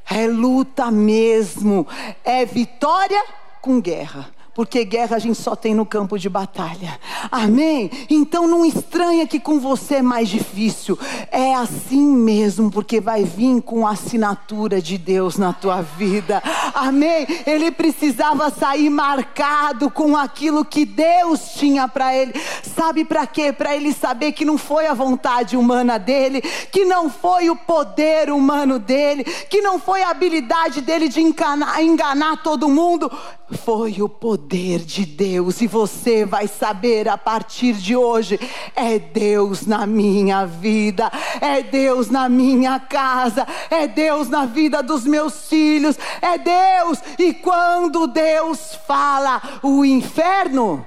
É 0.09 0.27
luta 0.29 0.91
mesmo, 0.91 1.89
é 2.23 2.45
vitória 2.45 3.25
com 3.61 3.81
guerra 3.81 4.36
porque 4.57 4.87
guerra 4.87 5.17
a 5.17 5.19
gente 5.19 5.37
só 5.39 5.55
tem 5.55 5.75
no 5.75 5.85
campo 5.85 6.19
de 6.19 6.31
batalha. 6.31 6.99
Amém? 7.31 7.91
Então 8.09 8.49
não 8.49 8.65
estranha 8.65 9.27
que 9.27 9.39
com 9.39 9.61
você 9.61 9.97
é 9.97 10.03
mais 10.03 10.31
difícil. 10.31 10.99
É 11.31 11.55
assim 11.55 12.07
mesmo, 12.07 12.71
porque 12.71 12.99
vai 12.99 13.23
vir 13.23 13.61
com 13.61 13.87
a 13.87 13.91
assinatura 13.91 14.81
de 14.81 14.97
Deus 14.97 15.37
na 15.37 15.53
tua 15.53 15.83
vida. 15.83 16.43
Amém? 16.75 17.27
Ele 17.47 17.71
precisava 17.71 18.49
sair 18.49 18.89
marcado 18.89 19.91
com 19.91 20.17
aquilo 20.17 20.65
que 20.65 20.87
Deus 20.87 21.51
tinha 21.51 21.87
para 21.87 22.17
ele. 22.17 22.33
Sabe 22.63 23.05
para 23.05 23.27
quê? 23.27 23.53
Para 23.53 23.77
ele 23.77 23.93
saber 23.93 24.33
que 24.33 24.47
não 24.47 24.57
foi 24.57 24.87
a 24.87 24.95
vontade 24.95 25.55
humana 25.55 25.99
dele, 25.99 26.41
que 26.73 26.87
não 26.87 27.11
foi 27.11 27.51
o 27.51 27.57
poder 27.57 28.31
humano 28.31 28.79
dele, 28.79 29.23
que 29.23 29.61
não 29.61 29.79
foi 29.79 30.03
a 30.03 30.09
habilidade 30.09 30.81
dele 30.81 31.11
de 31.11 31.21
enganar, 31.21 31.83
enganar 31.83 32.43
todo 32.43 32.71
mundo 32.71 33.13
foi 33.55 34.03
o 34.03 34.09
poder 34.09 34.46
de 34.47 35.05
Deus, 35.05 35.61
e 35.61 35.67
você 35.67 36.25
vai 36.25 36.47
saber 36.47 37.09
a 37.09 37.19
partir 37.19 37.75
de 37.75 37.97
hoje: 37.97 38.39
é 38.75 38.99
Deus 38.99 39.67
na 39.67 39.87
minha 39.87 40.47
vida, 40.47 41.11
é 41.41 41.63
Deus 41.63 42.09
na 42.09 42.29
minha 42.29 42.79
casa, 42.79 43.47
é 43.71 43.87
Deus 43.87 44.29
na 44.29 44.47
vida 44.47 44.83
dos 44.83 45.05
meus 45.05 45.49
filhos, 45.49 45.99
é 46.23 46.39
Deus, 46.39 47.01
e 47.19 47.35
quando 47.35 48.07
Deus 48.07 48.79
fala, 48.87 49.43
o 49.63 49.85
inferno, 49.85 50.87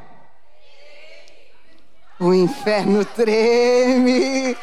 o 2.19 2.33
inferno 2.33 3.03
treme. 3.03 4.55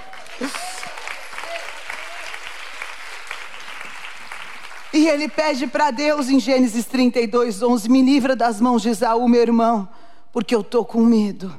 E 4.97 5.09
ele 5.09 5.29
pede 5.29 5.67
para 5.67 5.91
Deus 5.91 6.31
em 6.31 6.41
Gênesis 6.41 6.87
32, 6.87 7.63
11: 7.63 7.87
Me 7.87 8.01
livra 8.01 8.35
das 8.35 8.63
mãos 8.63 8.81
de 8.81 8.89
Esaú, 8.89 9.29
meu 9.29 9.43
irmão, 9.43 9.87
porque 10.33 10.55
eu 10.55 10.63
estou 10.63 10.87
com 10.87 11.05
medo. 11.05 11.55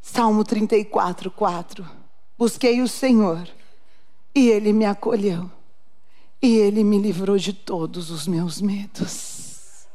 Salmo 0.00 0.42
34, 0.44 1.30
4: 1.30 1.86
Busquei 2.38 2.80
o 2.80 2.88
Senhor 2.88 3.46
e 4.34 4.48
ele 4.48 4.72
me 4.72 4.86
acolheu, 4.86 5.50
e 6.40 6.56
ele 6.56 6.82
me 6.82 6.98
livrou 6.98 7.36
de 7.36 7.52
todos 7.52 8.10
os 8.10 8.26
meus 8.26 8.62
medos. 8.62 9.86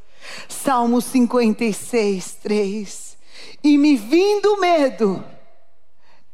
Salmo 0.48 1.00
56, 1.00 2.38
3: 2.40 3.18
E 3.64 3.76
me 3.76 3.96
vindo 3.96 4.60
medo, 4.60 5.24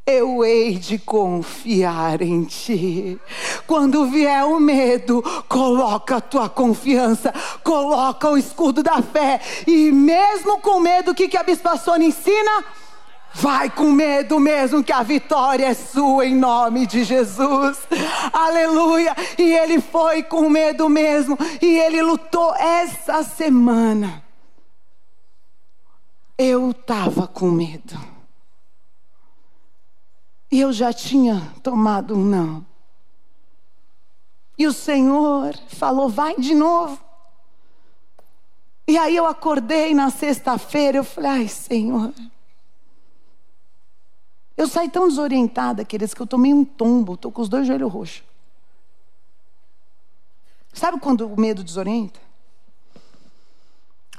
eu 0.07 0.45
hei 0.45 0.79
de 0.79 1.01
confiar 1.01 2.23
em 2.23 2.45
ti. 2.45 3.21
Quando 3.67 4.07
vier 4.07 4.45
o 4.45 4.61
medo, 4.61 5.21
coloca 5.49 6.19
a 6.19 6.21
tua 6.21 6.49
confiança, 6.49 7.35
coloca 7.65 8.31
o 8.31 8.39
escudo 8.39 8.85
da 8.85 9.03
fé. 9.03 9.41
E 9.67 9.91
mesmo 9.91 10.61
com 10.61 10.79
medo, 10.79 11.11
o 11.11 11.15
que, 11.15 11.27
que 11.27 11.37
a 11.37 11.43
Bispa 11.43 11.77
Sônia 11.77 12.07
ensina? 12.07 12.65
Vai 13.35 13.69
com 13.69 13.91
medo 13.91 14.39
mesmo, 14.39 14.83
que 14.83 14.93
a 14.93 15.03
vitória 15.03 15.67
é 15.67 15.75
sua 15.75 16.25
em 16.25 16.37
nome 16.37 16.87
de 16.87 17.03
Jesus. 17.03 17.77
Aleluia. 18.33 19.15
E 19.37 19.43
ele 19.43 19.81
foi 19.81 20.23
com 20.23 20.49
medo 20.49 20.89
mesmo. 20.89 21.37
E 21.61 21.79
ele 21.81 22.01
lutou 22.01 22.55
essa 22.55 23.25
semana. 23.25 24.23
Eu 26.39 26.71
estava 26.71 27.27
com 27.27 27.51
medo. 27.51 28.16
E 30.51 30.61
eu 30.61 30.73
já 30.73 30.93
tinha 30.93 31.53
tomado 31.63 32.15
um 32.15 32.25
não. 32.25 32.67
E 34.59 34.67
o 34.67 34.73
Senhor 34.73 35.57
falou: 35.69 36.09
vai 36.09 36.37
de 36.37 36.55
novo. 36.55 37.01
E 38.89 38.97
aí 38.97 39.17
eu 39.17 39.27
acordei 39.27 39.95
na 39.95 40.11
sexta-feira, 40.11 40.99
eu 40.99 41.05
falei: 41.05 41.31
ai, 41.31 41.49
Senhor. 41.49 42.15
Eu 44.57 44.67
saí 44.67 44.89
tão 44.89 45.07
desorientada, 45.07 45.85
queridos, 45.85 46.15
que 46.15 46.23
eu 46.23 46.27
tomei 46.27 46.55
um 46.55 46.65
tombo, 46.65 47.15
estou 47.15 47.31
com 47.31 47.43
os 47.43 47.49
dois 47.49 47.67
joelhos 47.67 47.93
roxos. 47.93 48.23
Sabe 50.73 50.99
quando 50.99 51.27
o 51.27 51.39
medo 51.39 51.63
desorienta? 51.63 52.21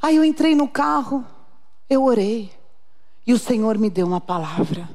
Aí 0.01 0.15
eu 0.15 0.23
entrei 0.23 0.55
no 0.55 0.67
carro, 0.67 1.25
eu 1.89 2.03
orei, 2.03 2.51
e 3.25 3.33
o 3.33 3.39
Senhor 3.39 3.77
me 3.77 3.89
deu 3.89 4.05
uma 4.05 4.21
palavra. 4.21 4.87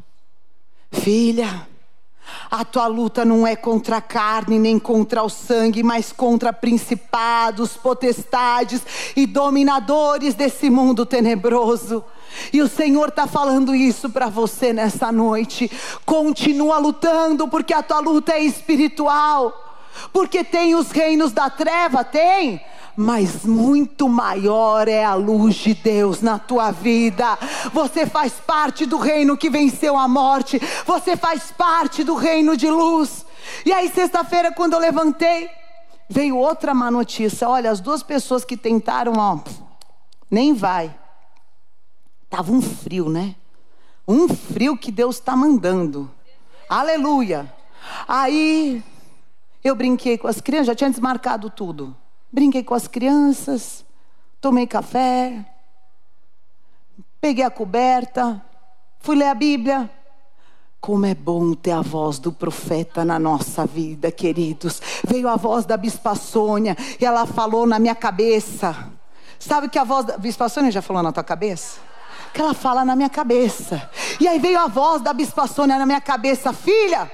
Filha, 0.92 1.66
a 2.50 2.64
tua 2.64 2.86
luta 2.86 3.24
não 3.24 3.46
é 3.46 3.56
contra 3.56 3.96
a 3.96 4.00
carne 4.00 4.58
nem 4.58 4.78
contra 4.78 5.22
o 5.22 5.28
sangue, 5.28 5.82
mas 5.82 6.12
contra 6.12 6.52
principados, 6.52 7.76
potestades 7.76 8.82
e 9.16 9.26
dominadores 9.26 10.34
desse 10.34 10.68
mundo 10.68 11.06
tenebroso. 11.06 12.04
E 12.52 12.62
o 12.62 12.68
Senhor 12.68 13.08
está 13.08 13.26
falando 13.26 13.74
isso 13.74 14.10
para 14.10 14.28
você 14.28 14.72
nessa 14.72 15.10
noite. 15.10 15.70
Continua 16.04 16.78
lutando, 16.78 17.48
porque 17.48 17.74
a 17.74 17.82
tua 17.82 18.00
luta 18.00 18.32
é 18.32 18.42
espiritual. 18.42 19.58
Porque 20.12 20.42
tem 20.42 20.74
os 20.74 20.90
reinos 20.90 21.32
da 21.32 21.50
treva, 21.50 22.02
tem 22.04 22.60
mas 22.96 23.44
muito 23.44 24.08
maior 24.08 24.86
é 24.86 25.04
a 25.04 25.14
luz 25.14 25.54
de 25.54 25.74
Deus 25.74 26.20
na 26.20 26.38
tua 26.38 26.70
vida. 26.70 27.38
Você 27.72 28.06
faz 28.06 28.34
parte 28.34 28.84
do 28.84 28.98
reino 28.98 29.36
que 29.36 29.48
venceu 29.48 29.96
a 29.96 30.06
morte, 30.06 30.60
você 30.86 31.16
faz 31.16 31.50
parte 31.50 32.04
do 32.04 32.14
reino 32.14 32.56
de 32.56 32.68
luz. 32.68 33.24
E 33.64 33.72
aí, 33.72 33.88
sexta-feira, 33.88 34.52
quando 34.52 34.74
eu 34.74 34.78
levantei, 34.78 35.50
veio 36.08 36.36
outra 36.36 36.74
má 36.74 36.90
notícia. 36.90 37.48
Olha, 37.48 37.70
as 37.70 37.80
duas 37.80 38.02
pessoas 38.02 38.44
que 38.44 38.56
tentaram, 38.56 39.14
ó, 39.16 39.38
nem 40.30 40.54
vai. 40.54 40.94
Tava 42.28 42.52
um 42.52 42.60
frio, 42.60 43.08
né? 43.08 43.34
Um 44.06 44.28
frio 44.28 44.76
que 44.76 44.92
Deus 44.92 45.16
está 45.16 45.34
mandando. 45.34 46.10
Aleluia. 46.68 47.52
Aí 48.06 48.82
eu 49.62 49.74
brinquei 49.74 50.18
com 50.18 50.28
as 50.28 50.40
crianças, 50.40 50.68
já 50.68 50.74
tinha 50.74 50.90
desmarcado 50.90 51.50
tudo 51.50 51.96
brinquei 52.32 52.64
com 52.64 52.74
as 52.74 52.88
crianças, 52.88 53.84
tomei 54.40 54.66
café, 54.66 55.44
peguei 57.20 57.44
a 57.44 57.50
coberta, 57.50 58.42
fui 59.00 59.16
ler 59.16 59.28
a 59.28 59.34
Bíblia. 59.34 59.90
Como 60.80 61.06
é 61.06 61.14
bom 61.14 61.54
ter 61.54 61.70
a 61.70 61.80
voz 61.80 62.18
do 62.18 62.32
profeta 62.32 63.04
na 63.04 63.16
nossa 63.16 63.64
vida, 63.64 64.10
queridos. 64.10 64.82
Veio 65.06 65.28
a 65.28 65.36
voz 65.36 65.64
da 65.64 65.76
Bispa 65.76 66.16
Sônia 66.16 66.76
e 67.00 67.04
ela 67.04 67.24
falou 67.24 67.64
na 67.66 67.78
minha 67.78 67.94
cabeça: 67.94 68.90
Sabe 69.38 69.68
que 69.68 69.78
a 69.78 69.84
voz 69.84 70.04
da 70.04 70.18
Bispa 70.18 70.48
Sônia 70.48 70.72
já 70.72 70.82
falou 70.82 71.00
na 71.00 71.12
tua 71.12 71.22
cabeça? 71.22 71.78
Que 72.34 72.40
ela 72.40 72.52
fala 72.52 72.84
na 72.84 72.96
minha 72.96 73.10
cabeça. 73.10 73.88
E 74.18 74.26
aí 74.26 74.40
veio 74.40 74.58
a 74.58 74.66
voz 74.66 75.00
da 75.02 75.12
Bispa 75.12 75.46
Sônia 75.46 75.78
na 75.78 75.86
minha 75.86 76.00
cabeça: 76.00 76.52
Filha, 76.52 77.08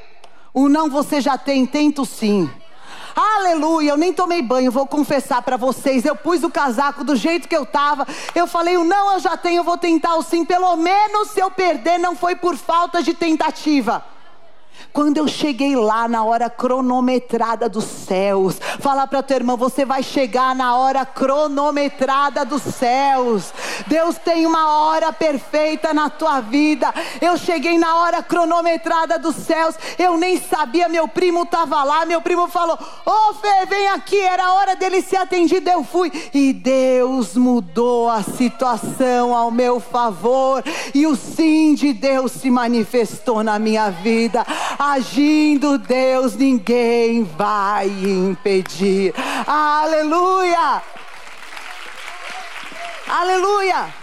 o 0.55 0.67
não 0.67 0.89
você 0.89 1.21
já 1.21 1.37
tem, 1.37 1.67
tento 1.67 2.07
sim. 2.07 2.49
Aleluia, 3.21 3.91
eu 3.91 3.97
nem 3.97 4.13
tomei 4.13 4.41
banho, 4.41 4.71
vou 4.71 4.87
confessar 4.87 5.43
para 5.43 5.57
vocês. 5.57 6.05
Eu 6.05 6.15
pus 6.15 6.45
o 6.45 6.51
casaco 6.51 7.03
do 7.03 7.17
jeito 7.17 7.49
que 7.49 7.57
eu 7.57 7.67
tava. 7.67 8.07
Eu 8.33 8.47
falei, 8.47 8.77
o 8.77 8.85
não 8.85 9.15
eu 9.15 9.19
já 9.19 9.37
tenho, 9.37 9.57
eu 9.57 9.65
vou 9.65 9.77
tentar 9.77 10.15
o 10.15 10.23
sim. 10.23 10.45
Pelo 10.45 10.77
menos 10.77 11.31
se 11.31 11.41
eu 11.41 11.51
perder, 11.51 11.99
não 11.99 12.15
foi 12.15 12.37
por 12.37 12.57
falta 12.57 13.03
de 13.03 13.13
tentativa. 13.15 14.05
Quando 14.93 15.19
eu 15.19 15.29
cheguei 15.29 15.77
lá 15.77 16.09
na 16.09 16.25
hora 16.25 16.51
cronometrada 16.51 17.69
dos 17.69 17.85
céus, 17.85 18.61
fala 18.81 19.07
para 19.07 19.23
tua 19.23 19.37
irmã, 19.37 19.57
você 19.57 19.85
vai 19.85 20.03
chegar 20.03 20.55
na 20.55 20.77
hora 20.77 21.05
cronometrada 21.07 22.45
dos 22.45 22.63
céus. 22.63 23.53
Deus 23.87 24.17
tem 24.19 24.47
uma 24.47 24.69
hora 24.69 25.13
perfeita 25.13 25.95
na 25.95 26.11
tua 26.11 26.41
vida. 26.41 26.93
Eu 27.21 27.37
cheguei 27.37 27.79
na 27.79 27.97
hora 27.97 28.23
cronometrada 28.23 29.19
dos 29.19 29.37
céus. 29.37 29.77
Eu 29.99 30.17
nem 30.17 30.41
sabia, 30.41 30.89
meu 30.89 31.07
primo 31.07 31.43
estava 31.43 31.85
lá. 31.85 32.05
Meu 32.05 32.21
primo 32.21 32.49
falou: 32.49 32.79
Ô 33.07 33.11
oh, 33.11 33.35
Fê, 33.35 33.67
vem 33.67 33.89
aqui. 33.89 34.19
Era 34.19 34.47
a 34.47 34.55
hora 34.55 34.77
dele 34.77 35.03
ser 35.03 35.17
atendido. 35.17 35.69
Eu 35.69 35.85
fui. 35.85 36.11
E 36.33 36.53
Deus 36.53 37.37
mudou 37.37 38.09
a 38.09 38.23
situação 38.23 39.35
ao 39.35 39.51
meu 39.51 39.81
favor. 39.81 40.63
E 40.95 41.07
o 41.07 41.15
sim 41.15 41.75
de 41.75 41.93
Deus 41.93 42.33
se 42.33 42.51
manifestou 42.51 43.43
na 43.43 43.59
minha 43.59 43.91
vida. 43.91 44.45
Agindo 44.77 45.79
Deus, 45.79 46.35
ninguém 46.35 47.23
vai 47.23 47.89
impedir. 47.89 49.15
Aleluia! 49.47 50.83
Aleluia! 53.07 53.95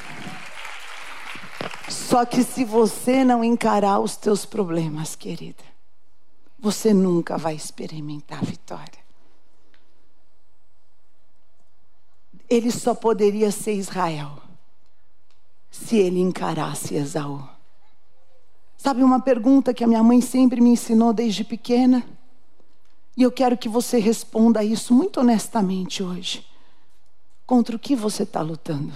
Só 1.90 2.26
que 2.26 2.44
se 2.44 2.64
você 2.64 3.24
não 3.24 3.44
encarar 3.44 4.00
os 4.00 4.16
teus 4.16 4.46
problemas, 4.46 5.16
querida, 5.16 5.64
você 6.58 6.94
nunca 6.94 7.38
vai 7.38 7.56
experimentar 7.56 8.44
vitória. 8.44 9.06
Ele 12.50 12.72
só 12.72 12.94
poderia 12.96 13.52
ser 13.52 13.74
Israel 13.74 14.42
se 15.70 15.98
ele 15.98 16.20
encarasse 16.20 16.96
Esaú. 16.96 17.55
Sabe 18.86 19.04
uma 19.04 19.20
pergunta 19.20 19.74
que 19.74 19.84
a 19.84 19.88
minha 19.88 20.04
mãe 20.04 20.22
sempre 20.22 20.62
me 20.62 20.70
ensinou 20.70 21.12
desde 21.12 21.44
pequena? 21.44 22.08
E 23.18 23.24
eu 23.24 23.32
quero 23.32 23.58
que 23.58 23.68
você 23.68 23.98
responda 23.98 24.64
isso 24.64 24.94
muito 24.94 25.20
honestamente 25.20 26.04
hoje. 26.04 26.48
Contra 27.48 27.76
o 27.76 27.80
que 27.80 27.96
você 27.96 28.22
está 28.22 28.42
lutando? 28.42 28.94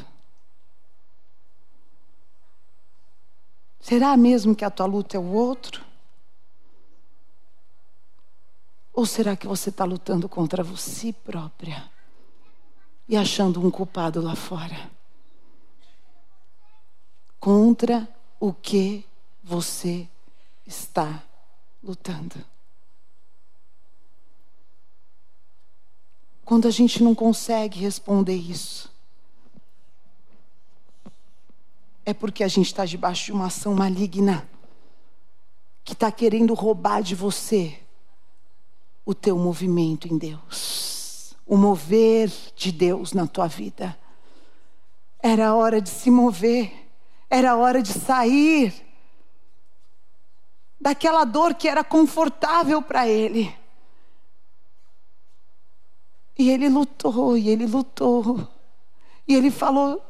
Será 3.79 4.15
mesmo 4.15 4.55
que 4.55 4.63
a 4.63 4.69
tua 4.69 4.85
luta 4.85 5.17
é 5.17 5.19
o 5.19 5.31
outro? 5.31 5.83
Ou 8.93 9.07
será 9.07 9.35
que 9.35 9.47
você 9.47 9.69
está 9.71 9.85
lutando 9.85 10.29
contra 10.29 10.61
você 10.61 11.11
própria 11.11 11.89
e 13.07 13.17
achando 13.17 13.59
um 13.59 13.71
culpado 13.71 14.21
lá 14.21 14.35
fora? 14.35 14.91
Contra 17.39 18.07
o 18.39 18.53
que 18.53 19.08
você 19.49 20.07
está 20.63 21.23
lutando? 21.83 22.35
Quando 26.45 26.67
a 26.67 26.71
gente 26.71 27.01
não 27.01 27.15
consegue 27.15 27.79
responder 27.79 28.35
isso, 28.35 28.93
é 32.05 32.13
porque 32.13 32.43
a 32.43 32.47
gente 32.47 32.67
está 32.67 32.85
debaixo 32.85 33.25
de 33.25 33.31
uma 33.31 33.47
ação 33.47 33.73
maligna 33.73 34.47
que 35.83 35.93
está 35.93 36.11
querendo 36.11 36.53
roubar 36.53 37.01
de 37.01 37.15
você 37.15 37.79
o 39.03 39.15
teu 39.15 39.35
movimento 39.35 40.07
em 40.07 40.15
Deus, 40.15 41.35
o 41.45 41.57
mover 41.57 42.31
de 42.55 42.71
Deus 42.71 43.13
na 43.13 43.25
tua 43.25 43.47
vida. 43.47 43.97
Era 45.19 45.55
hora 45.55 45.81
de 45.81 45.89
se 45.89 46.11
mover, 46.11 46.71
era 47.31 47.55
hora 47.55 47.81
de 47.81 47.93
sair 47.93 48.88
daquela 50.79 51.25
dor 51.25 51.53
que 51.53 51.67
era 51.67 51.83
confortável 51.83 52.81
para 52.81 53.07
ele. 53.07 53.53
E 56.37 56.49
ele 56.49 56.69
lutou, 56.69 57.37
e 57.37 57.49
ele 57.49 57.65
lutou. 57.65 58.47
E 59.27 59.35
ele 59.35 59.51
falou: 59.51 60.01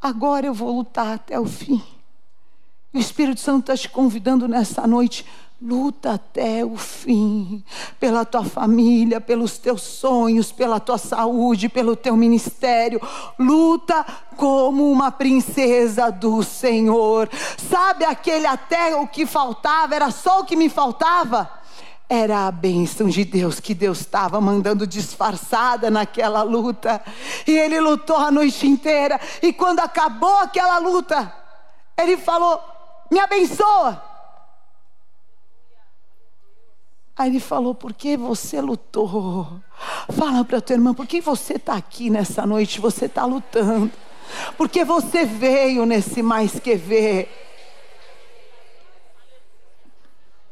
agora 0.00 0.46
eu 0.46 0.52
vou 0.52 0.76
lutar 0.76 1.14
até 1.14 1.40
o 1.40 1.46
fim. 1.46 1.82
o 2.92 2.98
Espírito 2.98 3.40
Santo 3.40 3.72
está 3.72 3.76
te 3.76 3.88
convidando 3.88 4.46
nessa 4.46 4.86
noite. 4.86 5.24
Luta 5.62 6.12
até 6.14 6.64
o 6.64 6.74
fim, 6.74 7.62
pela 7.98 8.24
tua 8.24 8.42
família, 8.42 9.20
pelos 9.20 9.58
teus 9.58 9.82
sonhos, 9.82 10.50
pela 10.50 10.80
tua 10.80 10.96
saúde, 10.96 11.68
pelo 11.68 11.94
teu 11.94 12.16
ministério. 12.16 12.98
Luta 13.38 14.06
como 14.38 14.90
uma 14.90 15.12
princesa 15.12 16.10
do 16.10 16.42
Senhor. 16.42 17.28
Sabe 17.58 18.06
aquele 18.06 18.46
até 18.46 18.96
o 18.96 19.06
que 19.06 19.26
faltava, 19.26 19.94
era 19.94 20.10
só 20.10 20.40
o 20.40 20.44
que 20.44 20.56
me 20.56 20.70
faltava? 20.70 21.60
era 22.12 22.48
a 22.48 22.50
bênção 22.50 23.06
de 23.06 23.24
Deus 23.24 23.60
que 23.60 23.72
Deus 23.72 24.00
estava 24.00 24.40
mandando 24.40 24.84
disfarçada 24.84 25.92
naquela 25.92 26.42
luta. 26.42 27.00
E 27.46 27.56
ele 27.56 27.78
lutou 27.78 28.16
a 28.16 28.32
noite 28.32 28.66
inteira. 28.66 29.20
E 29.40 29.52
quando 29.52 29.78
acabou 29.78 30.38
aquela 30.38 30.78
luta, 30.78 31.32
ele 31.96 32.16
falou: 32.16 32.60
Me 33.12 33.20
abençoa. 33.20 34.09
Aí 37.20 37.28
ele 37.28 37.38
falou: 37.38 37.74
Por 37.74 37.92
que 37.92 38.16
você 38.16 38.62
lutou? 38.62 39.60
Fala 40.10 40.42
para 40.42 40.58
tua 40.58 40.72
irmã: 40.72 40.94
Por 40.94 41.06
que 41.06 41.20
você 41.20 41.56
está 41.56 41.74
aqui 41.74 42.08
nessa 42.08 42.46
noite? 42.46 42.80
Você 42.80 43.04
está 43.04 43.26
lutando. 43.26 43.92
Porque 44.56 44.86
você 44.86 45.26
veio 45.26 45.84
nesse 45.84 46.22
mais 46.22 46.58
que 46.58 46.76
ver. 46.76 47.28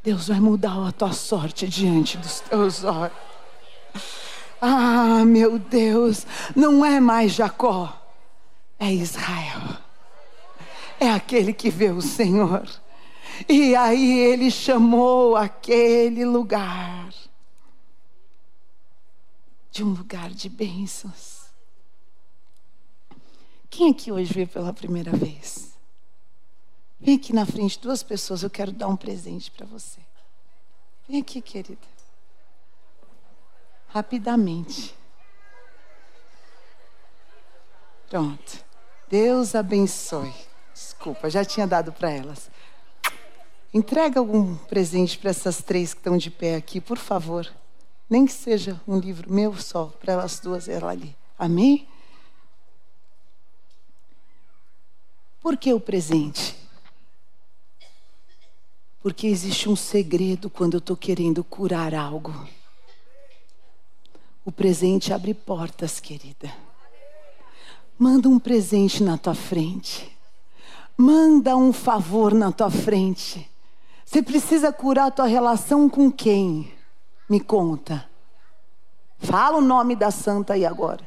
Deus 0.02 0.28
vai 0.28 0.40
mudar 0.40 0.86
a 0.86 0.92
tua 0.92 1.14
sorte 1.14 1.66
diante 1.66 2.18
dos 2.18 2.40
teus 2.40 2.84
olhos. 2.84 3.16
Ah, 4.60 5.24
meu 5.24 5.58
Deus, 5.58 6.26
não 6.54 6.84
é 6.84 7.00
mais 7.00 7.32
Jacó, 7.32 7.98
é 8.78 8.92
Israel. 8.92 9.78
É 11.00 11.08
aquele 11.08 11.54
que 11.54 11.70
vê 11.70 11.90
o 11.90 12.02
Senhor. 12.02 12.68
E 13.46 13.76
aí 13.76 14.18
ele 14.20 14.50
chamou 14.50 15.36
aquele 15.36 16.24
lugar 16.24 17.12
de 19.70 19.84
um 19.84 19.90
lugar 19.92 20.30
de 20.30 20.48
bênçãos. 20.48 21.46
Quem 23.70 23.90
aqui 23.90 24.10
hoje 24.10 24.32
veio 24.32 24.48
pela 24.48 24.72
primeira 24.72 25.12
vez? 25.12 25.76
Vem 26.98 27.16
aqui 27.16 27.32
na 27.32 27.46
frente, 27.46 27.78
duas 27.78 28.02
pessoas, 28.02 28.42
eu 28.42 28.50
quero 28.50 28.72
dar 28.72 28.88
um 28.88 28.96
presente 28.96 29.50
para 29.50 29.66
você. 29.66 30.00
Vem 31.08 31.20
aqui, 31.20 31.40
querida. 31.40 31.86
Rapidamente. 33.88 34.94
Pronto. 38.08 38.64
Deus 39.08 39.54
abençoe. 39.54 40.34
Desculpa, 40.74 41.30
já 41.30 41.44
tinha 41.44 41.66
dado 41.66 41.92
para 41.92 42.10
elas. 42.10 42.50
Entrega 43.72 44.18
algum 44.18 44.56
presente 44.56 45.18
para 45.18 45.30
essas 45.30 45.62
três 45.62 45.92
que 45.92 46.00
estão 46.00 46.16
de 46.16 46.30
pé 46.30 46.56
aqui, 46.56 46.80
por 46.80 46.96
favor. 46.96 47.46
Nem 48.08 48.24
que 48.24 48.32
seja 48.32 48.80
um 48.88 48.98
livro 48.98 49.30
meu 49.30 49.54
só, 49.56 49.86
para 50.00 50.14
elas 50.14 50.40
duas, 50.40 50.68
ela 50.68 50.90
ali. 50.90 51.14
Amém? 51.38 51.86
Por 55.42 55.56
que 55.56 55.72
o 55.72 55.80
presente? 55.80 56.56
Porque 59.02 59.26
existe 59.26 59.68
um 59.68 59.76
segredo 59.76 60.48
quando 60.48 60.74
eu 60.74 60.78
estou 60.78 60.96
querendo 60.96 61.44
curar 61.44 61.94
algo. 61.94 62.48
O 64.44 64.50
presente 64.50 65.12
abre 65.12 65.34
portas, 65.34 66.00
querida. 66.00 66.50
Manda 67.98 68.30
um 68.30 68.38
presente 68.38 69.02
na 69.02 69.18
tua 69.18 69.34
frente. 69.34 70.16
Manda 70.96 71.54
um 71.54 71.72
favor 71.72 72.32
na 72.32 72.50
tua 72.50 72.70
frente. 72.70 73.48
Você 74.08 74.22
precisa 74.22 74.72
curar 74.72 75.08
a 75.08 75.10
tua 75.10 75.26
relação 75.26 75.86
com 75.86 76.10
quem? 76.10 76.74
Me 77.28 77.38
conta. 77.38 78.08
Fala 79.18 79.58
o 79.58 79.60
nome 79.60 79.94
da 79.94 80.10
santa 80.10 80.54
aí 80.54 80.64
agora. 80.64 81.06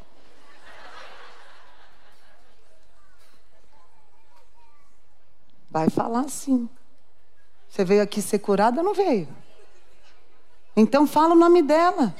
Vai 5.68 5.90
falar 5.90 6.30
sim. 6.30 6.70
Você 7.68 7.84
veio 7.84 8.04
aqui 8.04 8.22
ser 8.22 8.38
curada? 8.38 8.84
Não 8.84 8.94
veio. 8.94 9.28
Então 10.78 11.08
fala 11.08 11.34
o 11.34 11.40
nome 11.40 11.64
dela. 11.64 12.16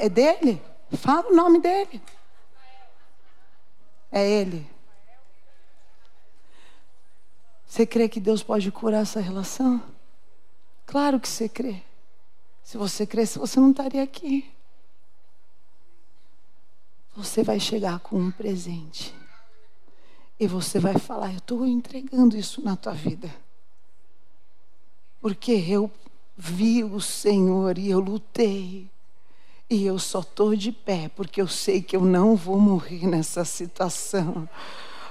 É 0.00 0.08
dele? 0.08 0.60
Fala 0.94 1.28
o 1.30 1.36
nome 1.36 1.60
dele. 1.60 2.02
É 4.10 4.28
Ele. 4.28 4.68
Você 7.70 7.86
crê 7.86 8.08
que 8.08 8.18
Deus 8.18 8.42
pode 8.42 8.68
curar 8.72 9.02
essa 9.02 9.20
relação? 9.20 9.80
Claro 10.84 11.20
que 11.20 11.28
você 11.28 11.48
crê. 11.48 11.80
Se 12.64 12.76
você 12.76 13.06
cresce, 13.06 13.38
você 13.38 13.60
não 13.60 13.70
estaria 13.70 14.02
aqui. 14.02 14.50
Você 17.14 17.44
vai 17.44 17.60
chegar 17.60 18.00
com 18.00 18.18
um 18.18 18.32
presente. 18.32 19.14
E 20.38 20.48
você 20.48 20.80
vai 20.80 20.98
falar: 20.98 21.30
Eu 21.30 21.38
estou 21.38 21.64
entregando 21.64 22.36
isso 22.36 22.60
na 22.60 22.74
tua 22.74 22.92
vida. 22.92 23.32
Porque 25.20 25.52
eu 25.52 25.88
vi 26.36 26.82
o 26.82 27.00
Senhor 27.00 27.78
e 27.78 27.88
eu 27.88 28.00
lutei. 28.00 28.90
E 29.70 29.86
eu 29.86 29.96
só 29.96 30.18
estou 30.18 30.56
de 30.56 30.72
pé 30.72 31.08
porque 31.14 31.40
eu 31.40 31.46
sei 31.46 31.80
que 31.80 31.94
eu 31.94 32.04
não 32.04 32.34
vou 32.34 32.58
morrer 32.58 33.06
nessa 33.06 33.44
situação. 33.44 34.48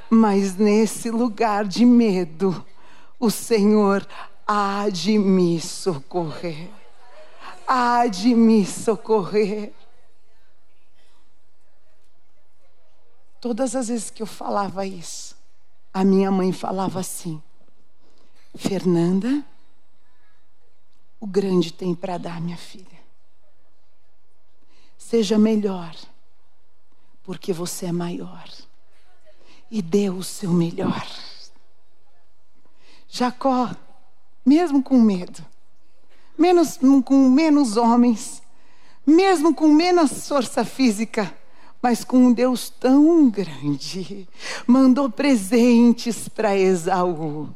Mas 0.09 0.55
nesse 0.55 1.11
lugar 1.11 1.65
de 1.65 1.85
medo, 1.85 2.65
o 3.19 3.29
Senhor 3.29 4.07
há 4.47 4.89
de 4.89 5.17
me 5.19 5.61
socorrer. 5.61 6.71
Há 7.67 8.07
de 8.07 8.33
me 8.33 8.65
socorrer. 8.65 9.71
Todas 13.39 13.75
as 13.75 13.87
vezes 13.87 14.09
que 14.09 14.23
eu 14.23 14.27
falava 14.27 14.85
isso, 14.85 15.37
a 15.93 16.03
minha 16.03 16.31
mãe 16.31 16.51
falava 16.51 16.99
assim: 16.99 17.41
Fernanda, 18.55 19.45
o 21.19 21.27
grande 21.27 21.71
tem 21.71 21.93
para 21.93 22.17
dar, 22.17 22.41
minha 22.41 22.57
filha. 22.57 22.99
Seja 24.97 25.37
melhor, 25.37 25.95
porque 27.23 27.53
você 27.53 27.87
é 27.87 27.91
maior. 27.91 28.49
E 29.69 29.81
dê 29.81 30.09
o 30.09 30.23
seu 30.23 30.51
melhor. 30.51 31.05
Jacó, 33.07 33.69
mesmo 34.45 34.83
com 34.83 34.99
medo, 34.99 35.45
menos, 36.37 36.79
com 37.03 37.29
menos 37.29 37.77
homens, 37.77 38.41
mesmo 39.05 39.53
com 39.53 39.67
menos 39.67 40.27
força 40.27 40.63
física, 40.63 41.35
mas 41.81 42.03
com 42.03 42.17
um 42.17 42.33
Deus 42.33 42.69
tão 42.69 43.29
grande, 43.29 44.27
mandou 44.67 45.09
presentes 45.09 46.27
para 46.27 46.57
Esaú. 46.57 47.49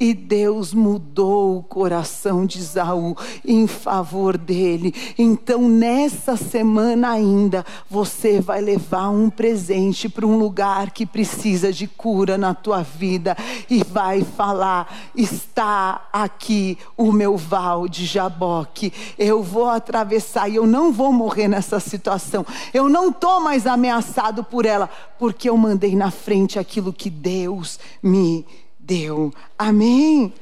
E 0.00 0.12
Deus 0.12 0.74
mudou 0.74 1.58
o 1.58 1.62
coração 1.62 2.44
de 2.44 2.58
Esaú 2.58 3.16
em 3.44 3.68
favor 3.68 4.36
dele. 4.36 4.92
Então, 5.16 5.68
nessa 5.68 6.36
semana 6.36 7.10
ainda, 7.10 7.64
você 7.88 8.40
vai 8.40 8.60
levar 8.60 9.10
um 9.10 9.30
presente 9.30 10.08
para 10.08 10.26
um 10.26 10.36
lugar 10.38 10.90
que 10.90 11.06
precisa 11.06 11.72
de 11.72 11.86
cura 11.86 12.36
na 12.36 12.54
tua 12.54 12.82
vida 12.82 13.36
e 13.70 13.84
vai 13.84 14.24
falar: 14.24 14.92
está 15.14 16.08
aqui 16.12 16.76
o 16.96 17.12
meu 17.12 17.36
val 17.36 17.86
de 17.86 18.04
Jaboque. 18.04 18.92
Eu 19.16 19.40
vou 19.40 19.68
atravessar 19.68 20.48
e 20.48 20.56
eu 20.56 20.66
não 20.66 20.92
vou 20.92 21.12
morrer 21.12 21.46
nessa 21.46 21.78
situação. 21.78 22.44
Eu 22.74 22.88
não 22.88 23.10
estou 23.10 23.40
mais 23.40 23.67
ameaçado 23.68 24.42
por 24.42 24.66
ela, 24.66 24.88
porque 25.18 25.48
eu 25.48 25.56
mandei 25.56 25.94
na 25.94 26.10
frente 26.10 26.58
aquilo 26.58 26.92
que 26.92 27.10
Deus 27.10 27.78
me 28.02 28.46
deu. 28.78 29.32
Amém? 29.58 30.32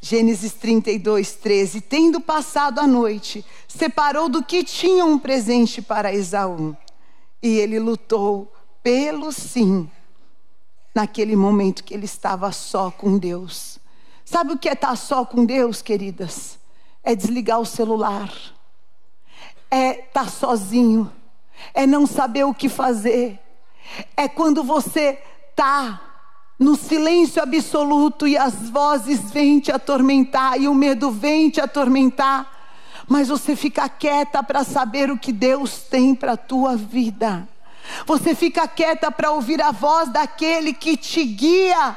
Gênesis 0.00 0.52
32, 0.52 1.32
13. 1.36 1.80
Tendo 1.80 2.20
passado 2.20 2.78
a 2.78 2.86
noite, 2.86 3.42
separou 3.66 4.28
do 4.28 4.42
que 4.42 4.62
tinha 4.62 5.04
um 5.04 5.18
presente 5.18 5.80
para 5.80 6.12
Esaú. 6.12 6.76
E 7.42 7.58
ele 7.58 7.78
lutou 7.78 8.52
pelo 8.82 9.32
sim, 9.32 9.90
naquele 10.94 11.34
momento 11.34 11.82
que 11.82 11.94
ele 11.94 12.04
estava 12.04 12.52
só 12.52 12.90
com 12.90 13.16
Deus. 13.16 13.78
Sabe 14.24 14.52
o 14.52 14.58
que 14.58 14.68
é 14.68 14.72
estar 14.72 14.94
só 14.96 15.24
com 15.24 15.44
Deus, 15.44 15.80
queridas? 15.80 16.58
É 17.02 17.14
desligar 17.14 17.60
o 17.60 17.66
celular, 17.66 18.30
é 19.70 20.00
estar 20.00 20.30
sozinho 20.30 21.10
é 21.72 21.86
não 21.86 22.06
saber 22.06 22.44
o 22.44 22.54
que 22.54 22.68
fazer, 22.68 23.40
é 24.16 24.28
quando 24.28 24.62
você 24.62 25.18
está 25.50 26.00
no 26.58 26.76
silêncio 26.76 27.42
absoluto 27.42 28.26
e 28.26 28.36
as 28.36 28.70
vozes 28.70 29.30
vêm 29.30 29.60
te 29.60 29.72
atormentar 29.72 30.60
e 30.60 30.68
o 30.68 30.74
medo 30.74 31.10
vem 31.10 31.50
te 31.50 31.60
atormentar, 31.60 32.50
mas 33.08 33.28
você 33.28 33.54
fica 33.54 33.88
quieta 33.88 34.42
para 34.42 34.64
saber 34.64 35.10
o 35.10 35.18
que 35.18 35.32
Deus 35.32 35.82
tem 35.82 36.14
para 36.14 36.32
a 36.32 36.36
tua 36.36 36.76
vida. 36.76 37.46
Você 38.06 38.34
fica 38.34 38.66
quieta 38.66 39.10
para 39.10 39.30
ouvir 39.30 39.60
a 39.60 39.70
voz 39.70 40.08
daquele 40.08 40.72
que 40.72 40.96
te 40.96 41.22
guia. 41.24 41.96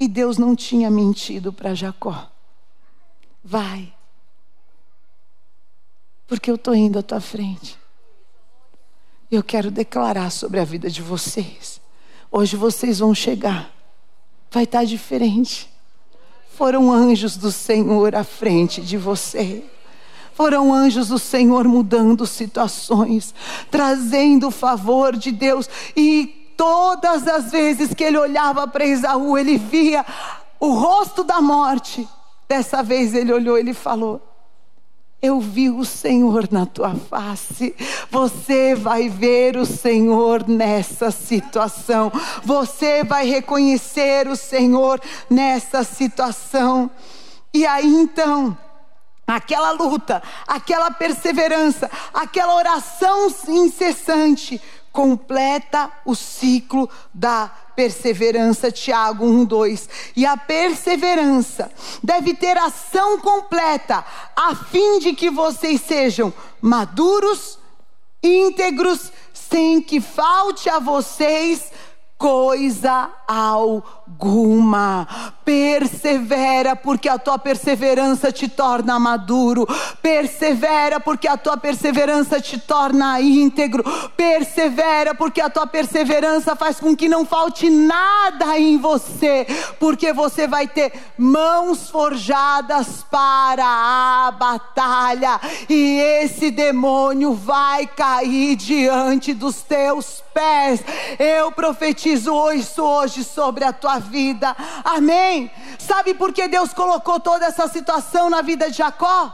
E 0.00 0.08
Deus 0.08 0.38
não 0.38 0.56
tinha 0.56 0.90
mentido 0.90 1.52
para 1.52 1.74
Jacó. 1.74 2.30
Vai, 3.44 3.92
porque 6.32 6.50
eu 6.50 6.54
estou 6.54 6.74
indo 6.74 6.98
à 6.98 7.02
tua 7.02 7.20
frente. 7.20 7.78
Eu 9.30 9.42
quero 9.42 9.70
declarar 9.70 10.30
sobre 10.30 10.60
a 10.60 10.64
vida 10.64 10.88
de 10.88 11.02
vocês. 11.02 11.78
Hoje 12.30 12.56
vocês 12.56 13.00
vão 13.00 13.14
chegar, 13.14 13.70
vai 14.50 14.64
estar 14.64 14.82
diferente. 14.84 15.70
Foram 16.56 16.90
anjos 16.90 17.36
do 17.36 17.52
Senhor 17.52 18.14
à 18.14 18.24
frente 18.24 18.80
de 18.80 18.96
você. 18.96 19.62
Foram 20.32 20.72
anjos 20.72 21.08
do 21.08 21.18
Senhor 21.18 21.68
mudando 21.68 22.26
situações, 22.26 23.34
trazendo 23.70 24.48
o 24.48 24.50
favor 24.50 25.14
de 25.14 25.30
Deus. 25.30 25.68
E 25.94 26.54
todas 26.56 27.28
as 27.28 27.50
vezes 27.52 27.92
que 27.92 28.04
ele 28.04 28.16
olhava 28.16 28.66
para 28.66 28.86
Esaú, 28.86 29.36
ele 29.36 29.58
via 29.58 30.02
o 30.58 30.72
rosto 30.72 31.22
da 31.22 31.42
morte. 31.42 32.08
Dessa 32.48 32.82
vez 32.82 33.14
ele 33.14 33.34
olhou 33.34 33.58
ele 33.58 33.74
falou: 33.74 34.31
eu 35.22 35.40
vi 35.40 35.70
o 35.70 35.84
Senhor 35.84 36.48
na 36.50 36.66
tua 36.66 36.96
face. 36.96 37.76
Você 38.10 38.74
vai 38.74 39.08
ver 39.08 39.56
o 39.56 39.64
Senhor 39.64 40.48
nessa 40.48 41.12
situação. 41.12 42.10
Você 42.42 43.04
vai 43.04 43.24
reconhecer 43.26 44.26
o 44.26 44.34
Senhor 44.34 45.00
nessa 45.30 45.84
situação. 45.84 46.90
E 47.54 47.64
aí 47.64 47.86
então, 47.86 48.58
aquela 49.24 49.70
luta, 49.70 50.20
aquela 50.44 50.90
perseverança, 50.90 51.88
aquela 52.12 52.56
oração 52.56 53.32
incessante 53.46 54.60
completa 54.90 55.90
o 56.04 56.14
ciclo 56.16 56.90
da 57.14 57.50
perseverança, 57.74 58.70
Tiago 58.70 59.24
1, 59.24 59.44
2. 59.44 59.88
E 60.16 60.26
a 60.26 60.36
perseverança 60.36 61.70
deve 62.02 62.34
ter 62.34 62.56
ação 62.56 63.18
completa, 63.18 64.04
a 64.36 64.54
fim 64.54 64.98
de 64.98 65.14
que 65.14 65.30
vocês 65.30 65.80
sejam 65.80 66.32
maduros, 66.60 67.58
íntegros, 68.22 69.12
sem 69.32 69.80
que 69.82 70.00
falte 70.00 70.68
a 70.68 70.78
vocês 70.78 71.70
coisa 72.16 73.10
alguma. 73.32 75.08
Persevera, 75.44 76.76
porque 76.76 77.08
a 77.08 77.18
tua 77.18 77.38
perseverança 77.38 78.30
te 78.30 78.48
torna 78.48 78.98
maduro. 78.98 79.66
Persevera, 80.00 81.00
porque 81.00 81.26
a 81.26 81.36
tua 81.36 81.56
perseverança 81.56 82.40
te 82.40 82.58
torna 82.58 83.20
íntegro. 83.20 83.82
Persevera, 84.16 85.14
porque 85.14 85.40
a 85.40 85.50
tua 85.50 85.66
perseverança 85.66 86.54
faz 86.54 86.78
com 86.78 86.94
que 86.94 87.08
não 87.08 87.24
falte 87.24 87.70
nada 87.70 88.58
em 88.58 88.78
você, 88.78 89.46
porque 89.80 90.12
você 90.12 90.46
vai 90.46 90.66
ter 90.66 90.92
mãos 91.16 91.90
forjadas 91.90 93.04
para 93.10 93.64
a 93.64 94.30
batalha, 94.32 95.40
e 95.68 95.98
esse 96.22 96.50
demônio 96.50 97.34
vai 97.34 97.86
cair 97.86 98.56
diante 98.56 99.34
dos 99.34 99.62
teus 99.62 100.22
pés. 100.32 100.84
Eu 101.18 101.52
profetizo 101.52 102.50
isso 102.52 102.82
hoje 102.82 103.21
sobre 103.22 103.64
a 103.64 103.72
tua 103.72 103.98
vida. 103.98 104.54
Amém. 104.84 105.50
Sabe 105.78 106.14
por 106.14 106.32
que 106.32 106.48
Deus 106.48 106.72
colocou 106.72 107.20
toda 107.20 107.46
essa 107.46 107.68
situação 107.68 108.28
na 108.30 108.42
vida 108.42 108.70
de 108.70 108.76
Jacó? 108.78 109.32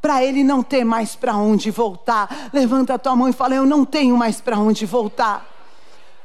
Para 0.00 0.22
ele 0.22 0.44
não 0.44 0.62
ter 0.62 0.84
mais 0.84 1.16
para 1.16 1.36
onde 1.36 1.70
voltar. 1.70 2.50
Levanta 2.52 2.94
a 2.94 2.98
tua 2.98 3.16
mão 3.16 3.28
e 3.28 3.32
fala: 3.32 3.54
Eu 3.54 3.66
não 3.66 3.84
tenho 3.84 4.16
mais 4.16 4.40
para 4.40 4.58
onde 4.58 4.86
voltar. 4.86 5.44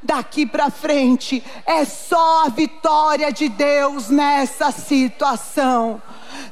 Daqui 0.03 0.45
para 0.45 0.69
frente 0.69 1.41
é 1.65 1.85
só 1.85 2.45
a 2.45 2.49
vitória 2.49 3.31
de 3.31 3.47
Deus 3.47 4.09
nessa 4.09 4.69
situação. 4.69 6.01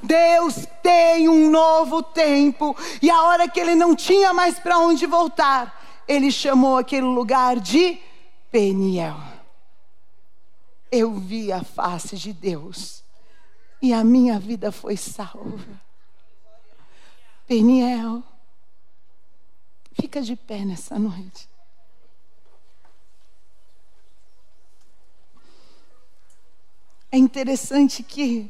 Deus 0.02 0.66
tem 0.82 1.28
um 1.28 1.50
novo 1.50 2.02
tempo, 2.02 2.76
e 3.02 3.10
a 3.10 3.24
hora 3.24 3.50
que 3.50 3.60
ele 3.60 3.76
não 3.76 3.94
tinha 3.94 4.34
mais 4.34 4.58
para 4.58 4.78
onde 4.78 5.06
voltar, 5.06 5.82
ele 6.08 6.32
chamou 6.32 6.78
aquele 6.78 7.06
lugar 7.06 7.60
de 7.60 8.00
Peniel 8.50 9.31
eu 10.92 11.14
vi 11.14 11.52
a 11.52 11.64
face 11.64 12.18
de 12.18 12.34
Deus 12.34 13.04
e 13.82 13.94
a 13.94 14.04
minha 14.04 14.38
vida 14.38 14.72
foi 14.72 14.98
salva. 14.98 15.82
Peniel, 17.48 18.22
fica 19.94 20.22
de 20.22 20.36
pé 20.36 20.66
nessa 20.66 21.00
noite. 21.00 21.50
É 27.12 27.18
interessante 27.18 28.04
que, 28.04 28.50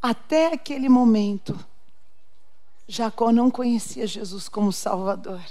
até 0.00 0.54
aquele 0.54 0.88
momento, 0.88 1.58
Jacó 2.86 3.30
não 3.30 3.50
conhecia 3.50 4.06
Jesus 4.06 4.48
como 4.48 4.72
Salvador. 4.72 5.42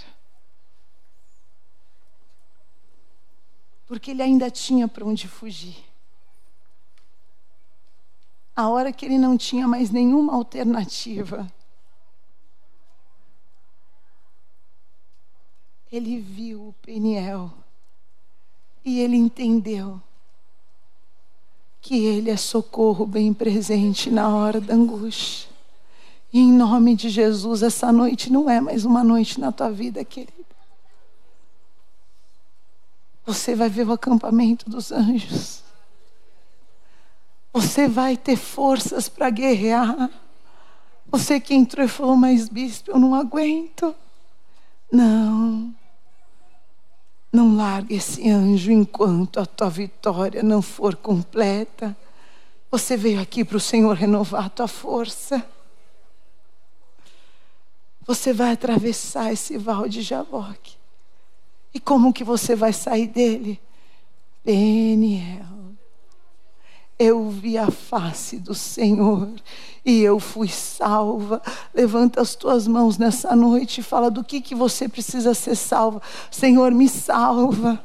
Porque 3.88 4.12
ele 4.12 4.22
ainda 4.22 4.52
tinha 4.52 4.88
para 4.88 5.06
onde 5.06 5.28
fugir. 5.28 5.78
A 8.56 8.70
hora 8.70 8.92
que 8.92 9.06
ele 9.06 9.18
não 9.18 9.38
tinha 9.38 9.68
mais 9.68 9.90
nenhuma 9.90 10.34
alternativa, 10.34 11.52
ele 15.92 16.20
viu 16.20 16.70
o 16.70 16.74
Peniel 16.82 17.54
e 18.84 19.00
ele 19.00 19.16
entendeu 19.16 20.02
que 21.82 22.04
ele 22.06 22.30
é 22.30 22.36
socorro 22.36 23.06
bem 23.06 23.34
presente 23.34 24.10
na 24.10 24.36
hora 24.36 24.60
da 24.60 24.74
angústia. 24.74 25.50
E 26.34 26.40
em 26.40 26.52
nome 26.52 26.96
de 26.96 27.10
Jesus, 27.10 27.64
essa 27.64 27.92
noite 27.92 28.32
não 28.32 28.50
é 28.50 28.60
mais 28.60 28.84
uma 28.84 29.04
noite 29.04 29.40
na 29.40 29.52
tua 29.52 29.72
vida, 29.72 30.04
querida. 30.04 30.47
Você 33.28 33.54
vai 33.54 33.68
ver 33.68 33.86
o 33.86 33.92
acampamento 33.92 34.70
dos 34.70 34.90
anjos. 34.90 35.62
Você 37.52 37.86
vai 37.86 38.16
ter 38.16 38.38
forças 38.38 39.10
para 39.10 39.30
guerrear. 39.30 40.10
Você 41.08 41.38
que 41.38 41.54
entrou 41.54 41.86
e 41.86 41.90
falou, 41.90 42.16
mas 42.16 42.48
bispo, 42.48 42.90
eu 42.90 42.98
não 42.98 43.14
aguento. 43.14 43.94
Não. 44.90 45.76
Não 47.30 47.54
largue 47.58 47.96
esse 47.96 48.30
anjo 48.30 48.72
enquanto 48.72 49.42
a 49.42 49.46
tua 49.46 49.70
vitória 49.70 50.42
não 50.42 50.62
for 50.62 50.96
completa. 50.96 51.98
Você 52.72 52.96
veio 52.96 53.20
aqui 53.20 53.44
para 53.44 53.58
o 53.58 53.60
Senhor 53.60 53.94
renovar 53.94 54.46
a 54.46 54.50
tua 54.50 54.70
força. 54.70 55.46
Você 58.06 58.32
vai 58.32 58.54
atravessar 58.54 59.34
esse 59.34 59.58
val 59.58 59.90
de 59.90 60.02
Jaboque. 60.02 60.77
E 61.74 61.80
como 61.80 62.14
que 62.14 62.24
você 62.24 62.56
vai 62.56 62.74
sair 62.74 63.08
dele? 63.08 63.60
Peniel 64.44 65.58
eu 67.00 67.30
vi 67.30 67.58
a 67.58 67.70
face 67.70 68.40
do 68.40 68.56
Senhor 68.56 69.30
e 69.86 70.02
eu 70.02 70.20
fui 70.20 70.48
salva. 70.48 71.42
Levanta 71.74 72.22
as 72.22 72.34
tuas 72.36 72.68
mãos 72.68 72.98
nessa 72.98 73.36
noite 73.36 73.82
e 73.82 73.84
fala 73.84 74.10
do 74.10 74.24
que, 74.24 74.42
que 74.42 74.56
você 74.56 74.90
precisa 74.90 75.34
ser 75.34 75.56
salva. 75.56 76.02
Senhor, 76.32 76.72
me 76.72 76.90
salva. 76.90 77.84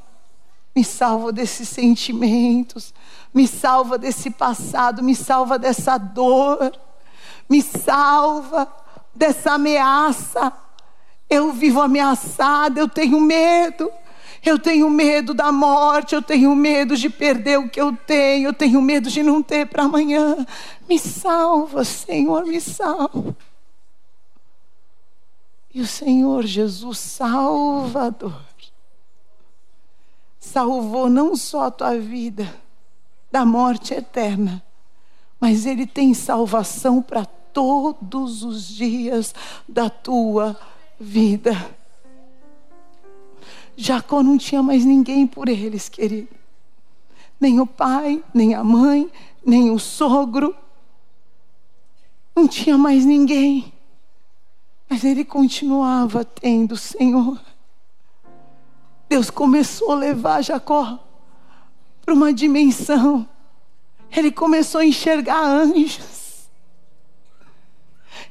Me 0.74 0.82
salva 0.82 1.30
desses 1.30 1.68
sentimentos, 1.68 2.94
me 3.34 3.46
salva 3.46 3.98
desse 3.98 4.30
passado, 4.30 5.02
me 5.02 5.14
salva 5.14 5.58
dessa 5.58 5.98
dor, 5.98 6.72
me 7.46 7.60
salva 7.60 8.66
dessa 9.14 9.52
ameaça. 9.52 10.50
Eu 11.32 11.50
vivo 11.50 11.80
ameaçada, 11.80 12.78
eu 12.78 12.86
tenho 12.86 13.18
medo. 13.18 13.90
Eu 14.44 14.58
tenho 14.58 14.90
medo 14.90 15.32
da 15.32 15.50
morte, 15.50 16.14
eu 16.14 16.20
tenho 16.20 16.54
medo 16.54 16.94
de 16.94 17.08
perder 17.08 17.58
o 17.58 17.70
que 17.70 17.80
eu 17.80 17.96
tenho, 17.96 18.48
eu 18.48 18.52
tenho 18.52 18.82
medo 18.82 19.08
de 19.08 19.22
não 19.22 19.42
ter 19.42 19.66
para 19.66 19.84
amanhã. 19.84 20.46
Me 20.86 20.98
salva, 20.98 21.84
Senhor, 21.84 22.44
me 22.44 22.60
salva. 22.60 23.34
E 25.72 25.80
o 25.80 25.86
Senhor 25.86 26.44
Jesus 26.44 26.98
Salvador 26.98 28.42
salvou 30.38 31.08
não 31.08 31.34
só 31.34 31.64
a 31.64 31.70
tua 31.70 31.98
vida 31.98 32.52
da 33.30 33.46
morte 33.46 33.94
eterna, 33.94 34.62
mas 35.40 35.64
Ele 35.64 35.86
tem 35.86 36.12
salvação 36.12 37.00
para 37.00 37.24
todos 37.24 38.42
os 38.42 38.68
dias 38.68 39.34
da 39.66 39.88
tua 39.88 40.52
vida. 40.52 40.71
Jacó 43.76 44.22
não 44.22 44.38
tinha 44.38 44.62
mais 44.62 44.84
ninguém 44.84 45.26
por 45.26 45.48
eles, 45.48 45.88
querido. 45.88 46.28
Nem 47.40 47.58
o 47.58 47.66
pai, 47.66 48.22
nem 48.32 48.54
a 48.54 48.62
mãe, 48.62 49.10
nem 49.44 49.70
o 49.70 49.78
sogro. 49.78 50.54
Não 52.36 52.46
tinha 52.46 52.78
mais 52.78 53.04
ninguém. 53.04 53.72
Mas 54.88 55.02
ele 55.02 55.24
continuava 55.24 56.24
tendo 56.24 56.72
o 56.72 56.76
Senhor. 56.76 57.40
Deus 59.08 59.28
começou 59.28 59.92
a 59.92 59.96
levar 59.96 60.42
Jacó 60.42 60.98
para 62.04 62.14
uma 62.14 62.32
dimensão. 62.32 63.28
Ele 64.10 64.30
começou 64.30 64.80
a 64.80 64.86
enxergar 64.86 65.42
anjos. 65.42 66.48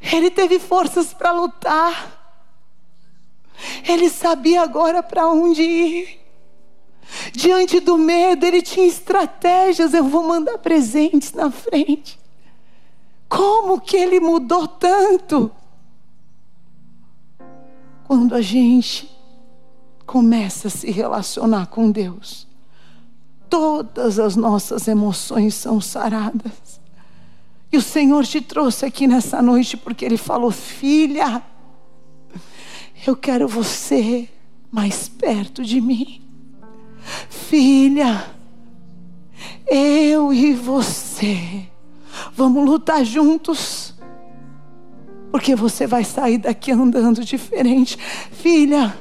Ele 0.01 0.31
teve 0.31 0.57
forças 0.59 1.13
para 1.13 1.31
lutar. 1.31 2.20
Ele 3.87 4.09
sabia 4.09 4.61
agora 4.61 5.01
para 5.01 5.27
onde 5.27 5.61
ir. 5.61 6.19
Diante 7.33 7.79
do 7.79 7.97
medo, 7.97 8.45
ele 8.45 8.61
tinha 8.61 8.85
estratégias. 8.85 9.93
Eu 9.93 10.05
vou 10.05 10.23
mandar 10.23 10.57
presentes 10.57 11.33
na 11.33 11.51
frente. 11.51 12.19
Como 13.27 13.79
que 13.79 13.95
ele 13.95 14.19
mudou 14.19 14.67
tanto? 14.67 15.51
Quando 18.05 18.35
a 18.35 18.41
gente 18.41 19.09
começa 20.05 20.67
a 20.67 20.71
se 20.71 20.91
relacionar 20.91 21.67
com 21.67 21.89
Deus, 21.89 22.45
todas 23.49 24.19
as 24.19 24.35
nossas 24.35 24.87
emoções 24.87 25.55
são 25.55 25.79
saradas. 25.79 26.81
E 27.71 27.77
o 27.77 27.81
Senhor 27.81 28.25
te 28.25 28.41
trouxe 28.41 28.85
aqui 28.85 29.07
nessa 29.07 29.41
noite 29.41 29.77
porque 29.77 30.03
Ele 30.03 30.17
falou: 30.17 30.51
Filha, 30.51 31.41
eu 33.05 33.15
quero 33.15 33.47
você 33.47 34.29
mais 34.71 35.07
perto 35.07 35.63
de 35.63 35.81
mim. 35.81 36.21
Filha, 37.29 38.25
eu 39.67 40.31
e 40.33 40.53
você 40.53 41.71
vamos 42.35 42.65
lutar 42.65 43.03
juntos. 43.05 43.93
Porque 45.31 45.55
você 45.55 45.87
vai 45.87 46.03
sair 46.03 46.37
daqui 46.37 46.71
andando 46.71 47.23
diferente. 47.23 47.97
Filha, 48.31 48.97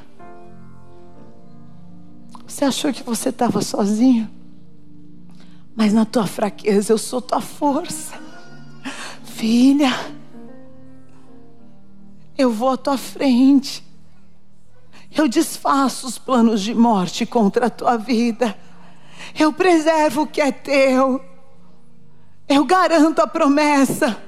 você 2.46 2.64
achou 2.64 2.92
que 2.92 3.02
você 3.02 3.30
estava 3.30 3.60
sozinha? 3.62 4.30
Mas 5.74 5.92
na 5.92 6.04
tua 6.04 6.26
fraqueza 6.26 6.92
eu 6.92 6.98
sou 6.98 7.20
tua 7.20 7.40
força. 7.40 8.14
Filha, 9.24 9.92
eu 12.36 12.52
vou 12.52 12.70
à 12.70 12.76
tua 12.76 12.98
frente. 12.98 13.89
Eu 15.14 15.28
desfaço 15.28 16.06
os 16.06 16.18
planos 16.18 16.62
de 16.62 16.74
morte 16.74 17.26
contra 17.26 17.66
a 17.66 17.70
tua 17.70 17.96
vida. 17.96 18.56
Eu 19.38 19.52
preservo 19.52 20.22
o 20.22 20.26
que 20.26 20.40
é 20.40 20.52
teu. 20.52 21.22
Eu 22.48 22.64
garanto 22.64 23.20
a 23.20 23.26
promessa. 23.26 24.20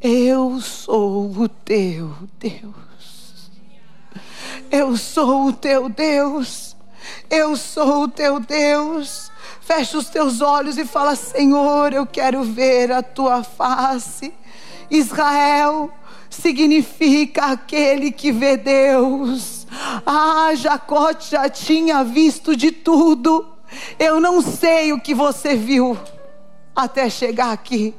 Eu 0.00 0.60
sou 0.60 1.30
o 1.30 1.48
teu 1.48 2.14
Deus. 2.38 3.50
Eu 4.70 4.96
sou 4.96 5.46
o 5.46 5.52
teu 5.52 5.88
Deus. 5.88 6.76
Eu 7.30 7.56
sou 7.56 8.04
o 8.04 8.08
teu 8.08 8.38
Deus. 8.38 9.30
Fecha 9.60 9.98
os 9.98 10.08
teus 10.08 10.40
olhos 10.40 10.78
e 10.78 10.84
fala: 10.84 11.14
Senhor, 11.14 11.92
eu 11.92 12.06
quero 12.06 12.42
ver 12.44 12.92
a 12.92 13.02
tua 13.02 13.42
face. 13.42 14.32
Israel, 14.90 15.92
significa 16.30 17.46
aquele 17.46 18.10
que 18.10 18.30
vê 18.32 18.56
Deus. 18.56 19.66
Ah, 20.04 20.50
Jacó 20.54 21.12
já 21.18 21.48
tinha 21.48 22.02
visto 22.04 22.56
de 22.56 22.70
tudo. 22.70 23.46
Eu 23.98 24.20
não 24.20 24.40
sei 24.40 24.92
o 24.92 25.00
que 25.00 25.14
você 25.14 25.54
viu 25.54 25.96
até 26.74 27.10
chegar 27.10 27.50
aqui, 27.50 27.92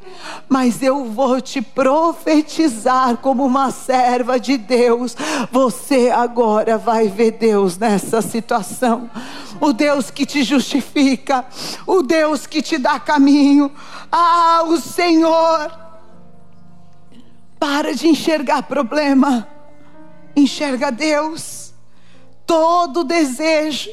mas 0.47 0.81
eu 0.81 1.03
vou 1.03 1.41
te 1.41 1.61
profetizar 1.61 3.17
como 3.17 3.45
uma 3.45 3.71
serva 3.71 4.39
de 4.39 4.57
Deus. 4.57 5.17
Você 5.51 6.09
agora 6.09 6.77
vai 6.77 7.09
ver 7.09 7.31
Deus 7.31 7.77
nessa 7.77 8.21
situação. 8.21 9.09
O 9.59 9.73
Deus 9.73 10.09
que 10.09 10.25
te 10.25 10.43
justifica, 10.43 11.45
o 11.85 12.01
Deus 12.01 12.47
que 12.47 12.61
te 12.61 12.77
dá 12.77 12.97
caminho. 12.97 13.69
Ah, 14.09 14.63
o 14.65 14.77
Senhor 14.77 15.88
para 17.59 17.93
de 17.93 18.07
enxergar 18.07 18.63
problema. 18.63 19.47
Enxerga 20.35 20.91
Deus. 20.91 21.73
Todo 22.45 23.03
desejo 23.03 23.91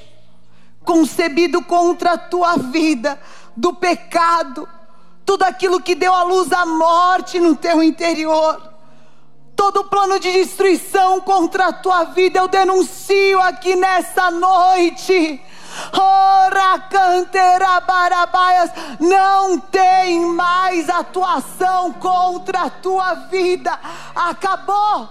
concebido 0.86 1.62
contra 1.64 2.12
a 2.12 2.18
tua 2.18 2.56
vida, 2.56 3.20
do 3.56 3.74
pecado, 3.74 4.68
tudo 5.24 5.42
aquilo 5.42 5.82
que 5.82 5.96
deu 5.96 6.14
à 6.14 6.22
luz 6.22 6.52
a 6.52 6.64
morte 6.64 7.40
no 7.40 7.56
teu 7.56 7.82
interior, 7.82 8.72
todo 9.56 9.84
plano 9.84 10.20
de 10.20 10.30
destruição 10.30 11.20
contra 11.20 11.66
a 11.66 11.72
tua 11.72 12.04
vida, 12.04 12.38
eu 12.38 12.46
denuncio 12.46 13.40
aqui 13.40 13.74
nessa 13.74 14.30
noite. 14.30 15.42
Ora 15.92 16.16
barabaias, 18.06 18.70
não 19.00 19.58
tem 19.58 20.20
mais 20.26 20.88
atuação 20.88 21.92
contra 21.92 22.62
a 22.62 22.70
tua 22.70 23.14
vida. 23.14 23.78
Acabou. 24.14 25.08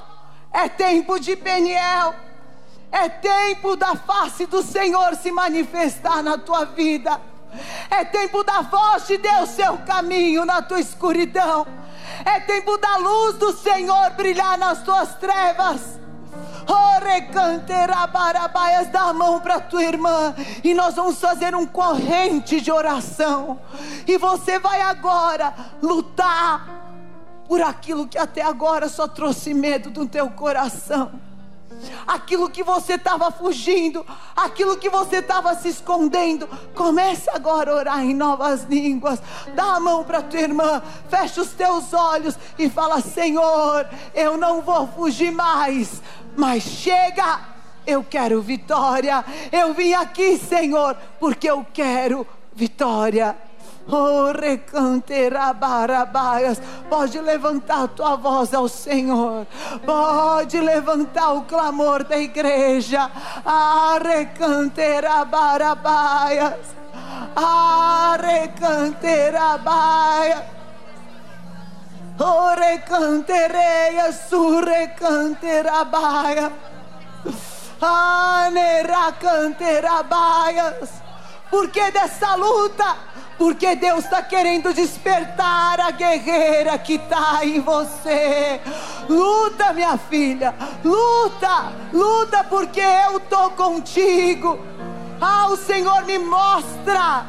É 0.52 0.70
tempo 0.70 1.20
de 1.20 1.36
Peniel. 1.36 2.16
É 2.92 3.10
tempo 3.10 3.76
da 3.76 3.96
face 3.96 4.46
do 4.46 4.64
Senhor 4.64 5.16
se 5.16 5.32
manifestar 5.32 6.24
na 6.24 6.38
tua 6.38 6.66
vida. 6.66 7.20
É 7.90 8.06
tempo 8.06 8.44
da 8.44 8.62
voz 8.62 9.08
de 9.08 9.18
Deus 9.18 9.50
seu 9.50 9.78
caminho 9.80 10.46
na 10.46 10.62
tua 10.62 10.80
escuridão. 10.80 11.68
É 12.24 12.40
tempo 12.40 12.78
da 12.78 12.98
luz 12.98 13.36
do 13.36 13.52
Senhor 13.54 14.12
brilhar 14.12 14.58
nas 14.58 14.82
tuas 14.84 15.16
trevas. 15.16 16.00
Orecanterabaias, 16.68 18.88
dá 18.88 19.04
a 19.04 19.14
mão 19.14 19.40
para 19.40 19.60
tua 19.60 19.84
irmã 19.84 20.34
e 20.64 20.74
nós 20.74 20.96
vamos 20.96 21.20
fazer 21.20 21.56
um 21.56 21.66
corrente 21.66 22.62
de 22.62 22.72
oração. 22.72 23.60
E 24.08 24.18
você 24.18 24.60
vai 24.60 24.82
agora 24.82 25.54
lutar 25.82 26.86
por 27.48 27.62
aquilo 27.62 28.08
que 28.08 28.18
até 28.18 28.42
agora 28.42 28.90
só 28.90 29.08
trouxe 29.08 29.54
medo 29.54 29.90
do 29.90 30.08
teu 30.08 30.30
coração 30.32 31.12
aquilo 32.08 32.50
que 32.50 32.64
você 32.64 32.94
estava 32.94 33.32
fugindo, 33.32 34.06
aquilo 34.36 34.78
que 34.78 34.90
você 34.90 35.18
estava 35.18 35.56
se 35.56 35.70
escondendo. 35.70 36.48
Comece 36.74 37.30
agora 37.30 37.72
a 37.72 37.76
orar 37.76 38.04
em 38.04 38.14
novas 38.14 38.64
línguas. 38.64 39.22
Dá 39.54 39.76
a 39.76 39.80
mão 39.80 40.04
para 40.04 40.22
tua 40.22 40.40
irmã, 40.40 40.82
fecha 41.10 41.42
os 41.42 41.50
teus 41.50 41.94
olhos 41.94 42.38
e 42.58 42.70
fala: 42.70 43.02
Senhor, 43.02 43.88
eu 44.14 44.38
não 44.38 44.62
vou 44.62 44.88
fugir 44.88 45.32
mais, 45.32 46.02
mas 46.36 46.64
chega. 46.64 47.56
Eu 47.88 48.04
quero 48.04 48.42
vitória. 48.42 49.24
Eu 49.52 49.72
vim 49.76 49.94
aqui, 49.94 50.38
Senhor, 50.38 50.98
porque 51.20 51.48
eu 51.48 51.64
quero 51.72 52.26
vitória. 52.56 53.38
Oh. 53.88 54.34
Pode 56.90 57.22
levantar 57.22 57.84
a 57.84 57.88
tua 57.88 58.16
voz 58.16 58.52
ao 58.54 58.68
Senhor. 58.68 59.46
Pode 59.86 60.60
levantar 60.60 61.34
o 61.34 61.44
clamor 61.44 62.04
da 62.04 62.18
igreja. 62.18 63.12
Ah, 63.46 64.00
recanterabarabias. 64.02 66.76
Ah, 67.36 68.18
recanterabaias. 68.20 70.56
Oh, 72.18 72.56
surrecanterabaia. 74.30 76.50
Ah, 77.82 78.50
neracanterabaias. 78.52 80.90
Por 81.52 81.70
que 81.70 81.92
dessa 81.92 82.36
luta? 82.36 82.96
Porque 83.38 83.76
Deus 83.76 84.06
está 84.06 84.22
querendo 84.22 84.74
despertar 84.74 85.80
a 85.80 85.92
guerreira 85.92 86.78
que 86.78 86.96
está 86.96 87.44
em 87.44 87.60
você. 87.60 88.62
Luta, 89.10 89.74
minha 89.74 89.98
filha, 89.98 90.56
luta, 90.84 91.74
luta, 91.92 92.44
porque 92.46 92.80
eu 92.80 93.18
estou 93.18 93.52
contigo. 93.52 94.58
Ah, 95.20 95.48
o 95.50 95.58
Senhor 95.58 96.06
me 96.06 96.18
mostra. 96.18 97.26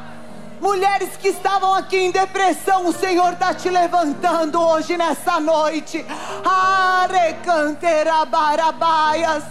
Mulheres 0.60 1.16
que 1.16 1.28
estavam 1.28 1.74
aqui 1.74 1.96
em 1.96 2.10
depressão, 2.10 2.86
o 2.86 2.92
Senhor 2.92 3.34
está 3.34 3.52
te 3.52 3.68
levantando 3.68 4.60
hoje 4.60 4.96
nessa 4.96 5.38
noite. 5.38 6.04
Arecanterabaias. 6.44 9.44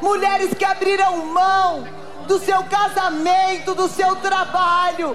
Mulheres 0.00 0.54
que 0.54 0.64
abriram 0.64 1.26
mão 1.26 1.86
do 2.26 2.38
seu 2.38 2.62
casamento, 2.64 3.74
do 3.74 3.86
seu 3.88 4.16
trabalho. 4.16 5.14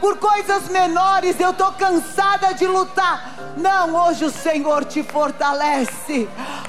Por 0.00 0.16
coisas 0.16 0.68
menores 0.68 1.38
eu 1.38 1.50
estou 1.50 1.70
cansada 1.72 2.54
de 2.54 2.66
lutar. 2.66 3.34
Não, 3.56 3.94
hoje 3.94 4.24
o 4.24 4.30
Senhor 4.30 4.86
te 4.86 5.02
fortalece. 5.02 6.26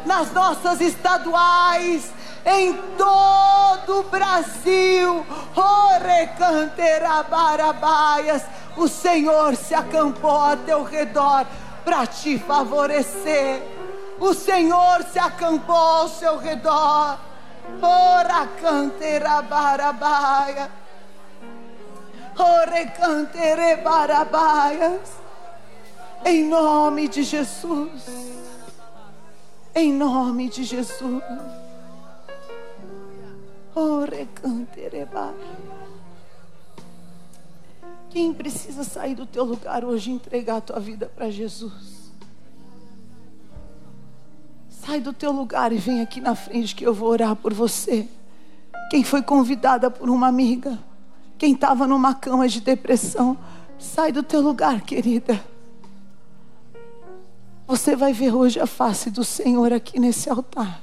nas 0.07 0.31
nossas 0.33 0.81
estaduais, 0.81 2.13
em 2.47 2.73
todo 2.97 4.01
o 4.01 4.05
Brasil. 4.05 5.27
Orecanterabaias. 5.57 8.45
O 8.77 8.87
Senhor 8.89 9.57
se 9.57 9.75
acampou 9.75 10.41
a 10.41 10.57
teu 10.57 10.83
redor 10.83 11.47
para 11.85 12.07
te 12.07 12.39
favorecer. 12.39 13.63
O 14.19 14.33
Senhor 14.35 15.05
se 15.13 15.19
acampou 15.19 15.75
ao 15.75 16.09
seu 16.09 16.39
redor. 16.39 17.19
Oracanterabarabaia. 17.83 20.71
Orecanterebarabaias. 22.39 25.21
Em 26.25 26.45
nome 26.45 27.09
de 27.09 27.25
Jesus. 27.25 28.07
Em 29.75 29.93
nome 29.93 30.49
de 30.49 30.65
Jesus. 30.65 31.23
Orecanterebarabaias. 33.75 35.82
Quem 38.13 38.35
precisa 38.35 38.85
sair 38.85 39.15
do 39.15 39.25
teu 39.25 39.43
lugar 39.43 39.87
hoje 39.87 40.11
e 40.11 40.13
entregar 40.13 40.57
a 40.57 40.61
tua 40.61 40.79
vida 40.79 41.11
para 41.17 41.31
Jesus? 41.31 42.13
Sai 44.69 45.01
do 45.01 45.15
teu 45.15 45.33
lugar 45.33 45.73
e 45.73 45.79
vem 45.79 46.03
aqui 46.03 46.21
na 46.21 46.35
frente 46.35 46.75
que 46.75 46.87
eu 46.87 46.93
vou 46.93 47.09
orar 47.09 47.35
por 47.35 47.55
você. 47.55 48.07
Quem 48.91 49.03
foi 49.03 49.23
convidada 49.23 49.91
por 49.91 50.11
uma 50.11 50.27
amiga, 50.27 50.79
quem 51.39 51.55
estava 51.55 51.87
numa 51.87 52.15
cama 52.15 52.47
de 52.47 52.61
depressão, 52.61 53.39
sai 53.79 54.13
do 54.13 54.23
teu 54.23 54.43
lugar, 54.43 54.83
querida. 54.83 55.43
Você 57.67 57.97
vai 57.97 58.13
ver 58.13 58.35
hoje 58.35 58.61
a 58.61 58.67
face 58.67 59.09
do 59.09 59.25
Senhor 59.25 59.73
aqui 59.73 59.99
nesse 59.99 60.29
altar. 60.29 60.83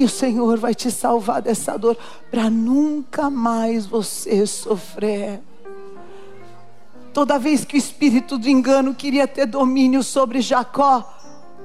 E 0.00 0.04
o 0.04 0.08
Senhor 0.08 0.58
vai 0.58 0.74
te 0.74 0.90
salvar 0.90 1.40
dessa 1.40 1.76
dor 1.76 1.96
para 2.28 2.50
nunca 2.50 3.30
mais 3.30 3.86
você 3.86 4.44
sofrer. 4.48 5.40
Toda 7.12 7.38
vez 7.38 7.64
que 7.64 7.76
o 7.76 7.78
espírito 7.78 8.38
do 8.38 8.48
engano 8.48 8.94
queria 8.94 9.28
ter 9.28 9.46
domínio 9.46 10.02
sobre 10.02 10.40
Jacó, 10.40 11.02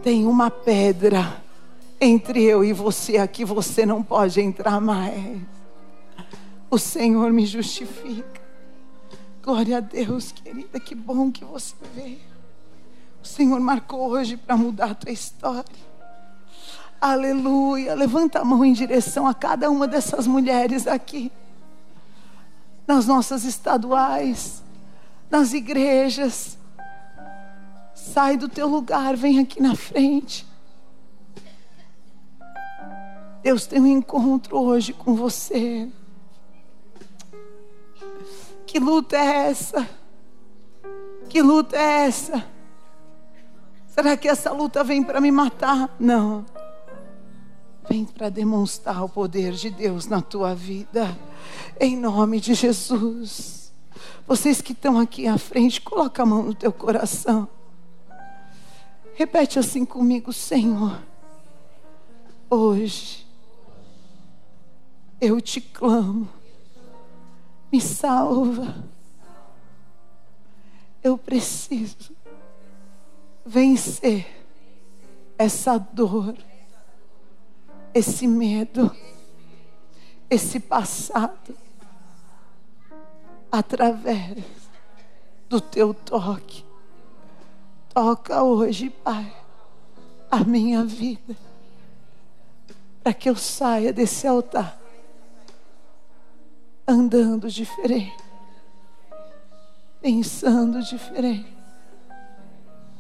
tem 0.03 0.25
uma 0.25 0.51
pedra 0.51 1.41
entre 2.01 2.43
eu 2.43 2.63
e 2.63 2.73
você 2.73 3.17
aqui, 3.17 3.45
você 3.45 3.85
não 3.85 4.03
pode 4.03 4.41
entrar 4.41 4.81
mais. 4.81 5.41
O 6.69 6.77
Senhor 6.77 7.31
me 7.31 7.45
justifica. 7.45 8.41
Glória 9.41 9.77
a 9.77 9.79
Deus, 9.79 10.33
querida, 10.33 10.79
que 10.81 10.93
bom 10.93 11.31
que 11.31 11.45
você 11.45 11.73
veio. 11.95 12.19
O 13.23 13.27
Senhor 13.27 13.59
marcou 13.61 14.09
hoje 14.09 14.35
para 14.35 14.57
mudar 14.57 14.91
a 14.91 14.95
tua 14.95 15.11
história. 15.11 15.87
Aleluia. 16.99 17.95
Levanta 17.95 18.39
a 18.39 18.45
mão 18.45 18.65
em 18.65 18.73
direção 18.73 19.25
a 19.25 19.33
cada 19.33 19.69
uma 19.69 19.87
dessas 19.87 20.27
mulheres 20.27 20.87
aqui. 20.87 21.31
Nas 22.85 23.05
nossas 23.05 23.45
estaduais 23.45 24.61
nas 25.29 25.53
igrejas. 25.53 26.57
Sai 27.93 28.37
do 28.37 28.47
teu 28.47 28.67
lugar, 28.67 29.15
vem 29.15 29.39
aqui 29.39 29.61
na 29.61 29.75
frente. 29.75 30.45
Deus 33.43 33.65
tem 33.65 33.79
um 33.79 33.87
encontro 33.87 34.57
hoje 34.57 34.93
com 34.93 35.15
você. 35.15 35.89
Que 38.65 38.79
luta 38.79 39.15
é 39.15 39.49
essa? 39.49 39.87
Que 41.29 41.41
luta 41.41 41.77
é 41.77 42.07
essa? 42.07 42.45
Será 43.87 44.15
que 44.15 44.27
essa 44.27 44.51
luta 44.51 44.83
vem 44.83 45.01
para 45.01 45.21
me 45.21 45.31
matar? 45.31 45.89
Não. 45.99 46.45
Vem 47.89 48.05
para 48.05 48.29
demonstrar 48.29 49.03
o 49.03 49.09
poder 49.09 49.53
de 49.53 49.69
Deus 49.69 50.07
na 50.07 50.21
tua 50.21 50.53
vida. 50.53 51.17
Em 51.79 51.95
nome 51.95 52.39
de 52.39 52.53
Jesus. 52.53 53.66
Vocês 54.27 54.59
que 54.59 54.73
estão 54.73 54.99
aqui 54.99 55.25
à 55.25 55.37
frente, 55.37 55.79
coloca 55.79 56.21
a 56.21 56.25
mão 56.25 56.43
no 56.43 56.53
teu 56.53 56.73
coração. 56.73 57.47
Repete 59.15 59.57
assim 59.57 59.85
comigo, 59.85 60.33
Senhor. 60.33 61.01
Hoje 62.49 63.25
eu 65.21 65.39
te 65.39 65.61
clamo. 65.61 66.27
Me 67.71 67.79
salva. 67.79 68.83
Eu 71.01 71.17
preciso 71.17 72.13
vencer 73.45 74.27
essa 75.37 75.77
dor, 75.77 76.35
esse 77.93 78.27
medo, 78.27 78.93
esse 80.29 80.59
passado 80.59 81.55
através 83.57 84.37
do 85.49 85.59
teu 85.59 85.93
toque. 85.93 86.63
Toca 87.89 88.43
hoje, 88.43 88.89
Pai, 88.89 89.35
a 90.29 90.43
minha 90.43 90.83
vida, 90.83 91.35
para 93.01 93.13
que 93.13 93.27
eu 93.27 93.35
saia 93.35 93.91
desse 93.91 94.27
altar 94.27 94.79
andando 96.87 97.49
diferente, 97.49 98.23
pensando 99.99 100.81
diferente, 100.83 101.57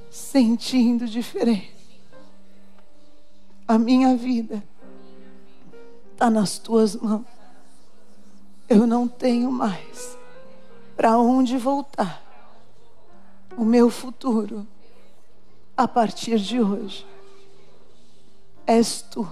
sentindo 0.09 1.05
diferente. 1.05 2.01
A 3.67 3.77
minha 3.77 4.15
vida 4.17 4.63
está 6.13 6.31
nas 6.31 6.57
tuas 6.57 6.95
mãos. 6.95 7.25
Eu 8.67 8.87
não 8.87 9.07
tenho 9.07 9.51
mais 9.51 10.16
para 10.97 11.15
onde 11.15 11.55
voltar. 11.57 12.23
O 13.55 13.63
meu 13.63 13.87
futuro, 13.91 14.67
a 15.77 15.87
partir 15.87 16.39
de 16.39 16.59
hoje, 16.59 17.05
és 18.65 19.03
tu, 19.03 19.31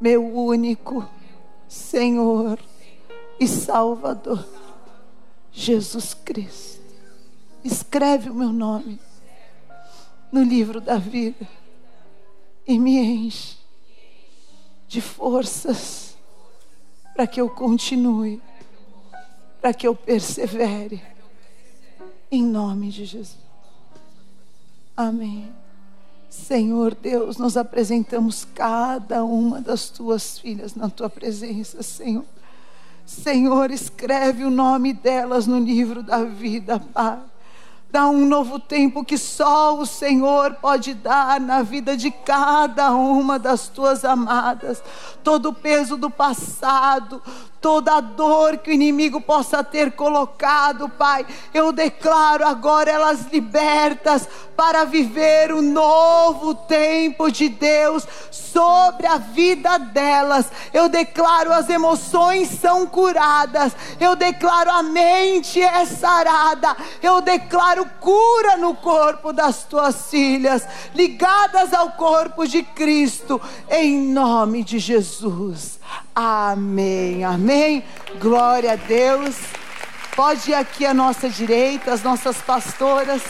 meu 0.00 0.24
único 0.24 1.06
Senhor 1.68 2.58
e 3.38 3.48
Salvador, 3.48 4.46
Jesus 5.50 6.14
Cristo. 6.14 6.80
Escreve 7.64 8.30
o 8.30 8.34
meu 8.34 8.52
nome 8.52 9.00
no 10.30 10.42
livro 10.42 10.80
da 10.80 10.98
vida 10.98 11.48
e 12.66 12.78
me 12.78 12.96
enche 12.96 13.58
de 14.86 15.00
forças 15.00 16.16
para 17.12 17.26
que 17.26 17.40
eu 17.40 17.50
continue, 17.50 18.40
para 19.62 19.72
que 19.72 19.86
eu 19.86 19.94
persevere, 19.94 21.00
em 22.28 22.42
nome 22.42 22.90
de 22.90 23.04
Jesus. 23.04 23.38
Amém. 24.96 25.52
Senhor 26.28 26.96
Deus, 26.96 27.36
nós 27.36 27.56
apresentamos 27.56 28.44
cada 28.56 29.24
uma 29.24 29.60
das 29.60 29.88
tuas 29.88 30.36
filhas 30.36 30.74
na 30.74 30.90
tua 30.90 31.08
presença, 31.08 31.80
Senhor. 31.80 32.24
Senhor, 33.06 33.70
escreve 33.70 34.44
o 34.44 34.50
nome 34.50 34.92
delas 34.92 35.46
no 35.46 35.60
livro 35.60 36.02
da 36.02 36.24
vida, 36.24 36.80
Pai. 36.80 37.20
Dá 37.92 38.08
um 38.08 38.26
novo 38.26 38.58
tempo 38.58 39.04
que 39.04 39.18
só 39.18 39.78
o 39.78 39.84
Senhor 39.84 40.54
pode 40.54 40.94
dar 40.94 41.38
na 41.38 41.62
vida 41.62 41.94
de 41.94 42.10
cada 42.10 42.90
uma 42.92 43.38
das 43.38 43.68
tuas 43.68 44.02
amadas. 44.02 44.82
Todo 45.22 45.50
o 45.50 45.54
peso 45.54 45.98
do 45.98 46.08
passado, 46.08 47.20
toda 47.62 48.00
dor 48.00 48.58
que 48.58 48.70
o 48.70 48.74
inimigo 48.74 49.20
possa 49.20 49.62
ter 49.62 49.92
colocado, 49.92 50.88
Pai. 50.88 51.24
Eu 51.54 51.72
declaro 51.72 52.44
agora 52.44 52.90
elas 52.90 53.26
libertas 53.32 54.28
para 54.56 54.84
viver 54.84 55.52
o 55.52 55.62
novo 55.62 56.54
tempo 56.54 57.30
de 57.30 57.48
Deus 57.48 58.06
sobre 58.30 59.06
a 59.06 59.16
vida 59.16 59.78
delas. 59.78 60.50
Eu 60.74 60.88
declaro 60.88 61.52
as 61.52 61.70
emoções 61.70 62.48
são 62.48 62.84
curadas. 62.84 63.74
Eu 64.00 64.16
declaro 64.16 64.70
a 64.70 64.82
mente 64.82 65.62
é 65.62 65.86
sarada. 65.86 66.76
Eu 67.00 67.20
declaro 67.20 67.88
cura 68.00 68.56
no 68.56 68.74
corpo 68.74 69.32
das 69.32 69.62
tuas 69.62 70.10
filhas, 70.10 70.66
ligadas 70.94 71.72
ao 71.72 71.92
corpo 71.92 72.44
de 72.44 72.64
Cristo, 72.64 73.40
em 73.70 73.98
nome 74.08 74.64
de 74.64 74.80
Jesus. 74.80 75.80
Amém, 76.14 77.24
amém. 77.24 77.84
Glória 78.20 78.72
a 78.72 78.76
Deus. 78.76 79.36
Pode 80.14 80.50
ir 80.50 80.54
aqui 80.54 80.84
à 80.84 80.92
nossa 80.92 81.28
direita, 81.28 81.92
as 81.92 82.02
nossas 82.02 82.36
pastoras 82.38 83.22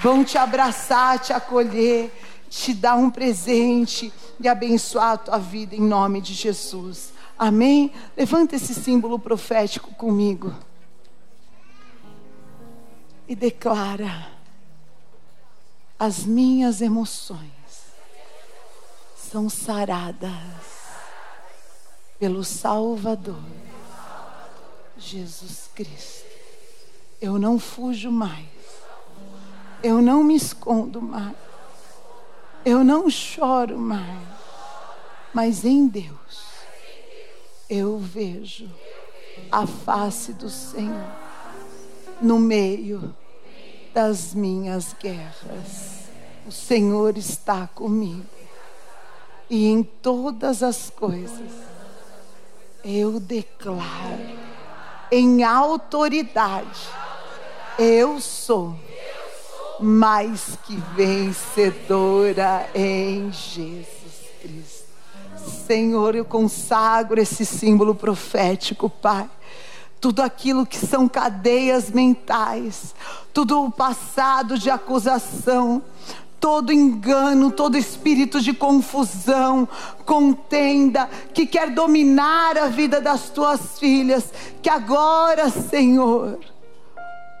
vão 0.00 0.24
te 0.24 0.38
abraçar, 0.38 1.18
te 1.18 1.32
acolher, 1.32 2.10
te 2.48 2.72
dar 2.72 2.96
um 2.96 3.10
presente 3.10 4.12
e 4.40 4.48
abençoar 4.48 5.12
a 5.12 5.16
tua 5.18 5.38
vida 5.38 5.76
em 5.76 5.80
nome 5.80 6.20
de 6.20 6.32
Jesus. 6.32 7.12
Amém? 7.38 7.92
Levanta 8.16 8.56
esse 8.56 8.74
símbolo 8.74 9.18
profético 9.18 9.94
comigo. 9.94 10.54
E 13.28 13.36
declara: 13.36 14.28
as 15.98 16.24
minhas 16.24 16.80
emoções 16.80 17.40
são 19.16 19.48
saradas 19.48 20.71
pelo 22.22 22.44
Salvador, 22.44 23.42
Jesus 24.96 25.68
Cristo. 25.74 26.24
Eu 27.20 27.36
não 27.36 27.58
fujo 27.58 28.12
mais, 28.12 28.46
eu 29.82 30.00
não 30.00 30.22
me 30.22 30.36
escondo 30.36 31.02
mais, 31.02 31.34
eu 32.64 32.84
não 32.84 33.10
choro 33.10 33.76
mais, 33.76 34.28
mas 35.34 35.64
em 35.64 35.88
Deus 35.88 36.44
eu 37.68 37.98
vejo 37.98 38.70
a 39.50 39.66
face 39.66 40.32
do 40.32 40.48
Senhor 40.48 41.12
no 42.20 42.38
meio 42.38 43.12
das 43.92 44.32
minhas 44.32 44.92
guerras. 44.92 46.04
O 46.46 46.52
Senhor 46.52 47.18
está 47.18 47.66
comigo 47.66 48.24
e 49.50 49.66
em 49.66 49.82
todas 49.82 50.62
as 50.62 50.88
coisas 50.88 51.71
eu 52.84 53.20
declaro 53.20 54.20
em 55.10 55.42
autoridade: 55.42 56.88
eu 57.78 58.20
sou 58.20 58.74
mais 59.80 60.58
que 60.64 60.76
vencedora 60.94 62.68
em 62.74 63.32
Jesus 63.32 63.92
Cristo. 64.40 64.82
Senhor, 65.66 66.14
eu 66.14 66.24
consagro 66.24 67.20
esse 67.20 67.44
símbolo 67.44 67.94
profético, 67.94 68.88
Pai 68.88 69.28
tudo 70.02 70.20
aquilo 70.20 70.66
que 70.66 70.84
são 70.84 71.08
cadeias 71.08 71.88
mentais, 71.88 72.92
tudo 73.32 73.64
o 73.64 73.70
passado 73.70 74.58
de 74.58 74.68
acusação, 74.68 75.80
todo 76.42 76.72
engano, 76.72 77.52
todo 77.52 77.78
espírito 77.78 78.40
de 78.40 78.52
confusão, 78.52 79.68
contenda, 80.04 81.08
que 81.32 81.46
quer 81.46 81.70
dominar 81.70 82.58
a 82.58 82.66
vida 82.66 83.00
das 83.00 83.30
tuas 83.30 83.78
filhas, 83.78 84.34
que 84.60 84.68
agora, 84.68 85.48
Senhor, 85.48 86.40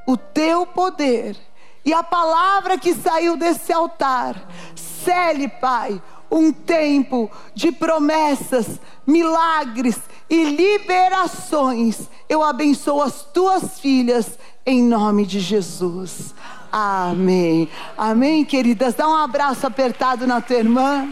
o 0.06 0.16
teu 0.16 0.64
poder 0.64 1.36
e 1.84 1.92
a 1.92 2.04
palavra 2.04 2.78
que 2.78 2.94
saiu 2.94 3.36
desse 3.36 3.72
altar, 3.72 4.40
cele, 4.76 5.48
Pai, 5.48 6.00
um 6.30 6.52
tempo 6.52 7.28
de 7.56 7.72
promessas, 7.72 8.80
milagres 9.04 9.98
e 10.30 10.44
liberações. 10.44 12.08
Eu 12.28 12.40
abençoo 12.40 13.02
as 13.02 13.24
tuas 13.24 13.80
filhas 13.80 14.38
em 14.64 14.82
nome 14.82 15.26
de 15.26 15.40
Jesus. 15.40 16.34
Amém. 16.70 17.68
Amém, 17.96 18.44
queridas. 18.44 18.94
Dá 18.94 19.08
um 19.08 19.14
abraço 19.14 19.66
apertado 19.66 20.26
na 20.26 20.40
tua 20.40 20.56
irmã. 20.56 21.08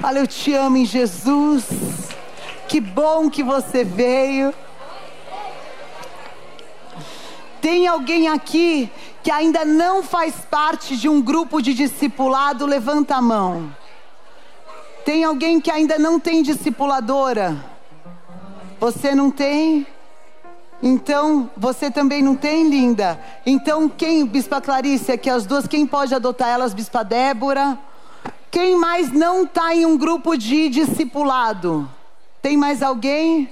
Fala, 0.00 0.18
eu 0.18 0.26
te 0.26 0.52
amo 0.52 0.76
em 0.76 0.84
Jesus. 0.84 1.64
Que 2.68 2.80
bom 2.80 3.30
que 3.30 3.42
você 3.42 3.84
veio. 3.84 4.54
Tem 7.60 7.86
alguém 7.86 8.28
aqui 8.28 8.90
que 9.22 9.30
ainda 9.30 9.64
não 9.64 10.02
faz 10.02 10.34
parte 10.50 10.96
de 10.96 11.08
um 11.08 11.22
grupo 11.22 11.62
de 11.62 11.72
discipulado? 11.72 12.66
Levanta 12.66 13.16
a 13.16 13.22
mão. 13.22 13.74
Tem 15.04 15.24
alguém 15.24 15.60
que 15.60 15.70
ainda 15.70 15.98
não 15.98 16.20
tem 16.20 16.42
discipuladora? 16.42 17.56
Você 18.78 19.14
não 19.14 19.30
tem? 19.30 19.86
Então, 20.86 21.48
você 21.56 21.90
também 21.90 22.22
não 22.22 22.36
tem, 22.36 22.68
linda? 22.68 23.18
Então, 23.46 23.88
quem, 23.88 24.26
Bispa 24.26 24.60
Clarice, 24.60 25.12
aqui 25.12 25.30
as 25.30 25.46
duas, 25.46 25.66
quem 25.66 25.86
pode 25.86 26.14
adotar 26.14 26.50
elas, 26.50 26.74
Bispa 26.74 27.02
Débora? 27.02 27.78
Quem 28.50 28.76
mais 28.76 29.10
não 29.10 29.44
está 29.44 29.74
em 29.74 29.86
um 29.86 29.96
grupo 29.96 30.36
de 30.36 30.68
discipulado? 30.68 31.90
Tem 32.42 32.54
mais 32.54 32.82
alguém? 32.82 33.48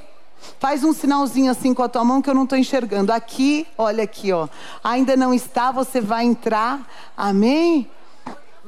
Faz 0.61 0.85
um 0.85 0.93
sinalzinho 0.93 1.51
assim 1.51 1.73
com 1.73 1.83
a 1.83 1.89
tua 1.89 2.05
mão 2.05 2.21
que 2.21 2.29
eu 2.29 2.35
não 2.35 2.45
estou 2.45 2.59
enxergando. 2.59 3.11
Aqui, 3.11 3.67
olha 3.79 4.05
aqui, 4.05 4.31
ó. 4.31 4.47
Ainda 4.85 5.17
não 5.17 5.33
está, 5.33 5.73
você 5.73 6.03
vai 6.03 6.27
entrar. 6.27 6.87
Amém? 7.17 7.91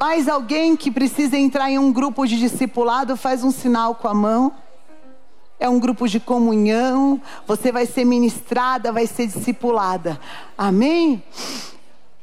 Mais 0.00 0.26
alguém 0.26 0.74
que 0.74 0.90
precisa 0.90 1.36
entrar 1.36 1.70
em 1.70 1.78
um 1.78 1.92
grupo 1.92 2.26
de 2.26 2.38
discipulado, 2.38 3.14
faz 3.14 3.44
um 3.44 3.50
sinal 3.50 3.94
com 3.94 4.08
a 4.08 4.14
mão 4.14 4.63
é 5.58 5.68
um 5.68 5.78
grupo 5.78 6.08
de 6.08 6.20
comunhão, 6.20 7.20
você 7.46 7.70
vai 7.70 7.86
ser 7.86 8.04
ministrada, 8.04 8.92
vai 8.92 9.06
ser 9.06 9.26
discipulada. 9.26 10.20
Amém? 10.58 11.22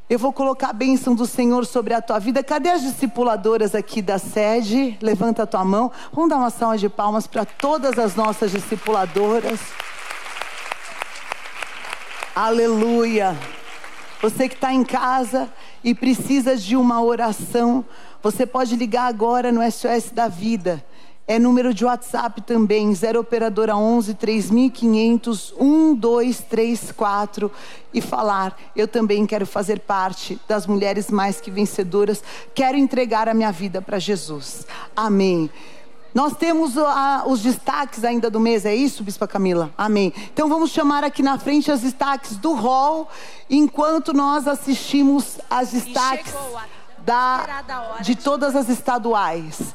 Eu 0.10 0.20
vou 0.20 0.34
colocar 0.34 0.72
a 0.72 0.74
bênção 0.74 1.16
do 1.16 1.26
Senhor 1.26 1.66
sobre 1.66 1.94
a 1.94 2.02
tua 2.02 2.20
vida. 2.20 2.44
Cadê 2.44 2.70
as 2.70 2.82
discipuladoras 2.82 3.74
aqui 3.74 4.02
da 4.02 4.20
sede? 4.20 4.98
Levanta 5.02 5.44
a 5.44 5.48
tua 5.48 5.64
mão. 5.64 5.90
Vamos 6.12 6.30
dar 6.30 6.38
uma 6.38 6.50
salva 6.50 6.78
de 6.78 6.90
palmas 6.90 7.26
para 7.26 7.46
todas 7.46 7.98
as 7.98 8.14
nossas 8.14 8.52
discipuladoras. 8.52 9.60
Aleluia. 12.36 13.38
Você 14.22 14.50
que 14.50 14.56
está 14.56 14.74
em 14.74 14.84
casa 14.84 15.50
e 15.82 15.96
precisa 15.96 16.58
de 16.58 16.76
uma 16.76 17.02
oração, 17.02 17.86
você 18.22 18.46
pode 18.46 18.76
ligar 18.76 19.08
agora 19.08 19.52
no 19.52 19.62
SOS 19.72 20.12
da 20.12 20.28
Vida. 20.28 20.84
É 21.28 21.38
número 21.40 21.74
de 21.74 21.86
WhatsApp 21.86 22.42
também, 22.42 22.94
0 22.94 23.20
operadora 23.20 23.76
11 23.76 24.16
3500 24.16 25.54
1234 25.60 27.52
e 27.94 28.02
falar: 28.02 28.58
"Eu 28.76 28.88
também 28.88 29.26
quero 29.26 29.46
fazer 29.46 29.80
parte 29.80 30.40
das 30.48 30.68
mulheres 30.68 31.10
mais 31.10 31.40
que 31.40 31.52
vencedoras, 31.52 32.24
quero 32.54 32.78
entregar 32.78 33.30
a 33.30 33.34
minha 33.34 33.52
vida 33.52 33.82
para 33.82 34.00
Jesus". 34.00 34.66
Amém. 34.96 35.50
Nós 36.14 36.36
temos 36.36 36.76
uh, 36.76 36.82
os 37.28 37.42
destaques 37.42 38.04
ainda 38.04 38.30
do 38.30 38.40
mês, 38.40 38.66
é 38.66 38.76
isso, 38.76 39.02
Bispa 39.02 39.28
Camila? 39.28 39.72
Amém. 39.78 40.14
Então 40.34 40.50
vamos 40.50 40.72
chamar 40.72 41.06
aqui 41.06 41.24
na 41.24 41.38
frente 41.38 41.72
os 41.72 41.80
destaques 41.80 42.36
do 42.36 42.54
hall, 42.54 43.08
enquanto 43.50 44.12
nós 44.12 44.46
assistimos 44.46 45.40
as 45.50 45.72
destaques 45.72 46.34
da, 47.06 47.64
de 48.02 48.16
todas 48.16 48.56
as 48.58 48.68
estaduais. 48.68 49.74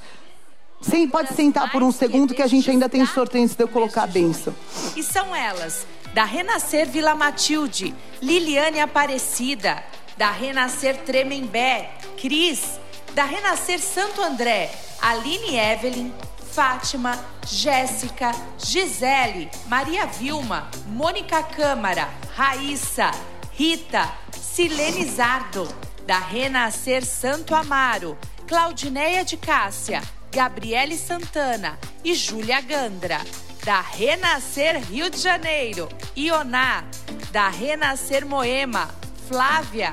Sim, 0.80 1.08
pode 1.08 1.34
sentar 1.34 1.70
por 1.70 1.82
um 1.82 1.90
segundo 1.90 2.34
que 2.34 2.42
a 2.42 2.46
gente 2.46 2.70
ainda 2.70 2.88
tem 2.88 3.04
sorteio 3.06 3.44
antes 3.44 3.56
de 3.56 3.62
eu 3.62 3.68
colocar 3.68 4.04
a 4.04 4.06
benção. 4.06 4.54
E 4.94 5.02
são 5.02 5.34
elas, 5.34 5.86
da 6.14 6.24
Renascer 6.24 6.88
Vila 6.88 7.14
Matilde, 7.14 7.94
Liliane 8.22 8.80
Aparecida, 8.80 9.82
da 10.16 10.30
Renascer 10.30 10.98
Tremembé, 10.98 11.90
Cris, 12.16 12.80
da 13.14 13.24
Renascer 13.24 13.80
Santo 13.80 14.22
André, 14.22 14.70
Aline 15.00 15.56
Evelyn, 15.56 16.12
Fátima, 16.52 17.18
Jéssica, 17.46 18.32
Gisele, 18.58 19.50
Maria 19.66 20.06
Vilma, 20.06 20.70
Mônica 20.86 21.42
Câmara, 21.42 22.08
Raíssa, 22.34 23.10
Rita, 23.52 24.10
Silene 24.32 25.04
Zardo, 25.04 25.68
da 26.06 26.18
Renascer 26.18 27.04
Santo 27.04 27.54
Amaro, 27.54 28.16
Claudineia 28.46 29.24
de 29.24 29.36
Cássia, 29.36 30.02
Gabriele 30.36 30.98
Santana 30.98 31.78
e 32.04 32.12
Júlia 32.14 32.60
Gandra. 32.60 33.22
Da 33.64 33.80
Renascer 33.80 34.78
Rio 34.84 35.08
de 35.08 35.16
Janeiro, 35.16 35.88
Ioná. 36.14 36.84
Da 37.32 37.48
Renascer 37.48 38.26
Moema, 38.26 38.90
Flávia. 39.26 39.90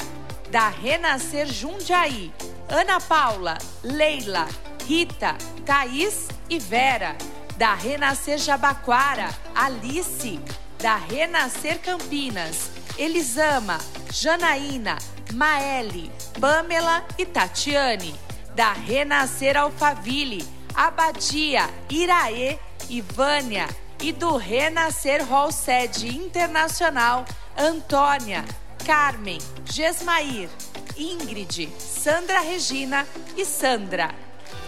Da 0.52 0.68
Renascer 0.68 1.48
Jundiaí, 1.48 2.30
Ana 2.68 3.00
Paula, 3.00 3.58
Leila, 3.82 4.46
Rita, 4.86 5.38
Thaís 5.66 6.28
e 6.50 6.60
Vera. 6.60 7.16
Da 7.56 7.74
Renascer 7.74 8.38
Jabaquara, 8.38 9.30
Alice. 9.56 10.42
Da 10.78 10.98
Renascer 10.98 11.80
Campinas, 11.80 12.70
Elisama, 12.98 13.78
Janaína, 14.12 14.98
Maele, 15.34 16.12
Pamela 16.38 17.02
e 17.18 17.26
Tatiane. 17.26 18.33
Da 18.56 18.74
Renascer 18.74 19.58
Alfaville, 19.58 20.46
Abadia, 20.74 21.70
Iraê 21.90 22.58
e 22.90 23.02
Vânia. 23.02 23.68
E 24.02 24.12
do 24.12 24.36
Renascer 24.36 25.24
Hall 25.26 25.52
Sede 25.52 26.16
Internacional, 26.16 27.26
Antônia, 27.58 28.44
Carmen, 28.86 29.40
Gesmair, 29.66 30.50
Ingrid, 30.98 31.70
Sandra 31.80 32.42
Regina 32.42 33.08
e 33.38 33.46
Sandra. 33.46 34.14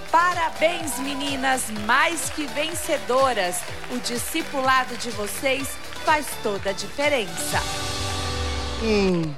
Parabéns, 0.10 0.98
meninas, 1.00 1.70
mais 1.86 2.30
que 2.30 2.46
vencedoras. 2.48 3.58
O 3.92 3.98
discipulado 4.00 4.96
de 4.96 5.10
vocês 5.12 5.68
faz 6.06 6.26
toda 6.42 6.70
a 6.70 6.74
diferença. 6.74 7.60
Amém. 8.80 9.38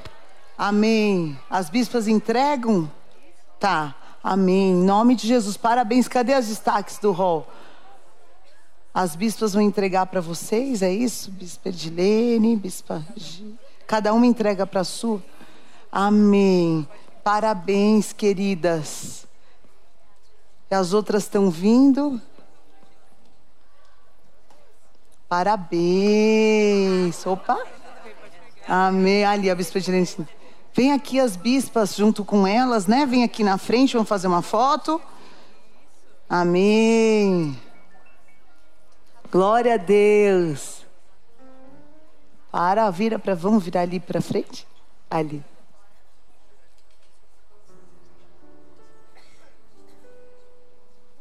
Amém. 0.58 1.40
As 1.50 1.70
bispas 1.70 2.08
entregam? 2.08 2.92
Tá. 3.60 3.96
Amém. 4.24 4.72
Em 4.72 4.84
nome 4.84 5.16
de 5.16 5.28
Jesus. 5.28 5.58
Parabéns. 5.58 6.08
Cadê 6.08 6.36
os 6.36 6.48
destaques 6.48 6.98
do 7.00 7.12
hall? 7.12 7.48
As 8.94 9.16
bispas 9.16 9.54
vão 9.54 9.62
entregar 9.62 10.08
para 10.08 10.20
vocês, 10.20 10.82
é 10.82 10.92
isso? 10.92 11.30
Bispa 11.30 11.70
Edilene, 11.70 12.56
bispa. 12.56 13.06
Cada 13.86 14.12
uma 14.12 14.26
entrega 14.26 14.66
para 14.66 14.82
a 14.82 14.84
sua. 14.84 15.24
Amém. 15.92 16.88
Parabéns, 17.24 18.12
queridas. 18.12 19.28
E 20.72 20.74
as 20.74 20.94
outras 20.94 21.24
estão 21.24 21.52
vindo. 21.52 22.20
Parabéns. 25.30 27.24
Opa. 27.26 27.62
Amém. 28.68 29.24
Ali, 29.24 29.52
a 29.52 29.56
bispa 29.56 29.80
de 29.80 29.92
Lente. 29.92 30.28
Vem 30.78 30.94
aqui 30.94 31.20
as 31.20 31.36
bispas 31.36 31.96
junto 31.96 32.24
com 32.24 32.46
elas, 32.46 32.86
né? 32.86 33.04
Vem 33.08 33.24
aqui 33.24 33.44
na 33.44 33.58
frente, 33.58 33.94
vamos 33.94 34.08
fazer 34.08 34.28
uma 34.28 34.44
foto. 34.44 35.02
Amém. 36.30 37.60
Glória 39.32 39.74
a 39.74 39.78
Deus. 39.78 40.86
Para, 42.52 42.92
vira 42.92 43.18
para, 43.18 43.34
vamos 43.34 43.64
virar 43.64 43.82
ali 43.82 44.00
para 44.00 44.22
frente? 44.22 44.68
Ali. 45.10 45.44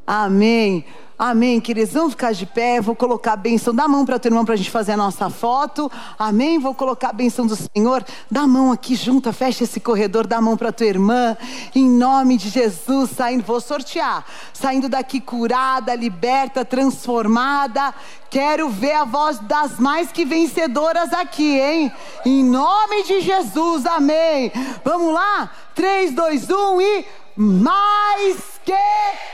Amém. 0.06 0.84
Amém, 1.18 1.58
queridos. 1.62 1.94
Vamos 1.94 2.10
ficar 2.10 2.32
de 2.32 2.44
pé. 2.44 2.78
Vou 2.78 2.94
colocar 2.94 3.32
a 3.32 3.36
bênção. 3.36 3.74
Dá 3.74 3.84
a 3.84 3.88
mão 3.88 4.04
para 4.04 4.16
o 4.16 4.18
teu 4.18 4.28
irmão 4.28 4.44
para 4.44 4.52
a 4.52 4.56
gente 4.56 4.70
fazer 4.70 4.92
a 4.92 4.96
nossa 4.98 5.30
foto. 5.30 5.90
Amém. 6.18 6.58
Vou 6.58 6.74
colocar 6.74 7.08
a 7.08 7.12
bênção 7.12 7.46
do 7.46 7.56
Senhor. 7.56 8.04
Dá 8.30 8.42
a 8.42 8.46
mão 8.46 8.70
aqui 8.70 8.94
junto. 8.94 9.32
Fecha 9.32 9.64
esse 9.64 9.80
corredor. 9.80 10.26
Dá 10.26 10.36
a 10.36 10.40
mão 10.42 10.58
para 10.58 10.70
tua 10.70 10.86
irmã. 10.86 11.34
Em 11.74 11.88
nome 11.88 12.36
de 12.36 12.50
Jesus. 12.50 13.10
Saindo. 13.16 13.44
Vou 13.44 13.62
sortear. 13.62 14.26
Saindo 14.52 14.90
daqui 14.90 15.18
curada, 15.18 15.94
liberta, 15.94 16.66
transformada. 16.66 17.94
Quero 18.28 18.68
ver 18.68 18.92
a 18.92 19.04
voz 19.04 19.38
das 19.38 19.78
mais 19.80 20.12
que 20.12 20.24
vencedoras 20.26 21.14
aqui, 21.14 21.58
hein? 21.58 21.90
Em 22.26 22.44
nome 22.44 23.04
de 23.04 23.22
Jesus. 23.22 23.86
Amém. 23.86 24.52
Vamos 24.84 25.14
lá? 25.14 25.50
3, 25.74 26.12
2, 26.12 26.50
1 26.50 26.80
e 26.82 27.04
mais 27.36 28.60
que 28.64 28.72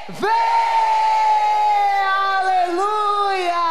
vê! 0.08 0.26
Aleluia! 2.38 3.62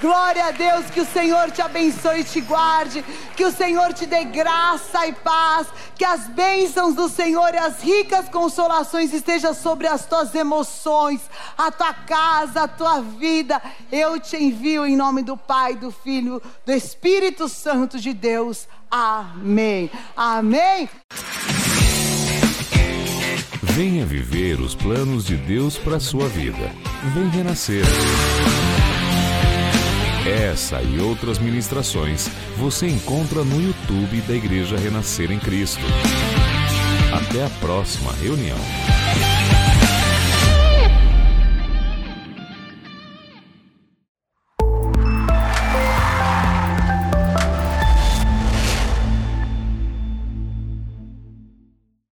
Glória 0.00 0.46
a 0.46 0.50
Deus, 0.52 0.86
que 0.90 1.00
o 1.00 1.06
Senhor 1.06 1.50
te 1.50 1.60
abençoe 1.60 2.20
e 2.20 2.24
te 2.24 2.40
guarde, 2.40 3.04
que 3.36 3.44
o 3.44 3.50
Senhor 3.50 3.92
te 3.92 4.06
dê 4.06 4.24
graça 4.24 5.06
e 5.06 5.12
paz, 5.12 5.66
que 5.96 6.04
as 6.04 6.28
bênçãos 6.28 6.94
do 6.94 7.08
Senhor 7.08 7.52
e 7.52 7.58
as 7.58 7.82
ricas 7.82 8.28
consolações 8.28 9.12
estejam 9.12 9.52
sobre 9.52 9.88
as 9.88 10.06
tuas 10.06 10.32
emoções, 10.34 11.20
a 11.56 11.72
tua 11.72 11.92
casa, 11.92 12.62
a 12.62 12.68
tua 12.68 13.00
vida. 13.00 13.60
Eu 13.90 14.20
te 14.20 14.36
envio 14.36 14.86
em 14.86 14.96
nome 14.96 15.22
do 15.22 15.36
Pai, 15.36 15.74
do 15.74 15.90
Filho, 15.90 16.40
do 16.64 16.72
Espírito 16.72 17.48
Santo 17.48 17.98
de 17.98 18.14
Deus. 18.14 18.68
Amém. 18.90 19.90
Amém. 20.16 20.88
Venha 23.78 24.04
viver 24.04 24.60
os 24.60 24.74
planos 24.74 25.24
de 25.24 25.36
Deus 25.36 25.78
para 25.78 26.00
sua 26.00 26.26
vida. 26.26 26.74
Vem 27.14 27.28
renascer. 27.28 27.84
Essa 30.26 30.82
e 30.82 30.98
outras 30.98 31.38
ministrações 31.38 32.28
você 32.56 32.88
encontra 32.88 33.44
no 33.44 33.62
YouTube 33.62 34.20
da 34.22 34.34
Igreja 34.34 34.76
Renascer 34.76 35.30
em 35.30 35.38
Cristo. 35.38 35.84
Até 37.12 37.44
a 37.44 37.50
próxima 37.60 38.12
reunião. 38.14 38.58